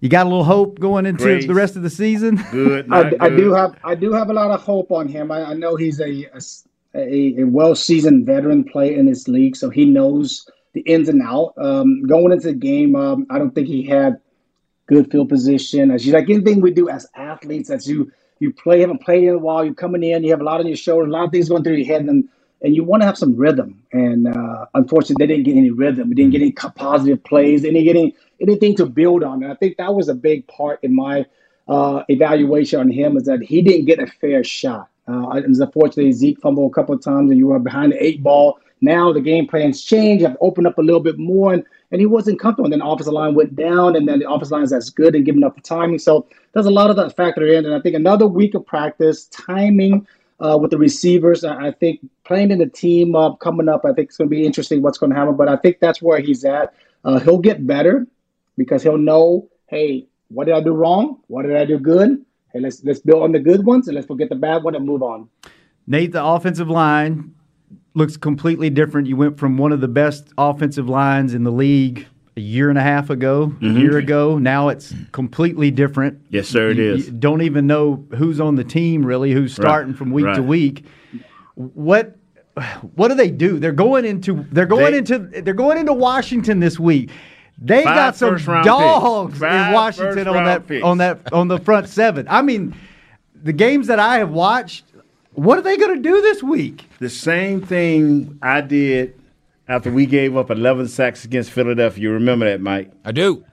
You- 0.00 0.06
You 0.06 0.08
got 0.10 0.26
a 0.26 0.28
little 0.28 0.44
hope 0.44 0.80
going 0.80 1.06
into 1.06 1.24
Great. 1.24 1.46
the 1.46 1.54
rest 1.54 1.76
of 1.76 1.82
the 1.82 1.90
season? 1.90 2.36
Good. 2.50 2.86
I, 2.90 3.04
Not 3.04 3.14
I 3.20 3.30
do 3.30 3.52
have 3.54 3.76
I 3.84 3.94
do 3.94 4.12
have 4.12 4.30
a 4.30 4.34
lot 4.34 4.50
of 4.50 4.62
hope 4.62 4.92
on 4.92 5.08
him. 5.08 5.30
I, 5.32 5.42
I 5.50 5.54
know 5.54 5.76
he's 5.76 6.00
a 6.00 6.26
a, 6.94 7.40
a 7.40 7.44
well 7.44 7.74
seasoned 7.74 8.26
veteran 8.26 8.64
player 8.64 8.96
in 8.98 9.06
this 9.06 9.28
league, 9.28 9.56
so 9.56 9.70
he 9.70 9.84
knows 9.86 10.48
the 10.74 10.80
ins 10.82 11.08
and 11.08 11.22
out. 11.22 11.54
Um, 11.58 12.02
going 12.06 12.32
into 12.32 12.48
the 12.48 12.54
game, 12.54 12.96
um, 12.96 13.26
I 13.30 13.38
don't 13.38 13.54
think 13.54 13.68
he 13.68 13.84
had 13.84 14.20
good 14.86 15.10
field 15.10 15.28
position. 15.28 15.90
As 15.90 16.06
you 16.06 16.12
like 16.12 16.30
anything 16.30 16.60
we 16.60 16.72
do 16.72 16.88
as 16.88 17.06
athletes, 17.16 17.70
as 17.70 17.88
you 17.88 18.12
you 18.40 18.52
play 18.52 18.80
haven't 18.80 19.02
played 19.02 19.24
in 19.24 19.30
a 19.34 19.38
while, 19.38 19.64
you're 19.64 19.74
coming 19.74 20.04
in, 20.04 20.24
you 20.24 20.30
have 20.30 20.40
a 20.40 20.44
lot 20.44 20.60
on 20.60 20.66
your 20.66 20.76
shoulders, 20.76 21.08
a 21.08 21.12
lot 21.12 21.24
of 21.26 21.32
things 21.32 21.48
going 21.48 21.64
through 21.64 21.74
your 21.76 21.86
head, 21.86 22.02
and 22.06 22.28
and 22.62 22.74
you 22.76 22.84
want 22.84 23.02
to 23.02 23.06
have 23.06 23.18
some 23.18 23.36
rhythm. 23.36 23.82
And 23.92 24.28
uh, 24.28 24.66
unfortunately, 24.74 25.26
they 25.26 25.32
didn't 25.34 25.46
get 25.46 25.56
any 25.56 25.70
rhythm. 25.70 26.08
We 26.10 26.14
didn't 26.16 26.32
get 26.32 26.42
any 26.42 26.52
positive 26.52 27.22
plays. 27.24 27.62
They 27.62 27.70
didn't 27.70 27.84
get 27.84 27.96
any 27.96 28.16
anything 28.40 28.76
to 28.76 28.86
build 28.86 29.22
on. 29.22 29.42
And 29.42 29.52
I 29.52 29.56
think 29.56 29.76
that 29.76 29.94
was 29.94 30.08
a 30.08 30.14
big 30.14 30.46
part 30.46 30.80
in 30.82 30.94
my 30.94 31.26
uh, 31.68 32.02
evaluation 32.08 32.80
on 32.80 32.90
him 32.90 33.16
is 33.16 33.24
that 33.24 33.42
he 33.42 33.62
didn't 33.62 33.86
get 33.86 33.98
a 33.98 34.06
fair 34.06 34.44
shot. 34.44 34.88
Uh, 35.08 35.28
unfortunately 35.30 36.12
Zeke 36.12 36.40
fumbled 36.40 36.72
a 36.72 36.74
couple 36.74 36.94
of 36.94 37.02
times, 37.02 37.30
and 37.30 37.38
you 37.38 37.46
were 37.48 37.58
behind 37.58 37.92
the 37.92 38.04
eight 38.04 38.22
ball. 38.22 38.58
Now 38.80 39.12
the 39.12 39.20
game 39.20 39.46
plans 39.46 39.84
change. 39.84 40.22
Have 40.22 40.36
opened 40.40 40.66
up 40.66 40.78
a 40.78 40.82
little 40.82 41.00
bit 41.00 41.18
more, 41.18 41.54
and 41.54 41.64
and 41.92 42.00
he 42.00 42.06
wasn't 42.06 42.40
comfortable. 42.40 42.66
And 42.66 42.72
then 42.72 42.80
the 42.80 42.86
offensive 42.86 43.12
line 43.12 43.34
went 43.34 43.54
down, 43.54 43.96
and 43.96 44.08
then 44.08 44.18
the 44.18 44.28
offensive 44.28 44.52
line 44.52 44.64
is 44.64 44.72
as 44.72 44.90
good 44.90 45.14
and 45.14 45.24
giving 45.24 45.44
up 45.44 45.54
the 45.54 45.62
timing. 45.62 45.98
So 45.98 46.26
there's 46.52 46.66
a 46.66 46.70
lot 46.70 46.90
of 46.90 46.96
that 46.96 47.16
factor 47.16 47.46
in. 47.46 47.64
And 47.64 47.74
I 47.74 47.80
think 47.80 47.94
another 47.94 48.26
week 48.26 48.54
of 48.54 48.66
practice, 48.66 49.26
timing 49.26 50.06
uh, 50.40 50.58
with 50.60 50.72
the 50.72 50.78
receivers. 50.78 51.44
I, 51.44 51.68
I 51.68 51.70
think 51.72 52.00
playing 52.24 52.50
in 52.50 52.58
the 52.58 52.66
team 52.66 53.14
up 53.14 53.38
coming 53.38 53.68
up, 53.68 53.84
I 53.84 53.92
think 53.92 54.08
it's 54.08 54.16
going 54.16 54.28
to 54.28 54.36
be 54.36 54.44
interesting 54.44 54.82
what's 54.82 54.98
going 54.98 55.10
to 55.10 55.16
happen. 55.16 55.36
But 55.36 55.48
I 55.48 55.56
think 55.56 55.78
that's 55.80 56.02
where 56.02 56.20
he's 56.20 56.44
at. 56.44 56.74
Uh, 57.04 57.20
he'll 57.20 57.38
get 57.38 57.66
better 57.66 58.06
because 58.56 58.82
he'll 58.82 58.98
know, 58.98 59.48
hey, 59.68 60.06
what 60.28 60.46
did 60.46 60.54
I 60.54 60.62
do 60.62 60.72
wrong? 60.72 61.20
What 61.28 61.42
did 61.42 61.56
I 61.56 61.64
do 61.64 61.78
good? 61.78 62.24
Hey, 62.52 62.60
let's 62.60 62.82
let's 62.84 63.00
build 63.00 63.22
on 63.22 63.32
the 63.32 63.38
good 63.38 63.64
ones 63.64 63.88
and 63.88 63.94
let's 63.94 64.06
forget 64.06 64.28
the 64.28 64.36
bad 64.36 64.62
one 64.62 64.74
and 64.74 64.84
move 64.84 65.02
on. 65.02 65.28
Nate, 65.86 66.12
the 66.12 66.24
offensive 66.24 66.68
line 66.68 67.34
looks 67.94 68.16
completely 68.16 68.70
different. 68.70 69.06
You 69.06 69.16
went 69.16 69.38
from 69.38 69.56
one 69.56 69.72
of 69.72 69.80
the 69.80 69.88
best 69.88 70.28
offensive 70.36 70.88
lines 70.88 71.34
in 71.34 71.44
the 71.44 71.52
league 71.52 72.06
a 72.36 72.40
year 72.40 72.68
and 72.68 72.78
a 72.78 72.82
half 72.82 73.08
ago, 73.08 73.48
mm-hmm. 73.48 73.76
a 73.76 73.80
year 73.80 73.98
ago. 73.98 74.38
Now 74.38 74.68
it's 74.68 74.94
completely 75.12 75.70
different. 75.70 76.20
Yes, 76.28 76.48
sir, 76.48 76.70
it 76.70 76.76
you, 76.76 76.94
is. 76.94 77.06
You 77.06 77.12
don't 77.12 77.42
even 77.42 77.66
know 77.66 78.04
who's 78.16 78.40
on 78.40 78.56
the 78.56 78.64
team 78.64 79.04
really, 79.04 79.32
who's 79.32 79.54
starting 79.54 79.92
right. 79.92 79.98
from 79.98 80.10
week 80.10 80.26
right. 80.26 80.36
to 80.36 80.42
week. 80.42 80.84
What 81.54 82.16
what 82.94 83.08
do 83.08 83.14
they 83.14 83.30
do? 83.30 83.58
They're 83.58 83.72
going 83.72 84.04
into 84.04 84.46
they're 84.50 84.66
going 84.66 84.92
they, 84.92 84.98
into 84.98 85.18
they're 85.18 85.54
going 85.54 85.78
into 85.78 85.92
Washington 85.92 86.60
this 86.60 86.78
week. 86.78 87.10
They 87.58 87.84
got 87.84 88.16
some 88.16 88.36
dogs 88.36 89.40
in 89.40 89.72
Washington 89.72 90.28
on 90.28 90.44
that 90.44 90.66
picks. 90.66 90.84
on 90.84 90.98
that 90.98 91.32
on 91.32 91.48
the 91.48 91.58
front 91.58 91.88
seven. 91.88 92.26
I 92.28 92.42
mean, 92.42 92.74
the 93.34 93.52
games 93.52 93.86
that 93.86 93.98
I 93.98 94.18
have 94.18 94.30
watched, 94.30 94.84
what 95.32 95.58
are 95.58 95.62
they 95.62 95.76
going 95.76 95.96
to 95.96 96.02
do 96.02 96.20
this 96.20 96.42
week? 96.42 96.86
The 96.98 97.08
same 97.08 97.60
thing 97.62 98.38
I 98.42 98.60
did 98.60 99.18
after 99.68 99.90
we 99.90 100.06
gave 100.06 100.36
up 100.36 100.50
11 100.50 100.88
sacks 100.88 101.24
against 101.24 101.50
Philadelphia. 101.50 102.02
You 102.02 102.12
remember 102.12 102.44
that, 102.46 102.60
Mike? 102.60 102.92
I 103.04 103.12
do. 103.12 103.44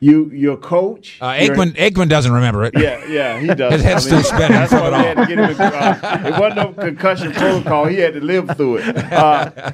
You, 0.00 0.30
your 0.30 0.56
coach, 0.56 1.18
uh, 1.20 1.32
Aikman. 1.32 1.74
Aikman 1.74 2.08
doesn't 2.08 2.30
remember 2.30 2.64
it. 2.64 2.74
Yeah, 2.78 3.04
yeah, 3.06 3.40
he 3.40 3.48
does. 3.48 3.72
His 3.80 3.82
head's 3.82 4.06
I 4.06 4.14
mean, 4.14 4.22
still 4.22 4.36
spinning 4.36 4.52
that's 4.52 4.72
from 4.72 4.86
it 4.86 4.92
all. 4.92 5.00
Had 5.00 5.16
to 5.16 5.26
get 5.26 5.38
him, 5.38 5.56
uh, 5.60 6.28
it 6.28 6.40
wasn't 6.40 6.56
no 6.56 6.72
concussion 6.84 7.32
protocol. 7.32 7.86
He 7.86 7.96
had 7.96 8.14
to 8.14 8.20
live 8.20 8.56
through 8.56 8.76
it. 8.78 8.96
Uh, 8.96 9.50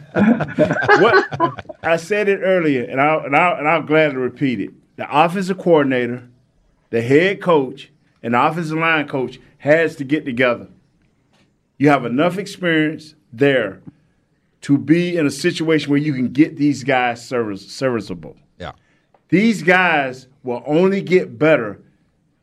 what 1.01 1.65
I 1.83 1.97
said 1.97 2.29
it 2.29 2.39
earlier, 2.39 2.85
and 2.85 3.01
I 3.01 3.17
and 3.25 3.37
I 3.37 3.59
and 3.59 3.69
I'm 3.69 3.85
glad 3.85 4.13
to 4.13 4.19
repeat 4.19 4.61
it. 4.61 4.71
The 4.97 5.07
offensive 5.11 5.59
coordinator, 5.59 6.29
the 6.91 7.03
head 7.03 7.43
coach, 7.43 7.91
and 8.23 8.33
the 8.33 8.43
offensive 8.43 8.79
line 8.79 9.07
coach 9.07 9.39
has 9.59 9.97
to 9.97 10.05
get 10.05 10.25
together. 10.25 10.69
You 11.77 11.91
have 11.91 12.05
enough 12.07 12.39
experience 12.39 13.15
there 13.33 13.83
to 14.63 14.79
be 14.79 15.17
in 15.17 15.27
a 15.27 15.31
situation 15.31 15.91
where 15.91 15.99
you 15.99 16.15
can 16.15 16.29
get 16.29 16.57
these 16.57 16.85
guys 16.85 17.27
service, 17.27 17.71
serviceable. 17.71 18.37
These 19.29 19.63
guys 19.63 20.29
will 20.43 20.63
only 20.67 21.01
get 21.01 21.39
better, 21.39 21.81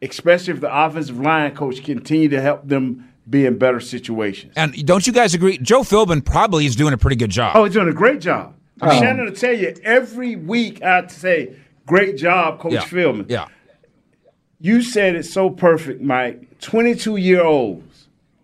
especially 0.02 0.54
if 0.54 0.62
the 0.62 0.86
offensive 0.86 1.20
line 1.20 1.56
coach 1.56 1.84
continue 1.84 2.30
to 2.30 2.42
help 2.42 2.68
them 2.68 3.08
be 3.30 3.46
in 3.46 3.58
better 3.58 3.80
situations. 3.80 4.54
And 4.56 4.86
don't 4.86 5.06
you 5.06 5.14
guys 5.14 5.34
agree? 5.34 5.58
Joe 5.60 5.82
Philbin 5.82 6.26
probably 6.26 6.66
is 6.66 6.76
doing 6.76 6.94
a 6.94 6.98
pretty 6.98 7.16
good 7.16 7.30
job. 7.30 7.56
Oh, 7.56 7.64
he's 7.64 7.74
doing 7.74 7.88
a 7.88 7.94
great 7.94 8.20
job. 8.20 8.56
I 8.82 8.90
mean, 8.90 9.02
Shannon 9.02 9.26
will 9.26 9.34
tell 9.34 9.54
you 9.54 9.76
every 9.84 10.36
week 10.36 10.82
I 10.82 11.06
say, 11.08 11.56
great 11.86 12.18
job, 12.18 12.60
Coach 12.60 12.74
yeah. 12.74 12.82
Philbin. 12.82 13.30
Yeah. 13.30 13.48
You 14.60 14.82
said 14.82 15.16
it 15.16 15.24
so 15.24 15.50
perfect, 15.50 16.02
Mike. 16.02 16.60
22 16.60 17.18
year 17.18 17.44
olds 17.44 17.92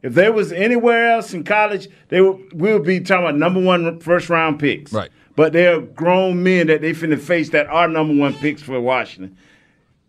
if 0.04 0.14
there 0.14 0.32
was 0.32 0.52
anywhere 0.52 1.12
else 1.12 1.34
in 1.34 1.44
college, 1.44 1.90
they 2.10 2.22
would 2.22 2.54
we 2.54 2.72
would 2.72 2.86
be 2.86 3.00
talking 3.00 3.26
about 3.26 3.36
number 3.36 3.62
one 3.62 4.00
first 4.00 4.30
round 4.30 4.60
picks. 4.60 4.94
Right. 4.94 5.10
But 5.38 5.54
they're 5.54 5.80
grown 5.80 6.42
men 6.42 6.66
that 6.66 6.82
they 6.82 6.94
finna 6.94 7.20
face 7.20 7.52
that 7.52 7.68
are 7.68 7.88
number 7.88 8.16
one 8.16 8.34
picks 8.34 8.64
for 8.64 8.82
Washington. 8.82 9.38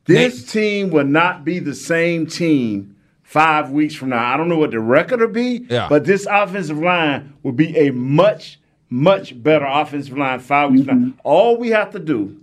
This 0.06 0.40
Nate. 0.40 0.48
team 0.48 0.90
will 0.90 1.04
not 1.04 1.44
be 1.44 1.58
the 1.58 1.74
same 1.74 2.26
team 2.26 2.96
five 3.24 3.70
weeks 3.70 3.94
from 3.94 4.08
now. 4.08 4.32
I 4.32 4.38
don't 4.38 4.48
know 4.48 4.56
what 4.56 4.70
the 4.70 4.80
record 4.80 5.20
will 5.20 5.28
be, 5.28 5.66
yeah. 5.68 5.86
but 5.86 6.06
this 6.06 6.26
offensive 6.28 6.78
line 6.78 7.34
will 7.42 7.52
be 7.52 7.76
a 7.76 7.90
much, 7.90 8.58
much 8.88 9.40
better 9.42 9.66
offensive 9.66 10.16
line 10.16 10.40
five 10.40 10.70
weeks 10.70 10.86
mm-hmm. 10.86 10.90
from 10.90 11.08
now. 11.10 11.14
All 11.24 11.58
we 11.58 11.68
have 11.68 11.90
to 11.90 11.98
do 11.98 12.40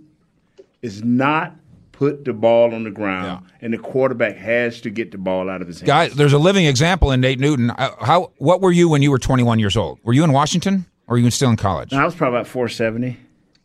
is 0.80 1.02
not 1.02 1.56
put 1.90 2.24
the 2.24 2.32
ball 2.32 2.72
on 2.72 2.84
the 2.84 2.92
ground, 2.92 3.42
yeah. 3.42 3.50
and 3.62 3.74
the 3.74 3.78
quarterback 3.78 4.36
has 4.36 4.80
to 4.82 4.90
get 4.90 5.10
the 5.10 5.18
ball 5.18 5.50
out 5.50 5.60
of 5.60 5.66
his 5.66 5.80
hands. 5.80 5.88
Guys, 5.88 6.14
there's 6.14 6.34
a 6.34 6.38
living 6.38 6.66
example 6.66 7.10
in 7.10 7.20
Nate 7.20 7.40
Newton. 7.40 7.70
Uh, 7.70 7.90
how? 7.98 8.30
What 8.38 8.60
were 8.60 8.70
you 8.70 8.88
when 8.88 9.02
you 9.02 9.10
were 9.10 9.18
21 9.18 9.58
years 9.58 9.76
old? 9.76 9.98
Were 10.04 10.12
you 10.12 10.22
in 10.22 10.30
Washington, 10.30 10.86
or 11.06 11.14
were 11.14 11.18
you 11.18 11.30
still 11.30 11.50
in 11.50 11.56
college? 11.56 11.92
I 11.92 12.04
was 12.04 12.14
probably 12.14 12.38
about 12.38 12.48
470. 12.48 13.18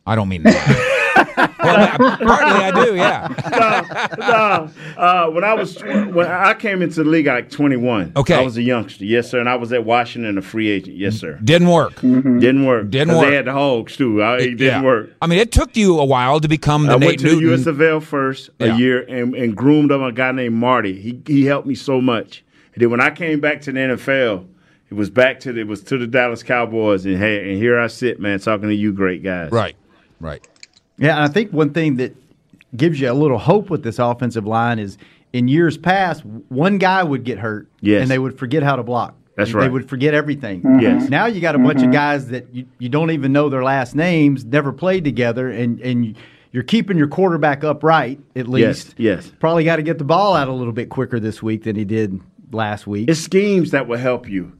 I 0.06 0.16
don't 0.16 0.28
mean 0.28 0.42
that. 0.42 0.98
well, 1.36 2.16
partly 2.16 2.64
I 2.64 2.84
do, 2.84 2.96
yeah. 2.96 3.28
no, 4.18 4.26
no. 4.26 5.00
Uh, 5.00 5.30
when 5.30 5.44
I 5.44 5.54
was 5.54 5.80
when 5.82 6.26
I 6.26 6.54
came 6.54 6.82
into 6.82 7.04
the 7.04 7.08
league, 7.08 7.26
at 7.26 7.34
like 7.34 7.50
21. 7.50 8.12
Okay, 8.16 8.34
I 8.34 8.42
was 8.42 8.56
a 8.56 8.62
youngster, 8.62 9.04
yes 9.04 9.30
sir, 9.30 9.38
and 9.38 9.48
I 9.48 9.54
was 9.56 9.72
at 9.72 9.84
Washington, 9.84 10.38
a 10.38 10.42
free 10.42 10.70
agent, 10.70 10.96
yes 10.96 11.16
sir. 11.16 11.38
Didn't 11.44 11.68
work. 11.68 11.94
Mm-hmm. 11.96 12.38
Didn't 12.40 12.66
work. 12.66 12.90
Didn't 12.90 13.16
work. 13.16 13.26
They 13.26 13.36
had 13.36 13.44
the 13.44 13.52
Hogs 13.52 13.96
too. 13.96 14.22
I, 14.22 14.36
it 14.38 14.40
didn't 14.56 14.60
yeah. 14.60 14.82
work. 14.82 15.10
I 15.20 15.26
mean, 15.26 15.38
it 15.38 15.52
took 15.52 15.76
you 15.76 15.98
a 16.00 16.04
while 16.04 16.40
to 16.40 16.48
become 16.48 16.86
the 16.86 16.94
I 16.94 16.96
Nate 16.96 17.06
went 17.06 17.18
to 17.20 17.26
Newton. 17.26 17.46
the 17.46 17.54
US 17.54 17.66
of 17.66 18.04
first 18.04 18.50
a 18.58 18.66
Yeah. 18.68 18.76
year 18.76 19.02
and, 19.02 19.34
and 19.34 19.56
groomed 19.56 19.92
up 19.92 20.00
a 20.00 20.12
guy 20.12 20.32
named 20.32 20.56
Marty. 20.56 21.00
He 21.00 21.22
he 21.26 21.44
helped 21.44 21.66
me 21.66 21.74
so 21.74 22.00
much. 22.00 22.44
And 22.74 22.82
then 22.82 22.90
when 22.90 23.00
I 23.00 23.10
came 23.10 23.40
back 23.40 23.60
to 23.62 23.72
the 23.72 23.78
NFL, 23.78 24.46
it 24.92 24.96
was 24.96 25.08
back 25.08 25.40
to 25.40 25.54
the, 25.54 25.60
it 25.62 25.66
was 25.66 25.82
to 25.84 25.96
the 25.96 26.06
Dallas 26.06 26.42
Cowboys, 26.42 27.06
and 27.06 27.16
hey, 27.16 27.50
and 27.50 27.56
here 27.56 27.80
I 27.80 27.86
sit, 27.86 28.20
man, 28.20 28.38
talking 28.38 28.68
to 28.68 28.74
you, 28.74 28.92
great 28.92 29.22
guys. 29.22 29.50
Right, 29.50 29.74
right. 30.20 30.46
Yeah, 30.98 31.16
and 31.16 31.20
I 31.20 31.28
think 31.28 31.50
one 31.50 31.72
thing 31.72 31.96
that 31.96 32.14
gives 32.76 33.00
you 33.00 33.10
a 33.10 33.14
little 33.14 33.38
hope 33.38 33.70
with 33.70 33.82
this 33.84 33.98
offensive 33.98 34.46
line 34.46 34.78
is 34.78 34.98
in 35.32 35.48
years 35.48 35.78
past, 35.78 36.26
one 36.26 36.76
guy 36.76 37.02
would 37.02 37.24
get 37.24 37.38
hurt, 37.38 37.68
Yes. 37.80 38.02
and 38.02 38.10
they 38.10 38.18
would 38.18 38.38
forget 38.38 38.62
how 38.62 38.76
to 38.76 38.82
block. 38.82 39.16
That's 39.34 39.54
right. 39.54 39.62
They 39.62 39.70
would 39.70 39.88
forget 39.88 40.12
everything. 40.12 40.60
Mm-hmm. 40.60 40.80
Yes. 40.80 41.08
Now 41.08 41.24
you 41.24 41.40
got 41.40 41.54
a 41.54 41.58
bunch 41.58 41.78
of 41.78 41.84
mm-hmm. 41.84 41.92
guys 41.92 42.28
that 42.28 42.54
you, 42.54 42.66
you 42.78 42.90
don't 42.90 43.12
even 43.12 43.32
know 43.32 43.48
their 43.48 43.64
last 43.64 43.94
names, 43.94 44.44
never 44.44 44.74
played 44.74 45.04
together, 45.04 45.48
and 45.48 45.80
and 45.80 46.18
you're 46.50 46.64
keeping 46.64 46.98
your 46.98 47.08
quarterback 47.08 47.64
upright 47.64 48.20
at 48.36 48.46
least. 48.46 48.94
yes. 48.98 49.32
Probably 49.40 49.64
got 49.64 49.76
to 49.76 49.82
get 49.82 49.96
the 49.96 50.04
ball 50.04 50.36
out 50.36 50.48
a 50.48 50.52
little 50.52 50.74
bit 50.74 50.90
quicker 50.90 51.18
this 51.18 51.42
week 51.42 51.64
than 51.64 51.76
he 51.76 51.86
did 51.86 52.20
last 52.52 52.86
week. 52.86 53.08
It's 53.08 53.20
schemes 53.20 53.70
that 53.70 53.88
will 53.88 53.96
help 53.96 54.28
you. 54.28 54.52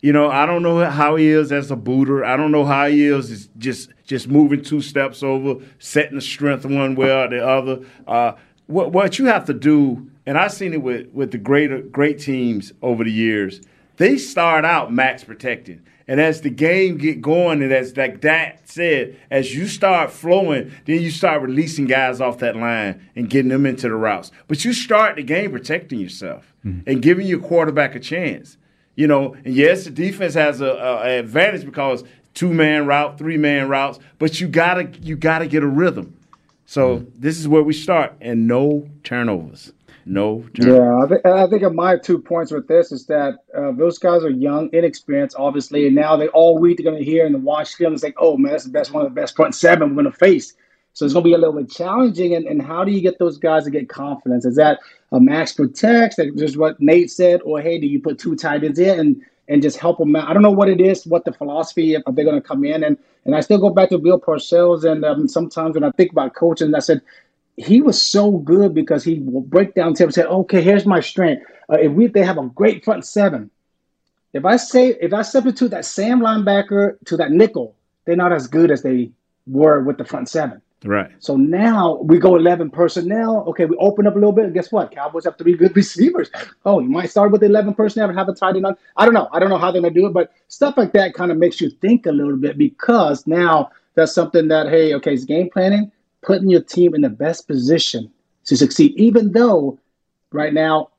You 0.00 0.12
know, 0.12 0.30
I 0.30 0.46
don't 0.46 0.62
know 0.62 0.84
how 0.84 1.16
he 1.16 1.26
is 1.28 1.50
as 1.52 1.70
a 1.70 1.76
booter. 1.76 2.24
I 2.24 2.36
don't 2.36 2.52
know 2.52 2.64
how 2.64 2.86
he 2.86 3.06
is 3.06 3.30
is 3.30 3.48
just 3.58 3.90
just 4.04 4.28
moving 4.28 4.62
two 4.62 4.80
steps 4.80 5.22
over, 5.22 5.64
setting 5.78 6.16
the 6.16 6.20
strength 6.20 6.64
one 6.64 6.94
way 6.94 7.10
or 7.10 7.28
the 7.28 7.44
other. 7.46 7.80
Uh, 8.06 8.32
what 8.66 8.92
what 8.92 9.18
you 9.18 9.26
have 9.26 9.46
to 9.46 9.54
do, 9.54 10.08
and 10.26 10.36
I've 10.38 10.52
seen 10.52 10.74
it 10.74 10.82
with 10.82 11.08
with 11.12 11.30
the 11.32 11.38
great 11.38 11.90
great 11.92 12.18
teams 12.18 12.72
over 12.82 13.04
the 13.04 13.10
years. 13.12 13.60
They 13.96 14.18
start 14.18 14.64
out 14.66 14.92
max 14.92 15.24
protecting. 15.24 15.80
and 16.06 16.20
as 16.20 16.42
the 16.42 16.50
game 16.50 16.98
get 16.98 17.20
going, 17.22 17.62
and 17.62 17.72
as 17.72 17.96
like 17.96 18.20
that 18.20 18.68
said, 18.68 19.16
as 19.30 19.54
you 19.54 19.66
start 19.66 20.10
flowing, 20.10 20.70
then 20.84 21.00
you 21.00 21.10
start 21.10 21.40
releasing 21.40 21.86
guys 21.86 22.20
off 22.20 22.38
that 22.38 22.54
line 22.56 23.08
and 23.16 23.30
getting 23.30 23.48
them 23.48 23.64
into 23.64 23.88
the 23.88 23.94
routes. 23.94 24.30
But 24.46 24.64
you 24.64 24.72
start 24.74 25.16
the 25.16 25.22
game 25.22 25.50
protecting 25.52 25.98
yourself 25.98 26.52
and 26.86 27.00
giving 27.00 27.26
your 27.26 27.40
quarterback 27.40 27.94
a 27.94 28.00
chance. 28.00 28.58
You 28.96 29.06
know, 29.06 29.34
and 29.44 29.54
yes, 29.54 29.84
the 29.84 29.90
defense 29.90 30.34
has 30.34 30.60
a, 30.60 30.66
a 30.66 30.96
a 31.06 31.18
advantage 31.20 31.64
because 31.66 32.04
two 32.34 32.52
man 32.54 32.86
route, 32.86 33.18
three 33.18 33.38
man 33.38 33.68
routes, 33.68 34.00
but 34.18 34.40
you 34.40 34.48
gotta 34.48 34.90
you 35.02 35.16
gotta 35.16 35.46
get 35.46 35.62
a 35.62 35.68
rhythm. 35.68 36.16
So 36.66 37.06
this 37.16 37.38
is 37.38 37.48
where 37.48 37.62
we 37.62 37.74
start, 37.74 38.14
and 38.20 38.48
no 38.48 38.88
turnovers, 39.04 39.72
no 40.04 40.46
turnovers. 40.54 40.82
Yeah, 40.82 41.02
I, 41.02 41.08
th- 41.08 41.20
I 41.24 41.46
think 41.48 41.62
of 41.62 41.74
my 41.74 41.96
two 41.98 42.18
points 42.18 42.52
with 42.52 42.68
this 42.68 42.92
is 42.92 43.06
that 43.06 43.34
uh, 43.56 43.72
those 43.72 43.98
guys 43.98 44.24
are 44.24 44.30
young, 44.30 44.70
inexperienced, 44.72 45.36
obviously, 45.38 45.86
and 45.86 45.94
now 45.94 46.16
they 46.16 46.28
all 46.28 46.58
week 46.58 46.78
they're 46.78 46.90
going 46.90 46.98
to 46.98 47.04
hear 47.04 47.26
and 47.26 47.44
watch 47.44 47.74
film. 47.74 47.94
It's 47.94 48.02
like, 48.02 48.16
oh 48.18 48.36
man, 48.38 48.52
that's 48.52 48.64
the 48.64 48.70
best 48.70 48.92
one 48.92 49.04
of 49.06 49.14
the 49.14 49.20
best 49.20 49.36
front 49.36 49.54
seven 49.54 49.90
we're 49.90 50.02
going 50.02 50.12
to 50.12 50.18
face. 50.18 50.54
So 50.94 51.04
it's 51.04 51.14
going 51.14 51.24
to 51.24 51.28
be 51.30 51.34
a 51.34 51.38
little 51.38 51.54
bit 51.54 51.70
challenging. 51.70 52.34
And, 52.34 52.46
and 52.46 52.62
how 52.62 52.84
do 52.84 52.92
you 52.92 53.02
get 53.02 53.18
those 53.18 53.38
guys 53.38 53.64
to 53.64 53.70
get 53.70 53.88
confidence? 53.88 54.46
Is 54.46 54.56
that 54.56 54.80
a 55.12 55.20
max 55.20 55.52
protects? 55.52 56.16
That 56.16 56.36
just 56.36 56.56
what 56.56 56.80
Nate 56.80 57.10
said, 57.10 57.40
or 57.44 57.60
hey, 57.60 57.78
do 57.78 57.86
you 57.86 58.00
put 58.00 58.18
two 58.18 58.36
tight 58.36 58.64
ends 58.64 58.78
in 58.78 58.98
and 58.98 59.22
and 59.48 59.62
just 59.62 59.78
help 59.78 59.98
them 59.98 60.16
out? 60.16 60.28
I 60.28 60.32
don't 60.32 60.42
know 60.42 60.50
what 60.50 60.68
it 60.68 60.80
is, 60.80 61.06
what 61.06 61.24
the 61.24 61.32
philosophy 61.32 61.94
if 61.94 62.02
they're 62.04 62.24
going 62.24 62.40
to 62.40 62.46
come 62.46 62.64
in 62.64 62.84
and 62.84 62.96
and 63.24 63.34
I 63.34 63.40
still 63.40 63.58
go 63.58 63.70
back 63.70 63.90
to 63.90 63.98
Bill 63.98 64.20
Parcells. 64.20 64.84
And 64.84 65.04
um, 65.04 65.28
sometimes 65.28 65.74
when 65.74 65.84
I 65.84 65.90
think 65.90 66.12
about 66.12 66.34
coaching, 66.34 66.74
I 66.74 66.78
said 66.78 67.02
he 67.56 67.82
was 67.82 68.00
so 68.00 68.32
good 68.38 68.74
because 68.74 69.02
he 69.02 69.18
will 69.20 69.40
break 69.40 69.74
down 69.74 69.94
tape 69.94 70.06
and 70.06 70.14
say, 70.14 70.24
okay, 70.24 70.62
here's 70.62 70.86
my 70.86 71.00
strength. 71.00 71.44
Uh, 71.70 71.78
if 71.78 71.92
we 71.92 72.06
they 72.06 72.24
have 72.24 72.38
a 72.38 72.46
great 72.46 72.84
front 72.84 73.04
seven, 73.04 73.50
if 74.32 74.44
I 74.44 74.56
say 74.56 74.96
if 75.00 75.12
I 75.12 75.22
substitute 75.22 75.70
that 75.70 75.84
Sam 75.84 76.20
linebacker 76.20 76.96
to 77.06 77.16
that 77.16 77.32
nickel, 77.32 77.74
they're 78.04 78.16
not 78.16 78.32
as 78.32 78.46
good 78.46 78.70
as 78.70 78.82
they 78.82 79.10
were 79.46 79.82
with 79.82 79.98
the 79.98 80.04
front 80.04 80.28
seven. 80.28 80.62
Right. 80.84 81.10
So 81.18 81.36
now 81.36 82.00
we 82.02 82.18
go 82.18 82.36
11 82.36 82.70
personnel. 82.70 83.44
Okay, 83.48 83.64
we 83.64 83.76
open 83.76 84.06
up 84.06 84.14
a 84.14 84.18
little 84.18 84.32
bit. 84.32 84.44
And 84.44 84.54
guess 84.54 84.70
what? 84.70 84.90
Cowboys 84.90 85.24
have 85.24 85.38
three 85.38 85.56
good 85.56 85.74
receivers. 85.76 86.30
Oh, 86.64 86.80
you 86.80 86.88
might 86.88 87.10
start 87.10 87.32
with 87.32 87.42
11 87.42 87.74
personnel 87.74 88.08
and 88.08 88.18
have 88.18 88.28
a 88.28 88.34
tight 88.34 88.56
end 88.56 88.66
on. 88.66 88.76
I 88.96 89.04
don't 89.04 89.14
know. 89.14 89.28
I 89.32 89.38
don't 89.38 89.48
know 89.48 89.58
how 89.58 89.70
they're 89.70 89.80
going 89.80 89.94
to 89.94 90.00
do 90.00 90.06
it, 90.06 90.12
but 90.12 90.32
stuff 90.48 90.76
like 90.76 90.92
that 90.92 91.14
kind 91.14 91.32
of 91.32 91.38
makes 91.38 91.60
you 91.60 91.70
think 91.70 92.06
a 92.06 92.12
little 92.12 92.36
bit 92.36 92.58
because 92.58 93.26
now 93.26 93.70
that's 93.94 94.12
something 94.14 94.48
that 94.48 94.68
hey, 94.68 94.94
okay, 94.94 95.14
it's 95.14 95.24
game 95.24 95.48
planning, 95.50 95.90
putting 96.22 96.50
your 96.50 96.62
team 96.62 96.94
in 96.94 97.00
the 97.00 97.08
best 97.08 97.46
position 97.46 98.12
to 98.44 98.56
succeed, 98.56 98.92
even 98.96 99.32
though 99.32 99.78
right 100.30 100.52
now 100.52 100.90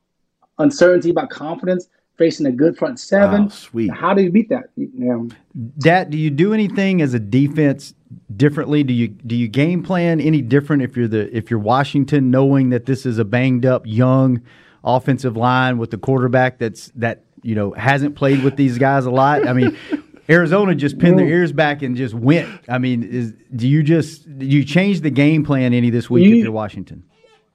uncertainty 0.58 1.10
about 1.10 1.30
confidence 1.30 1.88
facing 2.18 2.46
a 2.46 2.52
good 2.52 2.76
front 2.76 2.98
seven. 2.98 3.44
Wow, 3.44 3.48
sweet. 3.48 3.92
How 3.92 4.12
do 4.12 4.22
you 4.22 4.30
beat 4.30 4.48
that? 4.50 4.70
You 4.76 5.30
Dat, 5.78 6.10
do 6.10 6.18
you 6.18 6.30
do 6.30 6.52
anything 6.52 7.00
as 7.00 7.14
a 7.14 7.20
defense 7.20 7.94
differently? 8.34 8.82
Do 8.82 8.92
you 8.92 9.08
do 9.08 9.36
you 9.36 9.48
game 9.48 9.82
plan 9.82 10.20
any 10.20 10.40
different 10.42 10.82
if 10.82 10.96
you're 10.96 11.08
the 11.08 11.34
if 11.36 11.50
you're 11.50 11.60
Washington, 11.60 12.30
knowing 12.30 12.70
that 12.70 12.86
this 12.86 13.06
is 13.06 13.18
a 13.18 13.24
banged 13.24 13.66
up 13.66 13.82
young 13.86 14.42
offensive 14.84 15.36
line 15.36 15.78
with 15.78 15.90
the 15.90 15.98
quarterback 15.98 16.58
that's 16.58 16.90
that 16.94 17.24
you 17.42 17.54
know 17.54 17.72
hasn't 17.72 18.16
played 18.16 18.42
with 18.42 18.56
these 18.56 18.78
guys 18.78 19.06
a 19.06 19.10
lot? 19.10 19.46
I 19.46 19.52
mean. 19.52 19.76
Arizona 20.30 20.74
just 20.74 20.98
pinned 20.98 21.18
their 21.18 21.26
ears 21.26 21.52
back 21.52 21.80
and 21.80 21.96
just 21.96 22.12
went. 22.12 22.50
I 22.68 22.76
mean, 22.76 23.02
is 23.02 23.32
do 23.56 23.66
you 23.66 23.82
just 23.82 24.38
do 24.38 24.44
you 24.44 24.62
change 24.62 25.00
the 25.00 25.08
game 25.08 25.42
plan 25.42 25.72
any 25.72 25.88
this 25.88 26.10
week 26.10 26.26
You- 26.26 26.36
if 26.36 26.42
you're 26.42 26.52
Washington? 26.52 27.04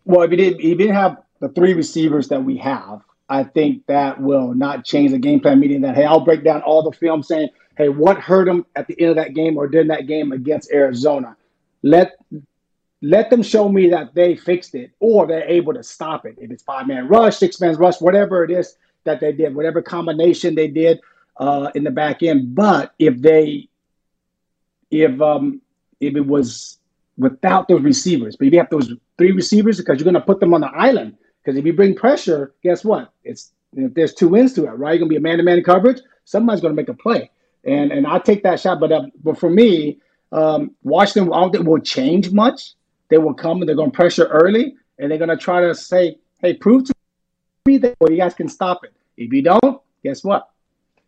Well, 0.05 0.23
if 0.23 0.31
you 0.31 0.37
did, 0.37 0.53
if 0.55 0.63
you 0.63 0.75
didn't 0.75 0.95
have 0.95 1.17
the 1.39 1.49
three 1.49 1.75
receivers 1.75 2.29
that 2.29 2.43
we 2.43 2.57
have, 2.57 3.01
I 3.29 3.43
think 3.43 3.85
that 3.85 4.19
will 4.19 4.53
not 4.55 4.85
change 4.85 5.11
the 5.11 5.19
game 5.19 5.39
plan. 5.39 5.59
Meaning 5.59 5.81
that 5.81 5.95
hey, 5.95 6.03
I'll 6.03 6.19
break 6.25 6.43
down 6.43 6.61
all 6.63 6.81
the 6.81 6.91
film 6.97 7.21
saying, 7.21 7.49
hey, 7.77 7.89
what 7.89 8.19
hurt 8.19 8.45
them 8.45 8.65
at 8.75 8.87
the 8.87 8.99
end 8.99 9.11
of 9.11 9.15
that 9.17 9.33
game 9.33 9.57
or 9.57 9.67
during 9.67 9.87
that 9.87 10.07
game 10.07 10.31
against 10.31 10.71
Arizona. 10.71 11.35
Let 11.81 12.13
let 13.01 13.29
them 13.29 13.43
show 13.43 13.67
me 13.67 13.89
that 13.89 14.15
they 14.15 14.35
fixed 14.35 14.75
it 14.75 14.91
or 14.99 15.27
they're 15.27 15.43
able 15.43 15.73
to 15.73 15.83
stop 15.83 16.25
it. 16.25 16.37
If 16.39 16.51
it's 16.51 16.63
five 16.63 16.87
man 16.87 17.07
rush, 17.07 17.37
six 17.37 17.59
man 17.59 17.75
rush, 17.75 17.99
whatever 17.99 18.43
it 18.43 18.51
is 18.51 18.77
that 19.03 19.19
they 19.19 19.33
did, 19.33 19.53
whatever 19.53 19.81
combination 19.81 20.55
they 20.55 20.69
did 20.69 21.01
uh, 21.37 21.69
in 21.75 21.83
the 21.83 21.91
back 21.91 22.23
end. 22.23 22.55
But 22.55 22.93
if 22.99 23.21
they 23.21 23.67
if 24.91 25.19
um 25.21 25.61
if 25.99 26.15
it 26.15 26.25
was 26.25 26.79
without 27.17 27.67
those 27.67 27.81
receivers, 27.81 28.35
but 28.35 28.47
if 28.47 28.53
you 28.53 28.59
have 28.59 28.69
those 28.69 28.93
three 29.17 29.31
receivers 29.31 29.77
because 29.77 29.99
you're 29.99 30.05
going 30.05 30.13
to 30.15 30.21
put 30.21 30.39
them 30.39 30.53
on 30.53 30.61
the 30.61 30.67
island. 30.67 31.17
Because 31.43 31.57
if 31.57 31.65
you 31.65 31.73
bring 31.73 31.95
pressure, 31.95 32.53
guess 32.63 32.85
what? 32.85 33.11
It's 33.23 33.51
if 33.75 33.93
there's 33.93 34.13
two 34.13 34.35
ends 34.35 34.53
to 34.53 34.65
it, 34.65 34.71
right? 34.71 34.93
You're 34.93 34.99
going 34.99 35.09
to 35.09 35.13
be 35.13 35.17
a 35.17 35.21
man-to-man 35.21 35.63
coverage. 35.63 35.99
Somebody's 36.25 36.61
going 36.61 36.73
to 36.73 36.75
make 36.75 36.89
a 36.89 36.93
play, 36.93 37.31
and 37.65 37.91
and 37.91 38.05
I 38.07 38.19
take 38.19 38.43
that 38.43 38.59
shot. 38.59 38.79
But 38.79 38.91
uh, 38.91 39.03
but 39.23 39.37
for 39.37 39.49
me, 39.49 39.99
um, 40.31 40.71
Washington, 40.83 41.31
I 41.33 41.41
don't 41.41 41.51
think 41.51 41.65
will 41.67 41.79
change 41.79 42.31
much. 42.31 42.73
They 43.09 43.17
will 43.17 43.33
come 43.33 43.59
and 43.61 43.67
they're 43.69 43.75
going 43.75 43.91
to 43.91 43.95
pressure 43.95 44.25
early, 44.27 44.75
and 44.99 45.11
they're 45.11 45.17
going 45.17 45.29
to 45.29 45.37
try 45.37 45.61
to 45.61 45.75
say, 45.75 46.17
"Hey, 46.39 46.53
prove 46.55 46.85
to 46.85 46.93
me 47.65 47.77
that 47.79 47.95
well, 47.99 48.11
you 48.11 48.17
guys 48.17 48.33
can 48.33 48.47
stop 48.49 48.83
it. 48.83 48.93
If 49.17 49.31
you 49.31 49.41
don't, 49.41 49.81
guess 50.03 50.23
what? 50.23 50.49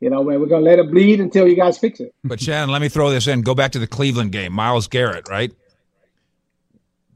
You 0.01 0.09
know, 0.09 0.21
we're 0.21 0.37
going 0.45 0.63
to 0.63 0.69
let 0.69 0.77
it 0.79 0.91
bleed 0.91 1.19
until 1.19 1.47
you 1.47 1.55
guys 1.55 1.77
fix 1.77 1.99
it." 1.99 2.13
But 2.23 2.39
Shannon, 2.39 2.69
let 2.69 2.81
me 2.81 2.89
throw 2.89 3.09
this 3.09 3.27
in. 3.27 3.41
Go 3.41 3.55
back 3.55 3.71
to 3.71 3.79
the 3.79 3.87
Cleveland 3.87 4.31
game. 4.31 4.53
Myles 4.53 4.87
Garrett, 4.87 5.27
right? 5.29 5.51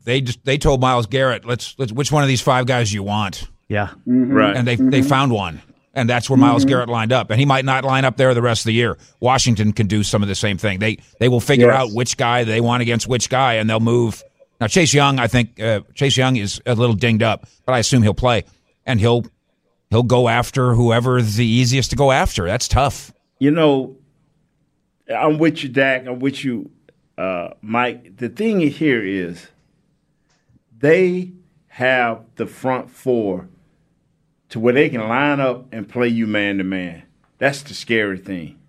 They 0.05 0.21
just 0.21 0.43
they 0.45 0.57
told 0.57 0.81
Myles 0.81 1.05
Garrett, 1.05 1.45
let's 1.45 1.75
let's 1.77 1.91
which 1.91 2.11
one 2.11 2.23
of 2.23 2.29
these 2.29 2.41
five 2.41 2.65
guys 2.65 2.91
you 2.91 3.03
want, 3.03 3.47
Yeah, 3.67 3.89
Right. 4.05 4.55
and 4.55 4.67
they 4.67 4.75
they 4.75 5.01
found 5.03 5.31
one, 5.31 5.61
and 5.93 6.09
that's 6.09 6.29
where 6.29 6.37
Myles 6.37 6.65
Garrett 6.65 6.89
lined 6.89 7.11
up, 7.11 7.29
and 7.31 7.39
he 7.39 7.45
might 7.45 7.65
not 7.65 7.83
line 7.83 8.05
up 8.05 8.17
there 8.17 8.33
the 8.33 8.41
rest 8.41 8.61
of 8.61 8.65
the 8.65 8.73
year. 8.73 8.97
Washington 9.19 9.73
can 9.73 9.87
do 9.87 10.03
some 10.03 10.21
of 10.21 10.27
the 10.29 10.35
same 10.35 10.57
thing. 10.57 10.79
They 10.79 10.97
they 11.19 11.27
will 11.29 11.39
figure 11.41 11.67
Yes. 11.67 11.75
out 11.77 11.91
which 11.93 12.17
guy 12.17 12.43
they 12.43 12.61
want 12.61 12.81
against 12.81 13.07
which 13.07 13.29
guy, 13.29 13.55
and 13.55 13.69
they'll 13.69 13.79
move. 13.79 14.23
Now 14.61 14.67
Chase 14.67 14.93
Young, 14.93 15.19
I 15.19 15.27
think 15.27 15.59
uh, 15.61 15.81
Chase 15.95 16.17
Young 16.17 16.35
is 16.35 16.61
a 16.65 16.75
little 16.75 16.95
dinged 16.95 17.23
up, 17.23 17.47
but 17.65 17.73
I 17.73 17.79
assume 17.79 18.03
he'll 18.03 18.13
play, 18.13 18.43
and 18.85 18.99
he'll 18.99 19.25
he'll 19.89 20.03
go 20.03 20.27
after 20.27 20.75
whoever 20.75 21.21
the 21.21 21.45
easiest 21.45 21.89
to 21.91 21.95
go 21.95 22.11
after. 22.11 22.45
That's 22.45 22.67
tough. 22.67 23.11
You 23.39 23.51
know, 23.51 23.95
I'm 25.13 25.37
with 25.39 25.63
you, 25.63 25.69
Dak. 25.69 26.05
I'm 26.05 26.19
with 26.19 26.43
you, 26.43 26.69
uh, 27.17 27.51
Mike. 27.61 28.17
The 28.17 28.29
thing 28.29 28.59
here 28.59 29.01
is 29.03 29.47
they 30.77 31.31
have 31.67 32.25
the 32.35 32.45
front 32.45 32.89
four 32.91 33.47
to 34.49 34.59
where 34.59 34.73
they 34.73 34.89
can 34.89 35.07
line 35.07 35.39
up 35.39 35.67
and 35.71 35.87
play 35.87 36.07
you 36.07 36.27
man 36.27 36.57
to 36.57 36.63
man. 36.63 37.03
That's 37.37 37.61
the 37.61 37.73
scary 37.73 38.17
thing. 38.17 38.59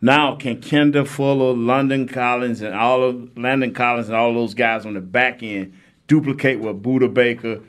Now, 0.00 0.36
can 0.36 0.60
Kendall 0.60 1.04
Fuller, 1.04 1.54
London 1.54 2.06
Collins, 2.06 2.60
and 2.62 2.74
all 2.74 3.02
of 3.02 3.36
Landon 3.36 3.74
Collins 3.74 4.08
and 4.08 4.16
all 4.16 4.32
those 4.32 4.54
guys 4.54 4.86
on 4.86 4.94
the 4.94 5.00
back 5.00 5.42
end 5.42 5.72
duplicate 6.06 6.60
what 6.60 6.82
Budda 6.82 7.12
Baker, 7.12 7.60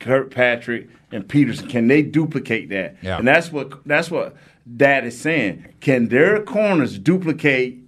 Kirkpatrick, 0.00 0.88
and 1.12 1.28
Peterson? 1.28 1.68
Can 1.68 1.88
they 1.88 2.02
duplicate 2.02 2.70
that? 2.70 2.96
Yeah. 3.02 3.18
And 3.18 3.28
that's 3.28 3.52
what 3.52 3.86
that's 3.86 4.10
what 4.10 4.36
Dat 4.76 5.04
is 5.04 5.20
saying. 5.20 5.74
Can 5.80 6.08
their 6.08 6.42
corners 6.42 6.98
duplicate 6.98 7.78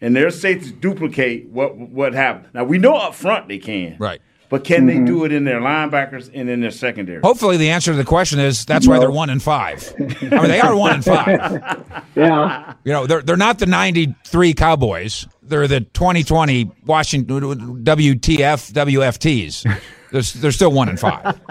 and 0.00 0.16
their 0.16 0.30
safeties 0.30 0.72
duplicate 0.72 1.48
what 1.48 1.76
what 1.76 2.14
happened? 2.14 2.48
Now 2.54 2.64
we 2.64 2.78
know 2.78 2.96
up 2.96 3.14
front 3.14 3.48
they 3.48 3.58
can, 3.58 3.96
Right. 3.98 4.22
But 4.48 4.64
can 4.64 4.86
they 4.86 4.96
mm-hmm. 4.96 5.06
do 5.06 5.24
it 5.24 5.32
in 5.32 5.44
their 5.44 5.60
linebackers 5.60 6.30
and 6.32 6.48
in 6.48 6.60
their 6.60 6.70
secondary? 6.70 7.20
Hopefully, 7.22 7.56
the 7.56 7.70
answer 7.70 7.92
to 7.92 7.96
the 7.96 8.04
question 8.04 8.38
is 8.38 8.64
that's 8.64 8.86
why 8.86 8.98
they're 8.98 9.10
one 9.10 9.30
and 9.30 9.42
five. 9.42 9.92
I 9.98 10.02
mean, 10.02 10.48
they 10.48 10.60
are 10.60 10.76
one 10.76 10.94
and 10.94 11.04
five. 11.04 12.04
Yeah. 12.14 12.74
You 12.84 12.92
know, 12.92 13.06
they're 13.08 13.22
they're 13.22 13.36
not 13.36 13.58
the 13.58 13.66
'93 13.66 14.54
Cowboys. 14.54 15.26
They're 15.42 15.66
the 15.66 15.80
2020 15.80 16.70
Washington 16.86 17.40
WTF 17.84 18.72
WFTs. 18.72 19.80
They're, 20.12 20.22
they're 20.22 20.52
still 20.52 20.70
one 20.70 20.88
and 20.88 21.00
five. 21.00 21.40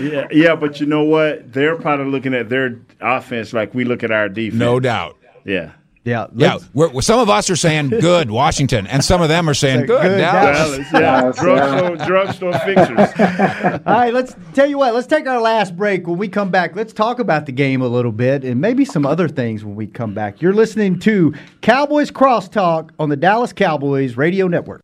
Yeah, 0.00 0.28
yeah, 0.30 0.54
but 0.54 0.78
you 0.78 0.86
know 0.86 1.02
what? 1.02 1.52
They're 1.52 1.74
probably 1.74 2.06
looking 2.06 2.32
at 2.32 2.48
their 2.48 2.78
offense 3.00 3.52
like 3.52 3.74
we 3.74 3.84
look 3.84 4.04
at 4.04 4.12
our 4.12 4.28
defense. 4.28 4.60
No 4.60 4.78
doubt. 4.78 5.16
Yeah. 5.44 5.72
Yeah, 6.08 6.26
Yeah, 6.34 6.58
we're, 6.74 6.88
we're- 6.88 7.00
some 7.02 7.20
of 7.20 7.28
us 7.30 7.48
are 7.50 7.56
saying 7.56 7.90
good 7.90 8.30
Washington, 8.30 8.86
and 8.86 9.04
some 9.04 9.20
of 9.22 9.28
them 9.28 9.48
are 9.48 9.54
saying 9.54 9.86
good, 9.86 10.02
Good 10.02 10.18
Dallas. 10.18 10.90
Dallas. 10.90 10.90
Dallas, 10.90 11.36
yeah. 11.36 11.42
Drugstore, 11.42 12.06
drugstore 12.06 12.52
fixers. 12.60 13.80
All 13.86 13.94
right, 13.94 14.12
let's 14.12 14.34
tell 14.54 14.66
you 14.66 14.78
what. 14.78 14.94
Let's 14.94 15.06
take 15.06 15.26
our 15.26 15.40
last 15.40 15.76
break. 15.76 16.06
When 16.06 16.18
we 16.18 16.28
come 16.28 16.50
back, 16.50 16.74
let's 16.74 16.92
talk 16.92 17.18
about 17.18 17.46
the 17.46 17.52
game 17.52 17.82
a 17.82 17.88
little 17.88 18.12
bit 18.12 18.44
and 18.44 18.60
maybe 18.60 18.84
some 18.84 19.04
other 19.06 19.28
things 19.28 19.64
when 19.64 19.74
we 19.76 19.86
come 19.86 20.14
back. 20.14 20.40
You're 20.42 20.54
listening 20.54 20.98
to 21.00 21.34
Cowboys 21.60 22.10
Crosstalk 22.10 22.90
on 22.98 23.08
the 23.08 23.16
Dallas 23.16 23.52
Cowboys 23.52 24.16
Radio 24.16 24.48
Network. 24.48 24.82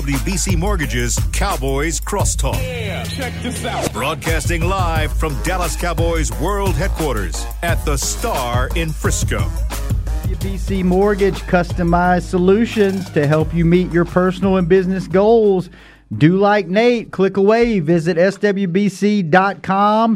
SWBC 0.00 0.56
Mortgage's 0.56 1.18
Cowboys 1.30 2.00
Crosstalk. 2.00 2.54
Yeah, 2.54 3.04
check 3.04 3.34
this 3.42 3.66
out. 3.66 3.92
Broadcasting 3.92 4.62
live 4.62 5.12
from 5.12 5.38
Dallas 5.42 5.76
Cowboys 5.76 6.32
World 6.40 6.74
Headquarters 6.74 7.44
at 7.62 7.84
the 7.84 7.98
Star 7.98 8.70
in 8.76 8.88
Frisco. 8.92 9.40
SWBC 9.40 10.84
Mortgage 10.84 11.40
customized 11.42 12.22
solutions 12.22 13.10
to 13.10 13.26
help 13.26 13.52
you 13.52 13.66
meet 13.66 13.92
your 13.92 14.06
personal 14.06 14.56
and 14.56 14.66
business 14.66 15.06
goals. 15.06 15.68
Do 16.16 16.38
like 16.38 16.66
Nate, 16.66 17.10
click 17.10 17.36
away, 17.36 17.80
visit 17.80 18.16
swbc.com 18.16 18.56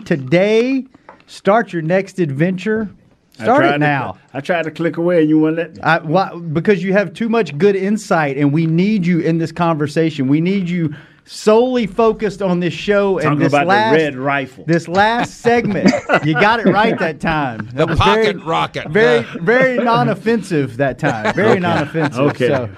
today. 0.01 0.87
Start 1.27 1.75
your 1.75 1.83
next 1.83 2.19
adventure. 2.21 2.89
Start 3.35 3.65
it 3.65 3.79
now. 3.79 4.13
To, 4.13 4.19
I 4.35 4.41
tried 4.41 4.63
to 4.63 4.71
click 4.71 4.97
away 4.97 5.21
and 5.21 5.29
you 5.29 5.39
wouldn't 5.39 5.59
let 5.59 5.77
me. 5.77 5.83
I, 5.83 5.99
why, 5.99 6.35
because 6.53 6.83
you 6.83 6.93
have 6.93 7.13
too 7.15 7.29
much 7.29 7.57
good 7.59 7.75
insight, 7.77 8.37
and 8.37 8.53
we 8.53 8.67
need 8.67 9.05
you 9.07 9.21
in 9.21 9.39
this 9.39 9.51
conversation. 9.51 10.29
We 10.29 10.41
need 10.41 10.69
you 10.69 10.95
solely 11.27 11.87
focused 11.87 12.43
on 12.43 12.61
this 12.61 12.75
show 12.75 13.15
Talking 13.19 13.33
and 13.33 13.41
this 13.41 13.49
about 13.49 13.67
last 13.67 13.93
the 13.93 13.97
red 13.97 14.17
rifle. 14.17 14.65
This 14.67 14.89
last 14.89 15.41
segment, 15.41 15.91
you 16.25 16.35
got 16.35 16.61
it 16.61 16.67
right 16.67 16.99
that 16.99 17.21
time. 17.21 17.69
That 17.73 17.89
The 17.95 17.97
pocket 17.97 18.37
very, 18.37 18.47
rocket. 18.47 18.89
very, 18.91 19.23
very 19.41 19.83
non-offensive 19.83 20.77
that 20.77 20.99
time. 20.99 21.35
Very 21.35 21.61
non-offensive. 21.61 22.21
Okay. 22.21 22.49
So, 22.49 22.71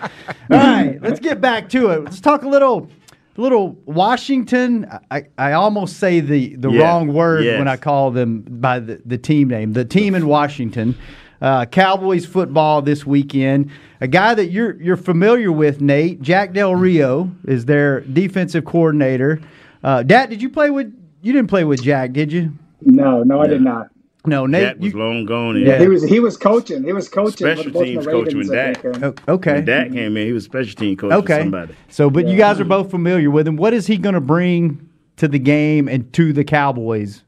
all 0.51 0.59
right, 0.59 1.01
let's 1.03 1.21
get 1.21 1.41
back 1.41 1.69
to 1.71 1.91
it. 1.91 2.05
Let's 2.05 2.21
talk 2.21 2.43
a 2.43 2.49
little, 2.49 2.89
little 3.37 3.77
Washington. 3.85 4.87
I, 5.11 5.25
I 5.39 5.53
almost 5.53 5.99
say 5.99 6.21
the 6.21 6.57
the 6.57 6.71
Yeah, 6.71 6.83
wrong 6.83 7.13
word 7.13 7.45
yes. 7.45 7.59
when 7.59 7.69
I 7.69 7.77
call 7.77 8.11
them 8.11 8.43
by 8.49 8.79
the, 8.81 9.01
the 9.05 9.19
team 9.19 9.49
name. 9.49 9.73
The 9.73 9.85
team 9.85 10.15
in 10.15 10.27
Washington. 10.27 10.97
Uh, 11.41 11.67
Cowboys 11.67 12.25
football 12.25 12.81
this 12.81 13.05
weekend. 13.05 13.71
A 14.01 14.09
guy 14.09 14.35
that 14.35 14.47
you're 14.47 14.81
you're 14.81 14.97
familiar 14.97 15.53
with, 15.53 15.81
Nate 15.81 16.23
Jack 16.23 16.53
Del 16.55 16.75
Rio 16.75 17.31
is 17.47 17.67
their 17.67 18.01
defensive 18.01 18.65
coordinator. 18.65 19.41
Uh, 19.85 20.03
Dat, 20.03 20.31
did 20.31 20.41
you 20.41 20.49
play 20.49 20.71
with? 20.71 20.93
You 21.23 21.33
didn't 21.33 21.49
play 21.49 21.65
with 21.65 21.83
Jack, 21.83 22.13
did 22.13 22.33
you? 22.33 22.53
No, 22.83 23.23
no, 23.23 23.41
I 23.41 23.47
did 23.47 23.63
not. 23.63 23.89
No, 24.27 24.47
Nate. 24.47 24.63
That 24.63 24.81
was 24.81 24.93
you- 24.93 24.99
long 24.99 25.25
gone. 25.25 25.57
And 25.57 25.67
Yeah. 25.67 25.79
He 25.79 25.89
was 25.89 26.05
he 26.05 26.21
was 26.21 26.37
coaching. 26.37 26.85
He 26.85 26.93
was 26.93 27.09
coaching. 27.09 27.37
Special 27.37 27.65
with 27.73 27.83
teams 27.85 28.05
the 28.05 28.11
coaching 28.11 28.39
Ravens, 28.39 28.51
with 28.51 28.59
I 28.59 28.73
Dak. 28.73 28.83
think, 28.83 29.03
Oh, 29.29 29.35
okay. 29.35 29.53
When 29.55 29.65
Dak 29.65 29.93
came 29.93 30.17
in, 30.17 30.27
he 30.27 30.33
was 30.33 30.45
special 30.45 30.75
team 30.75 30.97
coach 30.97 31.13
Okay. 31.13 31.37
for 31.37 31.43
somebody. 31.43 31.75
So, 31.89 32.11
but 32.11 32.27
you 32.29 32.37
guys 32.37 32.61
are 32.61 32.65
both 32.65 32.91
familiar 32.91 33.31
with 33.31 33.47
him. 33.49 33.57
What 33.57 33.73
is 33.75 33.87
he 33.87 33.97
going 33.97 34.15
to 34.15 34.21
bring 34.21 34.89
to 35.17 35.29
the 35.29 35.39
game 35.39 35.89
and 35.89 36.13
to 36.15 36.33
the 36.33 36.45
Cowboys 36.45 37.23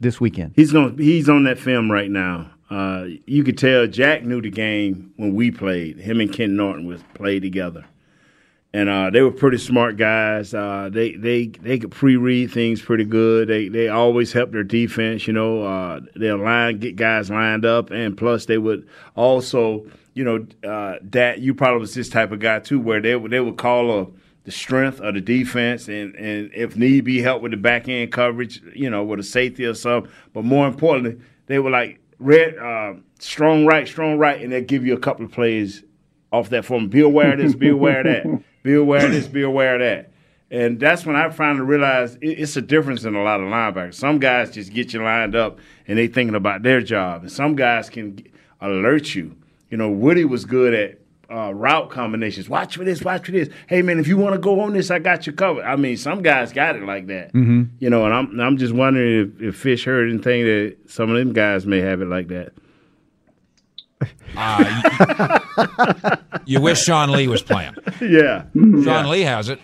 this 0.00 0.20
weekend? 0.20 0.52
He's 0.56 0.72
going. 0.72 0.98
He's 0.98 1.28
on 1.28 1.44
that 1.44 1.58
film 1.58 1.90
right 1.90 2.10
now. 2.10 2.50
Uh, 2.70 3.06
you 3.26 3.44
could 3.44 3.58
tell 3.58 3.86
Jack 3.86 4.24
knew 4.24 4.40
the 4.40 4.50
game 4.50 5.12
when 5.16 5.34
we 5.34 5.50
played. 5.50 5.98
Him 6.00 6.20
and 6.20 6.32
Ken 6.32 6.56
Norton 6.56 6.86
was 6.86 7.02
played 7.14 7.42
together, 7.42 7.84
and 8.74 8.88
uh, 8.88 9.08
they 9.08 9.22
were 9.22 9.30
pretty 9.30 9.58
smart 9.58 9.96
guys. 9.96 10.52
Uh, 10.52 10.90
they 10.92 11.12
they 11.12 11.46
they 11.46 11.78
could 11.78 11.92
pre-read 11.92 12.50
things 12.50 12.82
pretty 12.82 13.04
good. 13.04 13.46
They 13.46 13.68
they 13.68 13.88
always 13.88 14.32
help 14.32 14.50
their 14.50 14.64
defense. 14.64 15.28
You 15.28 15.32
know, 15.32 15.62
uh, 15.62 16.00
they'll 16.16 16.38
line 16.38 16.80
get 16.80 16.96
guys 16.96 17.30
lined 17.30 17.64
up, 17.64 17.92
and 17.92 18.16
plus 18.16 18.46
they 18.46 18.58
would 18.58 18.88
also, 19.14 19.86
you 20.14 20.24
know, 20.24 20.44
uh, 20.68 20.96
that 21.02 21.38
you 21.38 21.54
probably 21.54 21.78
was 21.78 21.94
this 21.94 22.08
type 22.08 22.32
of 22.32 22.40
guy 22.40 22.58
too, 22.58 22.80
where 22.80 23.00
they 23.00 23.14
would 23.14 23.30
they 23.30 23.38
would 23.38 23.56
call 23.56 23.96
a 23.96 24.06
the 24.42 24.50
strength 24.50 25.00
of 25.00 25.14
the 25.14 25.20
defense 25.20 25.88
and, 25.88 26.14
and 26.16 26.50
if 26.52 26.76
need 26.76 27.02
be 27.04 27.22
help 27.22 27.40
with 27.42 27.52
the 27.52 27.56
back 27.56 27.88
end 27.88 28.12
coverage, 28.12 28.60
you 28.74 28.90
know, 28.90 29.04
with 29.04 29.20
a 29.20 29.22
safety 29.22 29.64
or 29.64 29.72
something. 29.72 30.10
But 30.32 30.44
more 30.44 30.66
importantly, 30.66 31.24
they 31.46 31.60
were 31.60 31.70
like 31.70 32.00
red 32.18 32.58
uh, 32.58 32.94
strong 33.20 33.66
right, 33.66 33.86
strong 33.86 34.18
right, 34.18 34.42
and 34.42 34.52
they'll 34.52 34.64
give 34.64 34.84
you 34.84 34.94
a 34.94 35.00
couple 35.00 35.24
of 35.24 35.30
plays 35.30 35.84
off 36.32 36.50
that 36.50 36.64
form. 36.64 36.88
Be 36.88 37.00
aware 37.02 37.34
of 37.34 37.38
this, 37.38 37.54
be 37.54 37.68
aware 37.68 38.00
of 38.00 38.06
that. 38.06 38.44
Be 38.64 38.74
aware 38.74 39.04
of 39.06 39.12
this, 39.12 39.28
be 39.28 39.42
aware 39.42 39.74
of 39.74 39.80
that. 39.80 40.10
And 40.50 40.80
that's 40.80 41.04
when 41.04 41.16
I 41.16 41.28
finally 41.30 41.64
realized 41.64 42.18
it, 42.22 42.38
it's 42.38 42.56
a 42.56 42.62
difference 42.62 43.04
in 43.04 43.14
a 43.14 43.22
lot 43.22 43.40
of 43.40 43.46
linebackers. 43.46 43.94
Some 43.94 44.18
guys 44.18 44.50
just 44.50 44.72
get 44.72 44.92
you 44.92 45.02
lined 45.02 45.36
up 45.36 45.58
and 45.86 45.98
they 45.98 46.08
thinking 46.08 46.34
about 46.34 46.62
their 46.62 46.80
job, 46.80 47.22
and 47.22 47.30
some 47.30 47.56
guys 47.56 47.90
can 47.90 48.26
alert 48.60 49.14
you. 49.14 49.36
You 49.70 49.76
know, 49.76 49.90
Woody 49.90 50.24
was 50.24 50.46
good 50.46 50.72
at 50.72 50.98
uh, 51.30 51.52
route 51.52 51.90
combinations. 51.90 52.48
Watch 52.48 52.76
for 52.76 52.84
this, 52.84 53.02
watch 53.02 53.26
for 53.26 53.32
this. 53.32 53.50
Hey 53.66 53.82
man, 53.82 53.98
if 53.98 54.08
you 54.08 54.16
want 54.16 54.34
to 54.34 54.38
go 54.38 54.60
on 54.60 54.72
this, 54.72 54.90
I 54.90 54.98
got 54.98 55.26
you 55.26 55.34
covered. 55.34 55.64
I 55.64 55.76
mean, 55.76 55.98
some 55.98 56.22
guys 56.22 56.52
got 56.52 56.76
it 56.76 56.84
like 56.84 57.06
that. 57.08 57.34
Mm-hmm. 57.34 57.64
You 57.80 57.90
know, 57.90 58.06
and 58.06 58.14
I'm 58.14 58.40
I'm 58.40 58.56
just 58.56 58.72
wondering 58.72 59.34
if, 59.36 59.42
if 59.42 59.56
Fish 59.56 59.84
heard 59.84 60.08
anything 60.08 60.44
that 60.44 60.76
some 60.86 61.10
of 61.10 61.16
them 61.16 61.34
guys 61.34 61.66
may 61.66 61.80
have 61.80 62.00
it 62.00 62.06
like 62.06 62.28
that. 62.28 62.52
You 66.46 66.60
wish 66.60 66.82
Sean 66.82 67.10
Lee 67.10 67.28
was 67.28 67.42
playing. 67.42 67.74
Yeah, 68.00 68.44
Sean 68.54 69.08
Lee 69.08 69.22
has 69.22 69.48
it. 69.48 69.58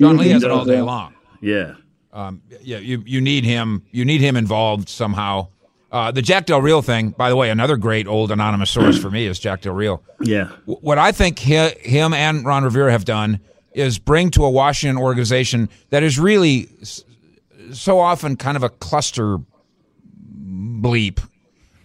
Sean 0.00 0.16
Lee 0.16 0.28
has 0.30 0.42
it 0.42 0.50
all 0.50 0.64
day 0.64 0.80
long. 0.80 1.14
yeah. 1.40 1.74
Um, 2.12 2.40
yeah, 2.62 2.78
you 2.78 3.02
you 3.04 3.20
need 3.20 3.44
him. 3.44 3.82
You 3.90 4.04
need 4.04 4.20
him 4.22 4.36
involved 4.36 4.88
somehow. 4.88 5.48
Uh, 5.92 6.10
the 6.10 6.22
Jack 6.22 6.46
Del 6.46 6.60
Rio 6.62 6.80
thing, 6.82 7.10
by 7.10 7.28
the 7.28 7.36
way, 7.36 7.50
another 7.50 7.76
great 7.76 8.06
old 8.06 8.30
anonymous 8.32 8.70
source 8.70 8.98
for 8.98 9.10
me 9.10 9.26
is 9.26 9.38
Jack 9.38 9.60
Del 9.62 9.74
Rio. 9.74 10.00
Yeah. 10.20 10.44
W- 10.66 10.78
What 10.80 10.98
I 10.98 11.12
think 11.12 11.38
hi, 11.38 11.74
him 11.80 12.12
and 12.14 12.44
Ron 12.44 12.64
Rivera 12.64 12.90
have 12.90 13.04
done 13.04 13.38
is 13.72 13.98
bring 13.98 14.30
to 14.32 14.44
a 14.44 14.50
Washington 14.50 14.96
organization 14.98 15.68
that 15.90 16.02
is 16.02 16.18
really 16.18 16.68
s- 16.80 17.04
so 17.72 18.00
often 18.00 18.36
kind 18.36 18.56
of 18.56 18.62
a 18.62 18.68
cluster 18.70 19.38
bleep, 20.34 21.20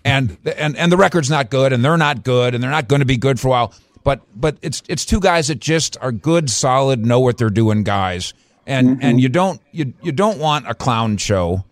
and 0.03 0.37
and 0.57 0.75
and 0.77 0.91
the 0.91 0.97
record's 0.97 1.29
not 1.29 1.49
good, 1.49 1.73
and 1.73 1.83
they're 1.83 1.97
not 1.97 2.23
good, 2.23 2.55
and 2.55 2.63
they're 2.63 2.71
not 2.71 2.87
going 2.87 3.01
to 3.01 3.05
be 3.05 3.17
good 3.17 3.39
for 3.39 3.47
a 3.47 3.51
while. 3.51 3.73
But 4.03 4.21
but 4.35 4.57
it's 4.61 4.81
it's 4.87 5.05
two 5.05 5.19
guys 5.19 5.47
that 5.49 5.59
just 5.59 5.97
are 6.01 6.11
good, 6.11 6.49
solid, 6.49 7.05
know 7.05 7.19
what 7.19 7.37
they're 7.37 7.49
doing 7.49 7.83
guys, 7.83 8.33
and 8.65 9.03
and 9.03 9.21
you 9.21 9.29
don't 9.29 9.61
you 9.71 9.93
you 10.01 10.11
don't 10.11 10.39
want 10.39 10.67
a 10.67 10.73
clown 10.73 11.17
show. 11.17 11.65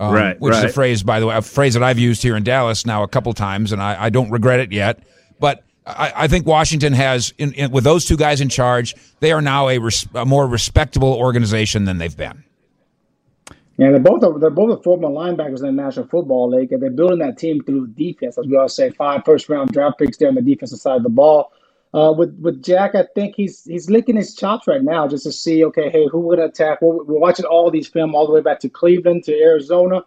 Um, 0.00 0.14
Right, 0.14 0.40
which 0.40 0.54
is 0.54 0.62
a 0.62 0.68
phrase, 0.68 1.02
by 1.02 1.18
the 1.18 1.26
way, 1.26 1.34
a 1.34 1.42
phrase 1.42 1.74
that 1.74 1.82
I've 1.82 1.98
used 1.98 2.22
here 2.22 2.36
in 2.36 2.44
Dallas 2.44 2.86
now 2.86 3.02
a 3.02 3.08
couple 3.08 3.32
times, 3.32 3.72
and 3.72 3.82
I, 3.82 4.04
I 4.04 4.10
don't 4.10 4.30
regret 4.30 4.60
it 4.60 4.70
yet. 4.70 5.02
But 5.40 5.64
I, 5.84 6.12
I 6.14 6.28
think 6.28 6.46
Washington 6.46 6.92
has, 6.92 7.34
in, 7.36 7.52
in, 7.54 7.72
with 7.72 7.82
those 7.82 8.04
two 8.04 8.16
guys 8.16 8.40
in 8.40 8.48
charge, 8.48 8.94
they 9.18 9.32
are 9.32 9.42
now 9.42 9.68
a, 9.68 9.78
res, 9.78 10.06
a 10.14 10.24
more 10.24 10.46
respectable 10.46 11.14
organization 11.14 11.84
than 11.84 11.98
they've 11.98 12.16
been. 12.16 12.44
Yeah, 13.78 13.92
they're 13.92 14.00
both 14.00 14.40
they're 14.40 14.50
both 14.50 14.82
former 14.82 15.08
linebackers 15.08 15.60
in 15.60 15.76
the 15.76 15.82
National 15.82 16.08
Football 16.08 16.50
League, 16.50 16.72
and 16.72 16.82
they're 16.82 16.90
building 16.90 17.20
that 17.20 17.38
team 17.38 17.62
through 17.62 17.88
defense, 17.88 18.36
as 18.36 18.46
we 18.46 18.56
always 18.56 18.74
say. 18.74 18.90
Five 18.90 19.22
first 19.24 19.48
round 19.48 19.70
draft 19.72 20.00
picks 20.00 20.16
there 20.16 20.28
on 20.28 20.34
the 20.34 20.42
defensive 20.42 20.80
side 20.80 20.96
of 20.96 21.04
the 21.04 21.10
ball. 21.10 21.52
Uh, 21.94 22.12
with 22.16 22.36
with 22.40 22.62
Jack, 22.62 22.96
I 22.96 23.04
think 23.14 23.36
he's 23.36 23.64
he's 23.64 23.88
licking 23.88 24.16
his 24.16 24.34
chops 24.34 24.66
right 24.66 24.82
now 24.82 25.06
just 25.06 25.24
to 25.24 25.32
see, 25.32 25.64
okay, 25.66 25.90
hey, 25.90 26.08
who 26.10 26.20
would 26.22 26.40
attack? 26.40 26.82
We're, 26.82 27.04
we're 27.04 27.20
watching 27.20 27.46
all 27.46 27.70
these 27.70 27.86
film 27.86 28.16
all 28.16 28.26
the 28.26 28.32
way 28.32 28.40
back 28.40 28.58
to 28.60 28.68
Cleveland 28.68 29.24
to 29.24 29.32
Arizona. 29.40 30.04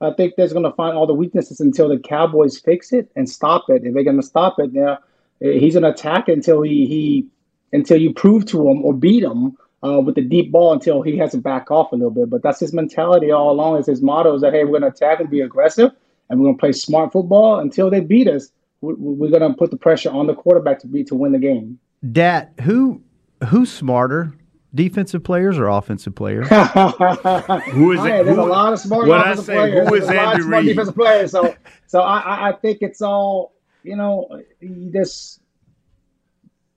I 0.00 0.12
think 0.12 0.34
they're 0.36 0.48
going 0.48 0.64
to 0.64 0.72
find 0.72 0.94
all 0.96 1.06
the 1.06 1.14
weaknesses 1.14 1.58
until 1.60 1.88
the 1.88 1.98
Cowboys 1.98 2.60
fix 2.60 2.92
it 2.92 3.10
and 3.16 3.28
stop 3.28 3.64
it. 3.68 3.82
If 3.84 3.94
they're 3.94 4.04
going 4.04 4.20
to 4.20 4.26
stop 4.26 4.58
it, 4.58 4.74
now 4.74 4.98
he's 5.40 5.72
going 5.72 5.84
to 5.84 5.90
attack 5.90 6.28
until 6.28 6.60
he 6.60 6.86
he 6.86 7.28
until 7.72 7.98
you 7.98 8.12
prove 8.12 8.44
to 8.46 8.68
him 8.68 8.84
or 8.84 8.92
beat 8.92 9.24
him 9.24 9.56
uh, 9.84 10.00
with 10.00 10.14
the 10.14 10.22
deep 10.22 10.50
ball 10.52 10.72
until 10.72 11.02
he 11.02 11.16
has 11.18 11.32
to 11.32 11.38
back 11.38 11.70
off 11.70 11.92
a 11.92 11.96
little 11.96 12.10
bit. 12.10 12.30
But 12.30 12.42
that's 12.42 12.60
his 12.60 12.72
mentality 12.72 13.30
all 13.30 13.50
along. 13.50 13.78
Is 13.78 13.86
his 13.86 14.02
motto 14.02 14.34
is 14.34 14.42
that 14.42 14.52
hey, 14.52 14.64
we're 14.64 14.78
going 14.78 14.82
to 14.82 14.88
attack 14.88 15.20
and 15.20 15.28
be 15.30 15.40
aggressive, 15.40 15.90
and 16.30 16.38
we're 16.40 16.46
going 16.46 16.56
to 16.56 16.60
play 16.60 16.72
smart 16.72 17.12
football 17.12 17.58
until 17.60 17.90
they 17.90 18.00
beat 18.00 18.28
us. 18.28 18.50
We- 18.80 18.94
We're 18.94 19.30
going 19.30 19.50
to 19.50 19.56
put 19.56 19.70
the 19.70 19.76
pressure 19.76 20.10
on 20.10 20.26
the 20.26 20.34
quarterback 20.34 20.78
to 20.80 20.86
be 20.86 21.02
to 21.04 21.14
win 21.14 21.32
the 21.32 21.38
game. 21.38 21.78
Dat, 22.12 22.52
who 22.62 23.02
who's 23.48 23.70
smarter, 23.72 24.32
defensive 24.74 25.24
players 25.24 25.58
or 25.58 25.66
offensive 25.68 26.14
players? 26.14 26.46
Who 26.50 27.92
is 27.92 28.00
Hey, 28.00 28.20
it? 28.20 28.24
there's 28.24 28.36
Who- 28.36 28.42
a 28.42 28.44
lot 28.44 28.72
of 28.72 28.78
smart 28.78 29.06
What 29.08 29.20
I 29.20 29.32
offensive 29.32 29.44
say, 29.46 29.54
players. 29.54 29.88
who 29.88 29.94
is 29.94 30.06
There's 30.06 30.10
a 30.10 30.22
lot 30.22 30.26
Andy 30.34 30.40
of 30.40 30.46
smart 30.46 30.62
Reid? 30.64 30.68
defensive 30.68 30.94
players. 30.94 31.30
So, 31.30 31.54
so 31.86 32.00
I, 32.00 32.18
I- 32.18 32.48
I 32.48 32.52
think 32.52 32.78
it's 32.82 33.00
all 33.02 33.52
you 33.82 33.96
know. 33.96 34.28
This 34.60 35.40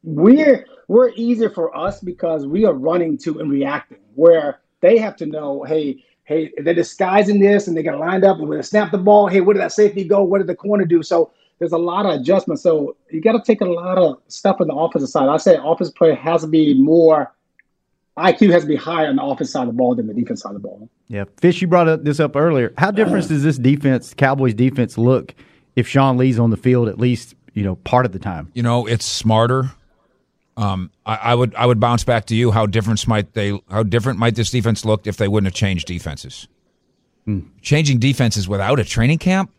we're 0.04 0.66
we're 0.88 1.10
easier 1.16 1.50
for 1.50 1.76
us 1.76 2.00
because 2.00 2.47
we 2.47 2.66
are 2.66 2.74
running 2.74 3.18
to 3.20 3.39
and 3.39 3.52
reacting. 3.52 4.00
Where 4.16 4.60
they 4.82 4.97
have 4.97 5.16
to 5.18 5.26
know, 5.26 5.64
hey, 5.64 6.04
hey, 6.24 6.52
they're 6.58 6.74
disguising 6.74 7.39
this 7.39 7.68
and 7.68 7.76
they 7.76 7.84
got 7.84 8.00
lined 8.00 8.24
up 8.24 8.38
and 8.38 8.47
we're 8.47 8.56
gonna 8.56 8.64
snap 8.64 8.91
the 8.91 8.97
ball. 8.97 9.28
Hey, 9.28 9.41
where 9.41 9.54
did 9.54 9.62
that 9.62 9.72
safety 9.72 10.04
go? 10.04 10.24
What 10.24 10.39
did 10.39 10.47
the 10.47 10.56
corner 10.56 10.86
do? 10.86 11.04
So 11.04 11.32
there's 11.60 11.74
a 11.74 11.78
lot 11.78 12.06
of 12.06 12.20
adjustments. 12.20 12.64
So 12.64 12.95
you 13.12 13.22
got 13.22 13.34
to 13.34 13.41
take 13.41 13.62
a 13.62 13.66
lot 13.66 13.97
of 13.97 14.22
stuff 14.30 14.58
on 14.60 14.68
the 14.68 14.74
offensive 14.74 15.10
side. 15.10 15.28
I 15.28 15.38
say 15.38 15.58
offensive 15.62 15.95
player 15.95 16.16
has 16.16 16.41
to 16.41 16.47
be 16.47 16.74
more. 16.74 17.34
IQ 18.18 18.52
has 18.52 18.64
to 18.64 18.68
be 18.68 18.76
higher 18.76 19.08
on 19.08 19.18
the 19.18 19.24
offensive 19.24 19.52
side 19.52 19.62
of 19.62 19.68
the 19.68 19.74
ball 19.74 19.95
than 19.95 20.08
the 20.08 20.14
defense 20.14 20.41
side 20.41 20.56
of 20.56 20.62
the 20.62 20.68
ball. 20.68 20.89
yeah, 21.08 21.26
Fish, 21.38 21.62
you 21.62 21.68
brought 21.68 21.88
up 21.88 22.04
this 22.04 22.20
up 22.20 22.36
earlier. 22.36 22.74
How 22.78 22.91
different 22.91 23.26
uh-huh. 23.26 23.34
does 23.36 23.43
this 23.43 23.58
defense, 23.58 24.14
Cowboys 24.14 24.54
defense, 24.54 24.97
look 24.97 25.36
if 25.76 25.88
Sean 25.88 26.18
Lee's 26.18 26.39
on 26.39 26.50
the 26.50 26.58
field 26.58 26.89
at 26.89 26.97
least 26.97 27.36
you 27.54 27.64
know 27.64 27.76
part 27.76 28.06
of 28.06 28.12
the 28.12 28.20
time? 28.20 28.52
You 28.54 28.64
know, 28.64 28.86
it's 28.86 29.06
smarter. 29.06 29.72
Um, 30.60 30.91
I, 31.05 31.16
I 31.16 31.36
would 31.36 31.55
I 31.55 31.66
would 31.66 31.80
bounce 31.80 32.03
back 32.03 32.26
to 32.26 32.36
you. 32.36 32.51
How 32.51 32.66
different 32.66 33.07
might 33.07 33.34
they? 33.34 33.57
How 33.72 33.84
different 33.84 34.20
might 34.20 34.36
this 34.36 34.51
defense 34.51 34.84
look 34.84 35.07
if 35.07 35.16
they 35.16 35.30
wouldn't 35.30 35.47
have 35.47 35.55
changed 35.55 35.88
defenses? 35.88 36.49
Changing 37.62 37.97
defenses 37.99 38.47
without 38.49 38.78
a 38.78 38.84
training 38.84 39.20
camp 39.20 39.51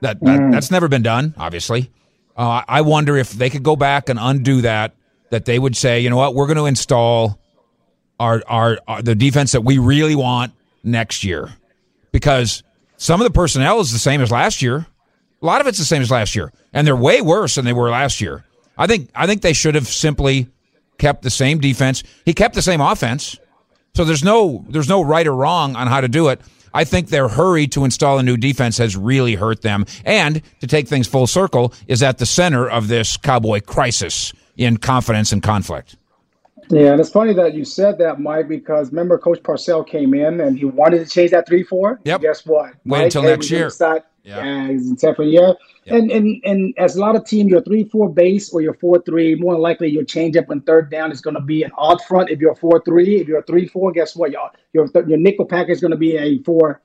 that, 0.00 0.18
that 0.20 0.50
that's 0.50 0.70
never 0.72 0.88
been 0.88 1.02
done. 1.02 1.32
Obviously, 1.38 1.90
uh, 2.36 2.62
I 2.66 2.80
wonder 2.80 3.16
if 3.16 3.30
they 3.30 3.50
could 3.50 3.62
go 3.62 3.76
back 3.76 4.08
and 4.08 4.18
undo 4.20 4.62
that 4.62 4.94
that 5.30 5.44
they 5.44 5.58
would 5.60 5.76
say, 5.76 6.00
you 6.00 6.10
know 6.10 6.16
what, 6.16 6.34
we're 6.34 6.46
going 6.46 6.58
to 6.58 6.66
install 6.66 7.38
our, 8.18 8.42
our, 8.48 8.78
our 8.88 9.00
the 9.00 9.14
defense 9.14 9.52
that 9.52 9.62
we 9.62 9.78
really 9.78 10.16
want 10.16 10.52
next 10.82 11.22
year 11.22 11.50
because 12.10 12.64
some 12.96 13.20
of 13.20 13.26
the 13.26 13.32
personnel 13.32 13.78
is 13.80 13.92
the 13.92 13.98
same 13.98 14.20
as 14.20 14.30
last 14.32 14.60
year. 14.60 14.86
A 15.40 15.46
lot 15.46 15.60
of 15.60 15.66
it's 15.68 15.78
the 15.78 15.84
same 15.84 16.02
as 16.02 16.10
last 16.10 16.34
year, 16.34 16.52
and 16.72 16.86
they're 16.86 16.96
way 16.96 17.20
worse 17.20 17.54
than 17.54 17.64
they 17.64 17.72
were 17.72 17.90
last 17.90 18.20
year. 18.20 18.44
I 18.82 18.88
think 18.88 19.10
I 19.14 19.28
think 19.28 19.42
they 19.42 19.52
should 19.52 19.76
have 19.76 19.86
simply 19.86 20.48
kept 20.98 21.22
the 21.22 21.30
same 21.30 21.60
defense. 21.60 22.02
He 22.24 22.34
kept 22.34 22.56
the 22.56 22.62
same 22.62 22.80
offense. 22.80 23.38
So 23.94 24.04
there's 24.04 24.24
no 24.24 24.64
there's 24.68 24.88
no 24.88 25.02
right 25.02 25.24
or 25.24 25.36
wrong 25.36 25.76
on 25.76 25.86
how 25.86 26.00
to 26.00 26.08
do 26.08 26.30
it. 26.30 26.40
I 26.74 26.82
think 26.82 27.08
their 27.08 27.28
hurry 27.28 27.68
to 27.68 27.84
install 27.84 28.18
a 28.18 28.24
new 28.24 28.36
defense 28.36 28.78
has 28.78 28.96
really 28.96 29.36
hurt 29.36 29.62
them. 29.62 29.84
And 30.04 30.42
to 30.60 30.66
take 30.66 30.88
things 30.88 31.06
full 31.06 31.28
circle, 31.28 31.72
is 31.86 32.02
at 32.02 32.18
the 32.18 32.26
center 32.26 32.68
of 32.68 32.88
this 32.88 33.16
cowboy 33.16 33.60
crisis 33.60 34.32
in 34.56 34.78
confidence 34.78 35.30
and 35.30 35.44
conflict. 35.44 35.94
Yeah, 36.68 36.92
and 36.92 37.00
it's 37.00 37.10
funny 37.10 37.34
that 37.34 37.54
you 37.54 37.64
said 37.64 37.98
that, 37.98 38.18
Mike, 38.18 38.48
because 38.48 38.90
remember 38.90 39.16
Coach 39.16 39.44
Parcell 39.44 39.84
came 39.84 40.12
in 40.12 40.40
and 40.40 40.58
he 40.58 40.64
wanted 40.64 41.06
to 41.06 41.06
change 41.06 41.30
that 41.30 41.46
three 41.46 41.62
four. 41.62 42.00
Yep. 42.04 42.20
Guess 42.20 42.46
what? 42.46 42.72
Wait 42.84 43.04
until 43.04 43.22
next 43.22 43.48
year. 43.48 43.70
Yeah, 44.22 44.68
he's 44.68 44.88
in 44.88 44.96
set 44.96 45.16
for 45.16 45.22
a 45.22 45.26
year. 45.26 45.54
Yep. 45.84 45.98
And 45.98 46.10
and 46.10 46.42
and 46.44 46.74
as 46.78 46.96
a 46.96 47.00
lot 47.00 47.16
of 47.16 47.24
teams, 47.24 47.50
your 47.50 47.62
three 47.62 47.84
four 47.84 48.08
base 48.08 48.52
or 48.52 48.60
your 48.60 48.74
four 48.74 49.02
three, 49.02 49.34
more 49.34 49.58
likely 49.58 49.90
your 49.90 50.04
change 50.04 50.36
up 50.36 50.50
and 50.50 50.64
third 50.64 50.90
down 50.90 51.10
is 51.10 51.20
going 51.20 51.34
to 51.34 51.42
be 51.42 51.62
an 51.64 51.72
odd 51.76 52.00
front. 52.02 52.30
If 52.30 52.40
you're 52.40 52.54
four 52.54 52.82
three, 52.84 53.16
if 53.20 53.28
you're 53.28 53.42
three 53.42 53.66
four, 53.66 53.90
guess 53.92 54.14
what? 54.14 54.30
Your 54.30 54.50
your 54.72 54.88
your 55.06 55.18
nickel 55.18 55.46
pack 55.46 55.68
is 55.68 55.80
going 55.80 55.90
to 55.90 55.96
be 55.96 56.16
a 56.16 56.42
four 56.44 56.80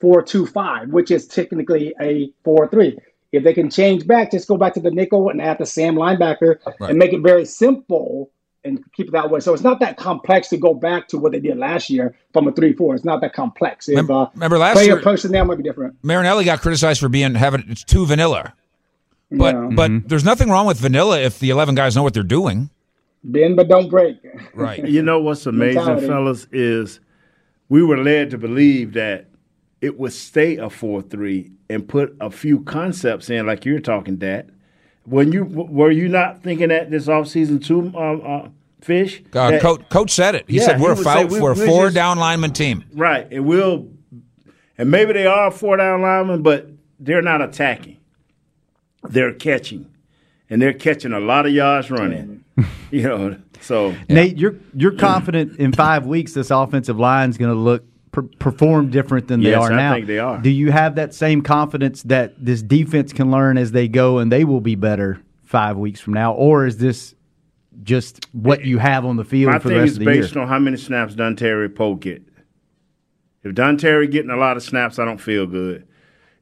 four 0.00 0.22
two 0.22 0.46
five, 0.46 0.88
which 0.88 1.10
is 1.10 1.26
technically 1.28 1.94
a 2.00 2.32
four 2.44 2.68
three. 2.68 2.98
If 3.30 3.44
they 3.44 3.54
can 3.54 3.70
change 3.70 4.06
back, 4.06 4.32
just 4.32 4.48
go 4.48 4.56
back 4.56 4.74
to 4.74 4.80
the 4.80 4.90
nickel 4.90 5.30
and 5.30 5.40
add 5.40 5.58
the 5.58 5.66
Sam 5.66 5.94
linebacker 5.94 6.58
right. 6.80 6.90
and 6.90 6.98
make 6.98 7.12
it 7.12 7.22
very 7.22 7.46
simple 7.46 8.30
and 8.64 8.84
keep 8.92 9.08
it 9.08 9.12
that 9.12 9.30
way. 9.30 9.40
So 9.40 9.52
it's 9.54 9.62
not 9.62 9.80
that 9.80 9.96
complex 9.96 10.48
to 10.48 10.56
go 10.56 10.74
back 10.74 11.08
to 11.08 11.18
what 11.18 11.32
they 11.32 11.40
did 11.40 11.56
last 11.58 11.90
year 11.90 12.14
from 12.32 12.46
a 12.48 12.52
three 12.52 12.72
four. 12.72 12.94
It's 12.94 13.04
not 13.04 13.20
that 13.20 13.32
complex. 13.32 13.88
If, 13.88 13.96
remember, 13.96 14.12
uh, 14.14 14.26
remember 14.34 14.58
last 14.58 14.74
player 14.74 14.86
year, 14.94 15.00
personnel 15.00 15.44
might 15.44 15.58
be 15.58 15.62
different. 15.62 15.96
Marinelli 16.02 16.44
got 16.44 16.60
criticized 16.60 17.00
for 17.00 17.08
being 17.08 17.34
having 17.34 17.64
it's 17.68 17.84
too 17.84 18.06
vanilla, 18.06 18.54
but 19.30 19.54
yeah. 19.54 19.68
but 19.72 19.90
mm-hmm. 19.90 20.06
there's 20.06 20.24
nothing 20.24 20.48
wrong 20.48 20.66
with 20.66 20.78
vanilla 20.78 21.20
if 21.20 21.38
the 21.38 21.50
eleven 21.50 21.74
guys 21.74 21.96
know 21.96 22.02
what 22.02 22.14
they're 22.14 22.22
doing. 22.22 22.70
Bend 23.24 23.56
but 23.56 23.68
don't 23.68 23.88
break. 23.88 24.16
Right. 24.54 24.84
you 24.88 25.02
know 25.02 25.20
what's 25.20 25.46
amazing, 25.46 25.76
Mentality. 25.76 26.06
fellas, 26.06 26.46
is 26.50 27.00
we 27.68 27.82
were 27.82 27.98
led 27.98 28.30
to 28.30 28.38
believe 28.38 28.94
that 28.94 29.26
it 29.80 29.98
would 29.98 30.12
stay 30.12 30.56
a 30.56 30.70
four 30.70 31.02
three 31.02 31.52
and 31.68 31.88
put 31.88 32.16
a 32.20 32.30
few 32.30 32.62
concepts 32.62 33.30
in, 33.30 33.46
like 33.46 33.64
you're 33.64 33.80
talking, 33.80 34.16
Dat. 34.16 34.48
When 35.04 35.32
you 35.32 35.44
were 35.44 35.90
you 35.90 36.08
not 36.08 36.42
thinking 36.42 36.68
that 36.68 36.90
this 36.90 37.06
offseason 37.06 37.64
too? 37.64 37.92
Um, 37.96 38.22
uh, 38.24 38.48
Fish. 38.82 39.22
Uh, 39.32 39.58
coach, 39.60 39.88
coach 39.90 40.10
said 40.10 40.34
it. 40.34 40.44
He 40.48 40.56
yeah, 40.56 40.66
said 40.66 40.80
we're 40.80 40.96
he 40.96 41.00
a 41.00 41.04
five, 41.04 41.30
we, 41.30 41.40
we're 41.40 41.52
a 41.52 41.56
four 41.56 41.86
just, 41.86 41.94
down 41.94 42.18
lineman 42.18 42.52
team. 42.52 42.84
Right, 42.92 43.28
and 43.30 43.46
we'll, 43.46 43.88
and 44.76 44.90
maybe 44.90 45.12
they 45.12 45.24
are 45.24 45.52
four 45.52 45.76
down 45.76 46.02
lineman, 46.02 46.42
but 46.42 46.68
they're 46.98 47.22
not 47.22 47.40
attacking. 47.40 47.98
They're 49.04 49.34
catching, 49.34 49.88
and 50.50 50.60
they're 50.60 50.72
catching 50.72 51.12
a 51.12 51.20
lot 51.20 51.46
of 51.46 51.52
yards 51.52 51.92
running. 51.92 52.44
you 52.90 53.02
know, 53.02 53.36
so 53.60 53.90
yeah. 53.90 53.96
Nate, 54.08 54.36
you're 54.36 54.56
you're 54.74 54.96
confident 54.96 55.58
in 55.60 55.72
five 55.72 56.04
weeks 56.04 56.32
this 56.34 56.50
offensive 56.50 56.98
line 56.98 57.30
is 57.30 57.38
going 57.38 57.54
to 57.54 57.58
look 57.58 57.84
perform 58.12 58.90
different 58.90 59.28
than 59.28 59.42
they 59.42 59.50
yes, 59.50 59.62
are 59.62 59.70
now. 59.70 59.92
I 59.92 59.94
think 59.96 60.06
they 60.06 60.18
are. 60.18 60.38
Do 60.38 60.50
you 60.50 60.70
have 60.70 60.96
that 60.96 61.14
same 61.14 61.42
confidence 61.42 62.02
that 62.04 62.34
this 62.38 62.62
defense 62.62 63.12
can 63.12 63.30
learn 63.30 63.56
as 63.56 63.72
they 63.72 63.88
go 63.88 64.18
and 64.18 64.30
they 64.30 64.44
will 64.44 64.60
be 64.60 64.74
better 64.74 65.20
five 65.44 65.76
weeks 65.76 66.00
from 66.00 66.14
now, 66.14 66.34
or 66.34 66.66
is 66.66 66.78
this 66.78 67.14
just 67.82 68.26
what 68.32 68.64
you 68.64 68.78
have 68.78 69.04
on 69.04 69.16
the 69.16 69.24
field 69.24 69.52
My 69.52 69.58
for 69.58 69.68
the 69.70 69.76
rest 69.76 69.94
of 69.94 69.98
the 70.00 70.04
year. 70.04 70.22
based 70.22 70.36
on 70.36 70.46
how 70.46 70.58
many 70.58 70.76
snaps 70.76 71.14
Dontari 71.14 71.74
Poe 71.74 71.94
get. 71.94 72.22
If 73.42 73.54
Dontari 73.54 74.10
getting 74.10 74.30
a 74.30 74.36
lot 74.36 74.56
of 74.56 74.62
snaps, 74.62 74.98
I 74.98 75.04
don't 75.04 75.20
feel 75.20 75.46
good. 75.46 75.86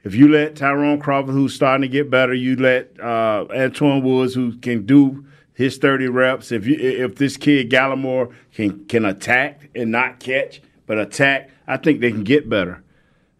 If 0.02 0.14
you 0.14 0.28
let 0.28 0.56
Tyrone 0.56 0.98
Crawford, 0.98 1.34
who's 1.34 1.54
starting 1.54 1.82
to 1.82 1.88
get 1.88 2.10
better, 2.10 2.34
you 2.34 2.56
let 2.56 2.98
uh, 2.98 3.46
Antwaun 3.50 4.02
Woods, 4.02 4.34
who 4.34 4.56
can 4.58 4.86
do 4.86 5.26
his 5.52 5.76
thirty 5.76 6.08
reps. 6.08 6.52
If 6.52 6.66
you 6.66 6.76
if 6.78 7.16
this 7.16 7.36
kid 7.36 7.70
Gallimore 7.70 8.32
can 8.52 8.86
can 8.86 9.04
attack 9.04 9.70
and 9.74 9.90
not 9.90 10.18
catch, 10.18 10.62
but 10.86 10.98
attack, 10.98 11.50
I 11.70 11.76
think 11.76 12.00
they 12.00 12.10
can 12.10 12.24
get 12.24 12.48
better. 12.48 12.82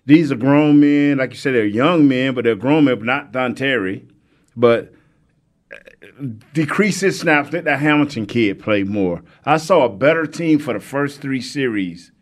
These 0.07 0.33
are 0.33 0.37
grown 0.37 0.81
men, 0.81 1.18
like 1.18 1.31
you 1.31 1.37
said, 1.37 1.55
they're 1.55 1.66
young 1.66 2.09
men, 2.09 2.35
but 2.35 2.45
they're 2.45 2.55
grown 2.55 2.85
men, 2.85 2.99
but 2.99 3.33
not 3.33 3.57
Terry, 3.57 4.07
But 4.57 4.93
decrease 6.53 7.01
his 7.01 7.18
snaps. 7.18 7.53
Let 7.53 7.64
that 7.64 7.81
Hamilton 7.81 8.26
kid 8.26 8.59
play 8.59 8.83
more. 8.83 9.22
I 9.45 9.57
saw 9.57 9.85
a 9.85 9.89
better 9.89 10.26
team 10.26 10.59
for 10.59 10.74
the 10.74 10.81
first 10.81 11.20
three 11.20 11.41
series 11.41 12.12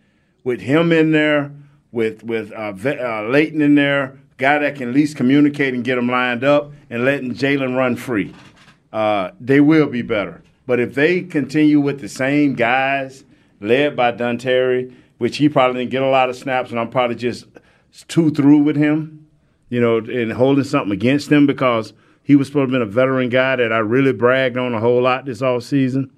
with 0.44 0.61
him 0.61 0.92
in 0.92 1.12
there, 1.12 1.52
with 1.92 2.24
with 2.24 2.52
uh, 2.52 2.74
uh, 2.84 3.28
Leighton 3.28 3.62
in 3.62 3.74
there, 3.74 4.18
guy 4.36 4.59
that 4.59 4.76
can 4.76 4.88
at 4.88 4.94
least 4.94 5.16
communicate 5.16 5.74
and 5.74 5.84
get 5.84 5.96
them 5.96 6.09
lined 6.09 6.44
up, 6.44 6.72
and 6.90 7.04
letting 7.04 7.34
Jaylon 7.34 7.76
run 7.76 7.96
free. 7.96 8.34
Uh, 8.92 9.30
they 9.40 9.61
will 9.61 9.86
be 9.86 10.02
better. 10.02 10.42
But 10.66 10.80
if 10.80 10.94
they 10.94 11.22
continue 11.22 11.80
with 11.80 12.00
the 12.00 12.09
same 12.09 12.54
guys, 12.54 13.24
led 13.61 13.96
by 13.96 14.12
Dontari, 14.12 14.94
which 15.18 15.36
he 15.36 15.48
probably 15.48 15.80
didn't 15.80 15.90
get 15.90 16.02
a 16.02 16.08
lot 16.08 16.30
of 16.30 16.36
snaps, 16.36 16.70
and 16.70 16.80
I'm 16.80 16.90
probably 16.90 17.16
just 17.16 17.46
too 18.08 18.30
through 18.30 18.58
with 18.58 18.76
him, 18.76 19.26
you 19.68 19.80
know, 19.80 19.98
and 19.98 20.32
holding 20.32 20.64
something 20.64 20.92
against 20.92 21.30
him 21.30 21.46
because– 21.46 21.92
he 22.28 22.36
was 22.36 22.46
supposed 22.46 22.70
to 22.70 22.78
be 22.78 22.82
a 22.82 22.84
veteran 22.84 23.30
guy 23.30 23.56
that 23.56 23.72
I 23.72 23.78
really 23.78 24.12
bragged 24.12 24.58
on 24.58 24.74
a 24.74 24.80
whole 24.80 25.00
lot 25.00 25.24
this 25.24 25.40
off 25.40 25.62
season. 25.62 26.10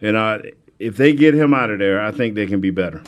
And 0.00 0.16
uh, 0.16 0.38
if 0.78 0.96
they 0.96 1.12
get 1.12 1.34
him 1.34 1.52
out 1.52 1.68
of 1.70 1.80
there, 1.80 2.00
I 2.00 2.12
think 2.12 2.36
they 2.36 2.46
can 2.46 2.60
be 2.60 2.70
better. 2.70 3.02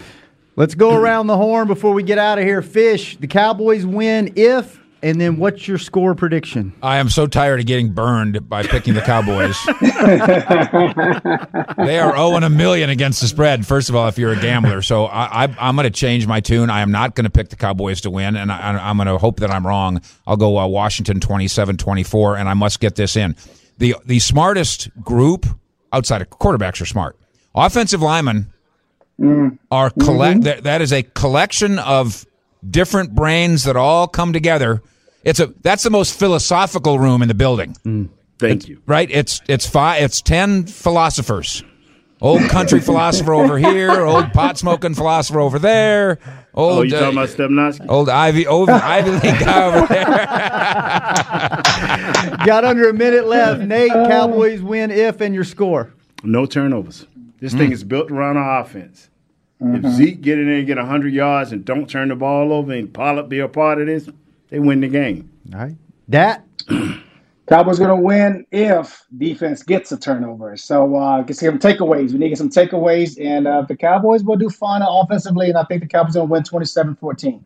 Let's 0.57 0.75
go 0.75 0.97
around 0.97 1.29
the 1.29 1.37
horn 1.37 1.69
before 1.69 1.93
we 1.95 2.03
get 2.03 2.19
out 2.19 2.41
of 2.41 2.45
here. 2.45 2.61
Fish, 2.61 3.17
the 3.19 3.29
Cowboys 3.29 3.87
win 3.87 4.33
if 4.35 4.81
and 5.03 5.21
then 5.21 5.39
what's 5.39 5.67
your 5.67 5.79
score 5.79 6.15
prediction? 6.15 6.73
I 6.83 6.99
am 6.99 7.09
so 7.09 7.27
tired 7.27 7.61
of 7.61 7.67
getting 7.67 7.93
burned 7.93 8.49
by 8.49 8.63
picking 8.63 8.95
the 8.95 9.01
Cowboys. 9.01 9.57
they 11.87 11.99
are 11.99 12.17
0 12.17 12.37
and 12.37 12.45
a 12.45 12.51
million 12.51 12.91
against 12.91 13.21
the 13.21 13.27
spread, 13.27 13.67
first 13.67 13.89
of 13.89 13.97
all, 13.97 14.09
if 14.09 14.19
you're 14.19 14.33
a 14.33 14.41
gambler. 14.41 14.83
So 14.83 15.07
I, 15.07 15.45
am 15.59 15.77
going 15.77 15.85
to 15.85 15.91
change 15.91 16.27
my 16.27 16.41
tune. 16.41 16.71
I 16.71 16.81
am 16.81 16.91
not 16.91 17.15
going 17.15 17.25
to 17.25 17.31
pick 17.31 17.49
the 17.49 17.57
Cowboys 17.57 18.03
to 18.03 18.11
win, 18.11 18.37
and 18.37 18.53
I, 18.53 18.91
am 18.91 18.97
going 18.97 19.07
to 19.07 19.19
hope 19.19 19.41
that 19.41 19.51
I'm 19.51 19.67
wrong. 19.67 20.01
I'll 20.27 20.37
go 20.37 20.59
uh, 20.59 20.67
Washington 20.67 21.21
27 21.21 21.77
24, 21.77 22.37
and 22.37 22.49
I 22.49 22.55
must 22.55 22.81
get 22.81 22.97
this 22.97 23.17
in. 23.17 23.37
The, 23.79 23.97
the 24.05 24.19
smartest 24.19 24.91
group 25.03 25.47
outside 25.93 26.21
of 26.21 26.31
quarterbacks 26.31 26.81
are 26.81 26.87
smart. 26.87 27.17
Offensive 27.55 28.03
linemen 28.03 28.53
mm. 29.19 29.59
are 29.71 29.91
collect. 29.91 30.41
Mm-hmm. 30.41 30.45
That, 30.45 30.63
that 30.65 30.83
is 30.83 30.93
a 30.93 31.03
collection 31.03 31.79
of 31.79 32.27
different 32.69 33.15
brains 33.15 33.65
that 33.65 33.77
all 33.77 34.09
come 34.09 34.33
together. 34.33 34.83
It's 35.23 35.41
a 35.41 35.49
that's 35.63 35.83
the 35.83 35.91
most 35.91 36.19
philosophical 36.19 36.99
room 36.99 37.23
in 37.23 37.29
the 37.29 37.35
building. 37.35 37.77
Mm, 37.85 38.09
thank 38.39 38.61
it's, 38.61 38.69
you. 38.69 38.83
Right? 38.87 39.11
It's 39.11 39.43
it's 39.49 39.69
five. 39.69 40.03
It's 40.03 40.23
ten 40.23 40.67
philosophers. 40.67 41.63
Old 42.23 42.43
country 42.51 42.81
philosopher 42.81 43.33
over 43.33 43.59
here, 43.59 44.05
old 44.05 44.33
pot 44.33 44.59
smoking 44.59 44.95
philosopher 44.95 45.41
over 45.41 45.59
there. 45.59 46.19
Old, 46.53 46.79
oh, 46.79 46.83
you 46.83 46.91
talking 46.91 47.19
uh, 47.19 47.23
about 47.23 47.29
Stepnoski? 47.29 47.87
Old 47.89 48.09
Ivy, 48.09 48.47
old 48.47 48.69
Ivy 48.71 49.11
League 49.11 49.23
guy 49.23 49.67
over 49.67 49.87
there. 49.87 50.07
Got 52.47 52.65
under 52.65 52.89
a 52.89 52.93
minute 52.93 53.27
left. 53.27 53.63
Nate, 53.63 53.93
Cowboys 53.93 54.61
win 54.61 54.91
if 54.91 55.21
and 55.21 55.35
your 55.35 55.45
score. 55.45 55.95
No 56.23 56.47
turnovers. 56.47 57.07
This 57.39 57.55
mm. 57.55 57.59
thing 57.59 57.73
is 57.73 57.85
built 57.85 58.11
around 58.11 58.37
our 58.37 58.61
offense. 58.61 59.09
Mm-hmm. 59.63 59.85
If 59.85 59.93
Zeke 59.93 60.21
get 60.21 60.39
in 60.39 60.47
there 60.47 60.57
and 60.57 60.67
get 60.67 60.79
100 60.79 61.13
yards 61.13 61.53
and 61.53 61.65
don't 61.65 61.89
turn 61.89 62.09
the 62.09 62.17
ball 62.17 62.53
over 62.53 62.73
and 62.73 62.93
Pollard 62.93 63.29
be 63.29 63.41
a 63.41 63.49
part 63.49 63.81
of 63.81 63.87
this, 63.87 64.09
they 64.49 64.59
win 64.59 64.81
the 64.81 64.89
game. 64.89 65.31
All 65.53 65.61
right. 65.61 65.77
That. 66.09 66.45
Cowboys 67.49 67.79
going 67.79 67.91
to 67.91 67.97
win 67.97 68.47
if 68.53 69.05
defense 69.19 69.65
gets 69.65 69.91
a 69.91 69.99
turnover. 69.99 70.57
So 70.57 70.95
uh, 70.95 71.23
get 71.23 71.37
some 71.37 71.59
takeaways. 71.59 72.13
We 72.13 72.19
need 72.19 72.27
to 72.27 72.29
get 72.29 72.39
some 72.39 72.49
takeaways. 72.49 73.21
And 73.21 73.49
uh, 73.49 73.63
the 73.63 73.77
Cowboys 73.77 74.23
will 74.23 74.37
do 74.37 74.49
fine 74.49 74.83
offensively. 74.85 75.49
And 75.49 75.59
I 75.59 75.65
think 75.65 75.83
the 75.83 75.89
Cowboys 75.89 76.15
going 76.15 76.29
to 76.29 76.33
win 76.33 76.45
27 76.45 76.95
14. 76.95 77.45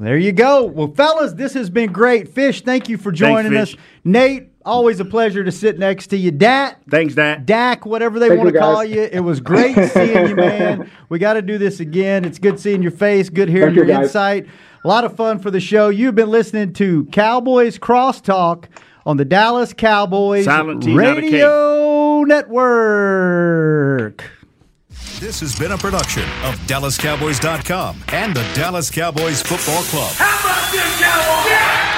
There 0.00 0.18
you 0.18 0.32
go. 0.32 0.64
Well, 0.64 0.88
fellas, 0.88 1.34
this 1.34 1.54
has 1.54 1.70
been 1.70 1.92
great. 1.92 2.28
Fish, 2.28 2.62
thank 2.62 2.88
you 2.88 2.96
for 2.96 3.12
joining 3.12 3.52
Thanks, 3.52 3.74
us. 3.74 3.80
Nate, 4.02 4.49
Always 4.64 5.00
a 5.00 5.04
pleasure 5.06 5.42
to 5.42 5.50
sit 5.50 5.78
next 5.78 6.08
to 6.08 6.18
you. 6.18 6.30
Dat. 6.30 6.76
Thanks, 6.90 7.14
Dat. 7.14 7.46
Dak, 7.46 7.86
whatever 7.86 8.18
they 8.18 8.28
Thank 8.28 8.40
want 8.42 8.52
to 8.52 8.58
call 8.58 8.84
you. 8.84 9.08
It 9.10 9.20
was 9.20 9.40
great 9.40 9.74
seeing 9.92 10.28
you, 10.28 10.36
man. 10.36 10.90
We 11.08 11.18
got 11.18 11.32
to 11.34 11.42
do 11.42 11.56
this 11.56 11.80
again. 11.80 12.26
It's 12.26 12.38
good 12.38 12.60
seeing 12.60 12.82
your 12.82 12.92
face, 12.92 13.30
good 13.30 13.48
hearing 13.48 13.74
Thank 13.74 13.88
your 13.88 13.96
you, 13.96 14.02
insight. 14.02 14.46
A 14.84 14.88
lot 14.88 15.04
of 15.04 15.16
fun 15.16 15.38
for 15.38 15.50
the 15.50 15.60
show. 15.60 15.88
You've 15.88 16.14
been 16.14 16.30
listening 16.30 16.74
to 16.74 17.06
Cowboys 17.06 17.78
Crosstalk 17.78 18.66
on 19.06 19.16
the 19.16 19.24
Dallas 19.24 19.72
Cowboys 19.72 20.46
Radio 20.46 22.22
Network. 22.24 24.24
This 25.20 25.40
has 25.40 25.58
been 25.58 25.72
a 25.72 25.78
production 25.78 26.24
of 26.44 26.56
DallasCowboys.com 26.66 28.04
and 28.08 28.34
the 28.34 28.42
Dallas 28.54 28.90
Cowboys 28.90 29.42
Football 29.42 29.82
Club. 29.84 30.12
How 30.14 30.38
about 30.40 30.72
this, 30.72 31.00
Cowboys? 31.00 31.50
Yeah! 31.50 31.89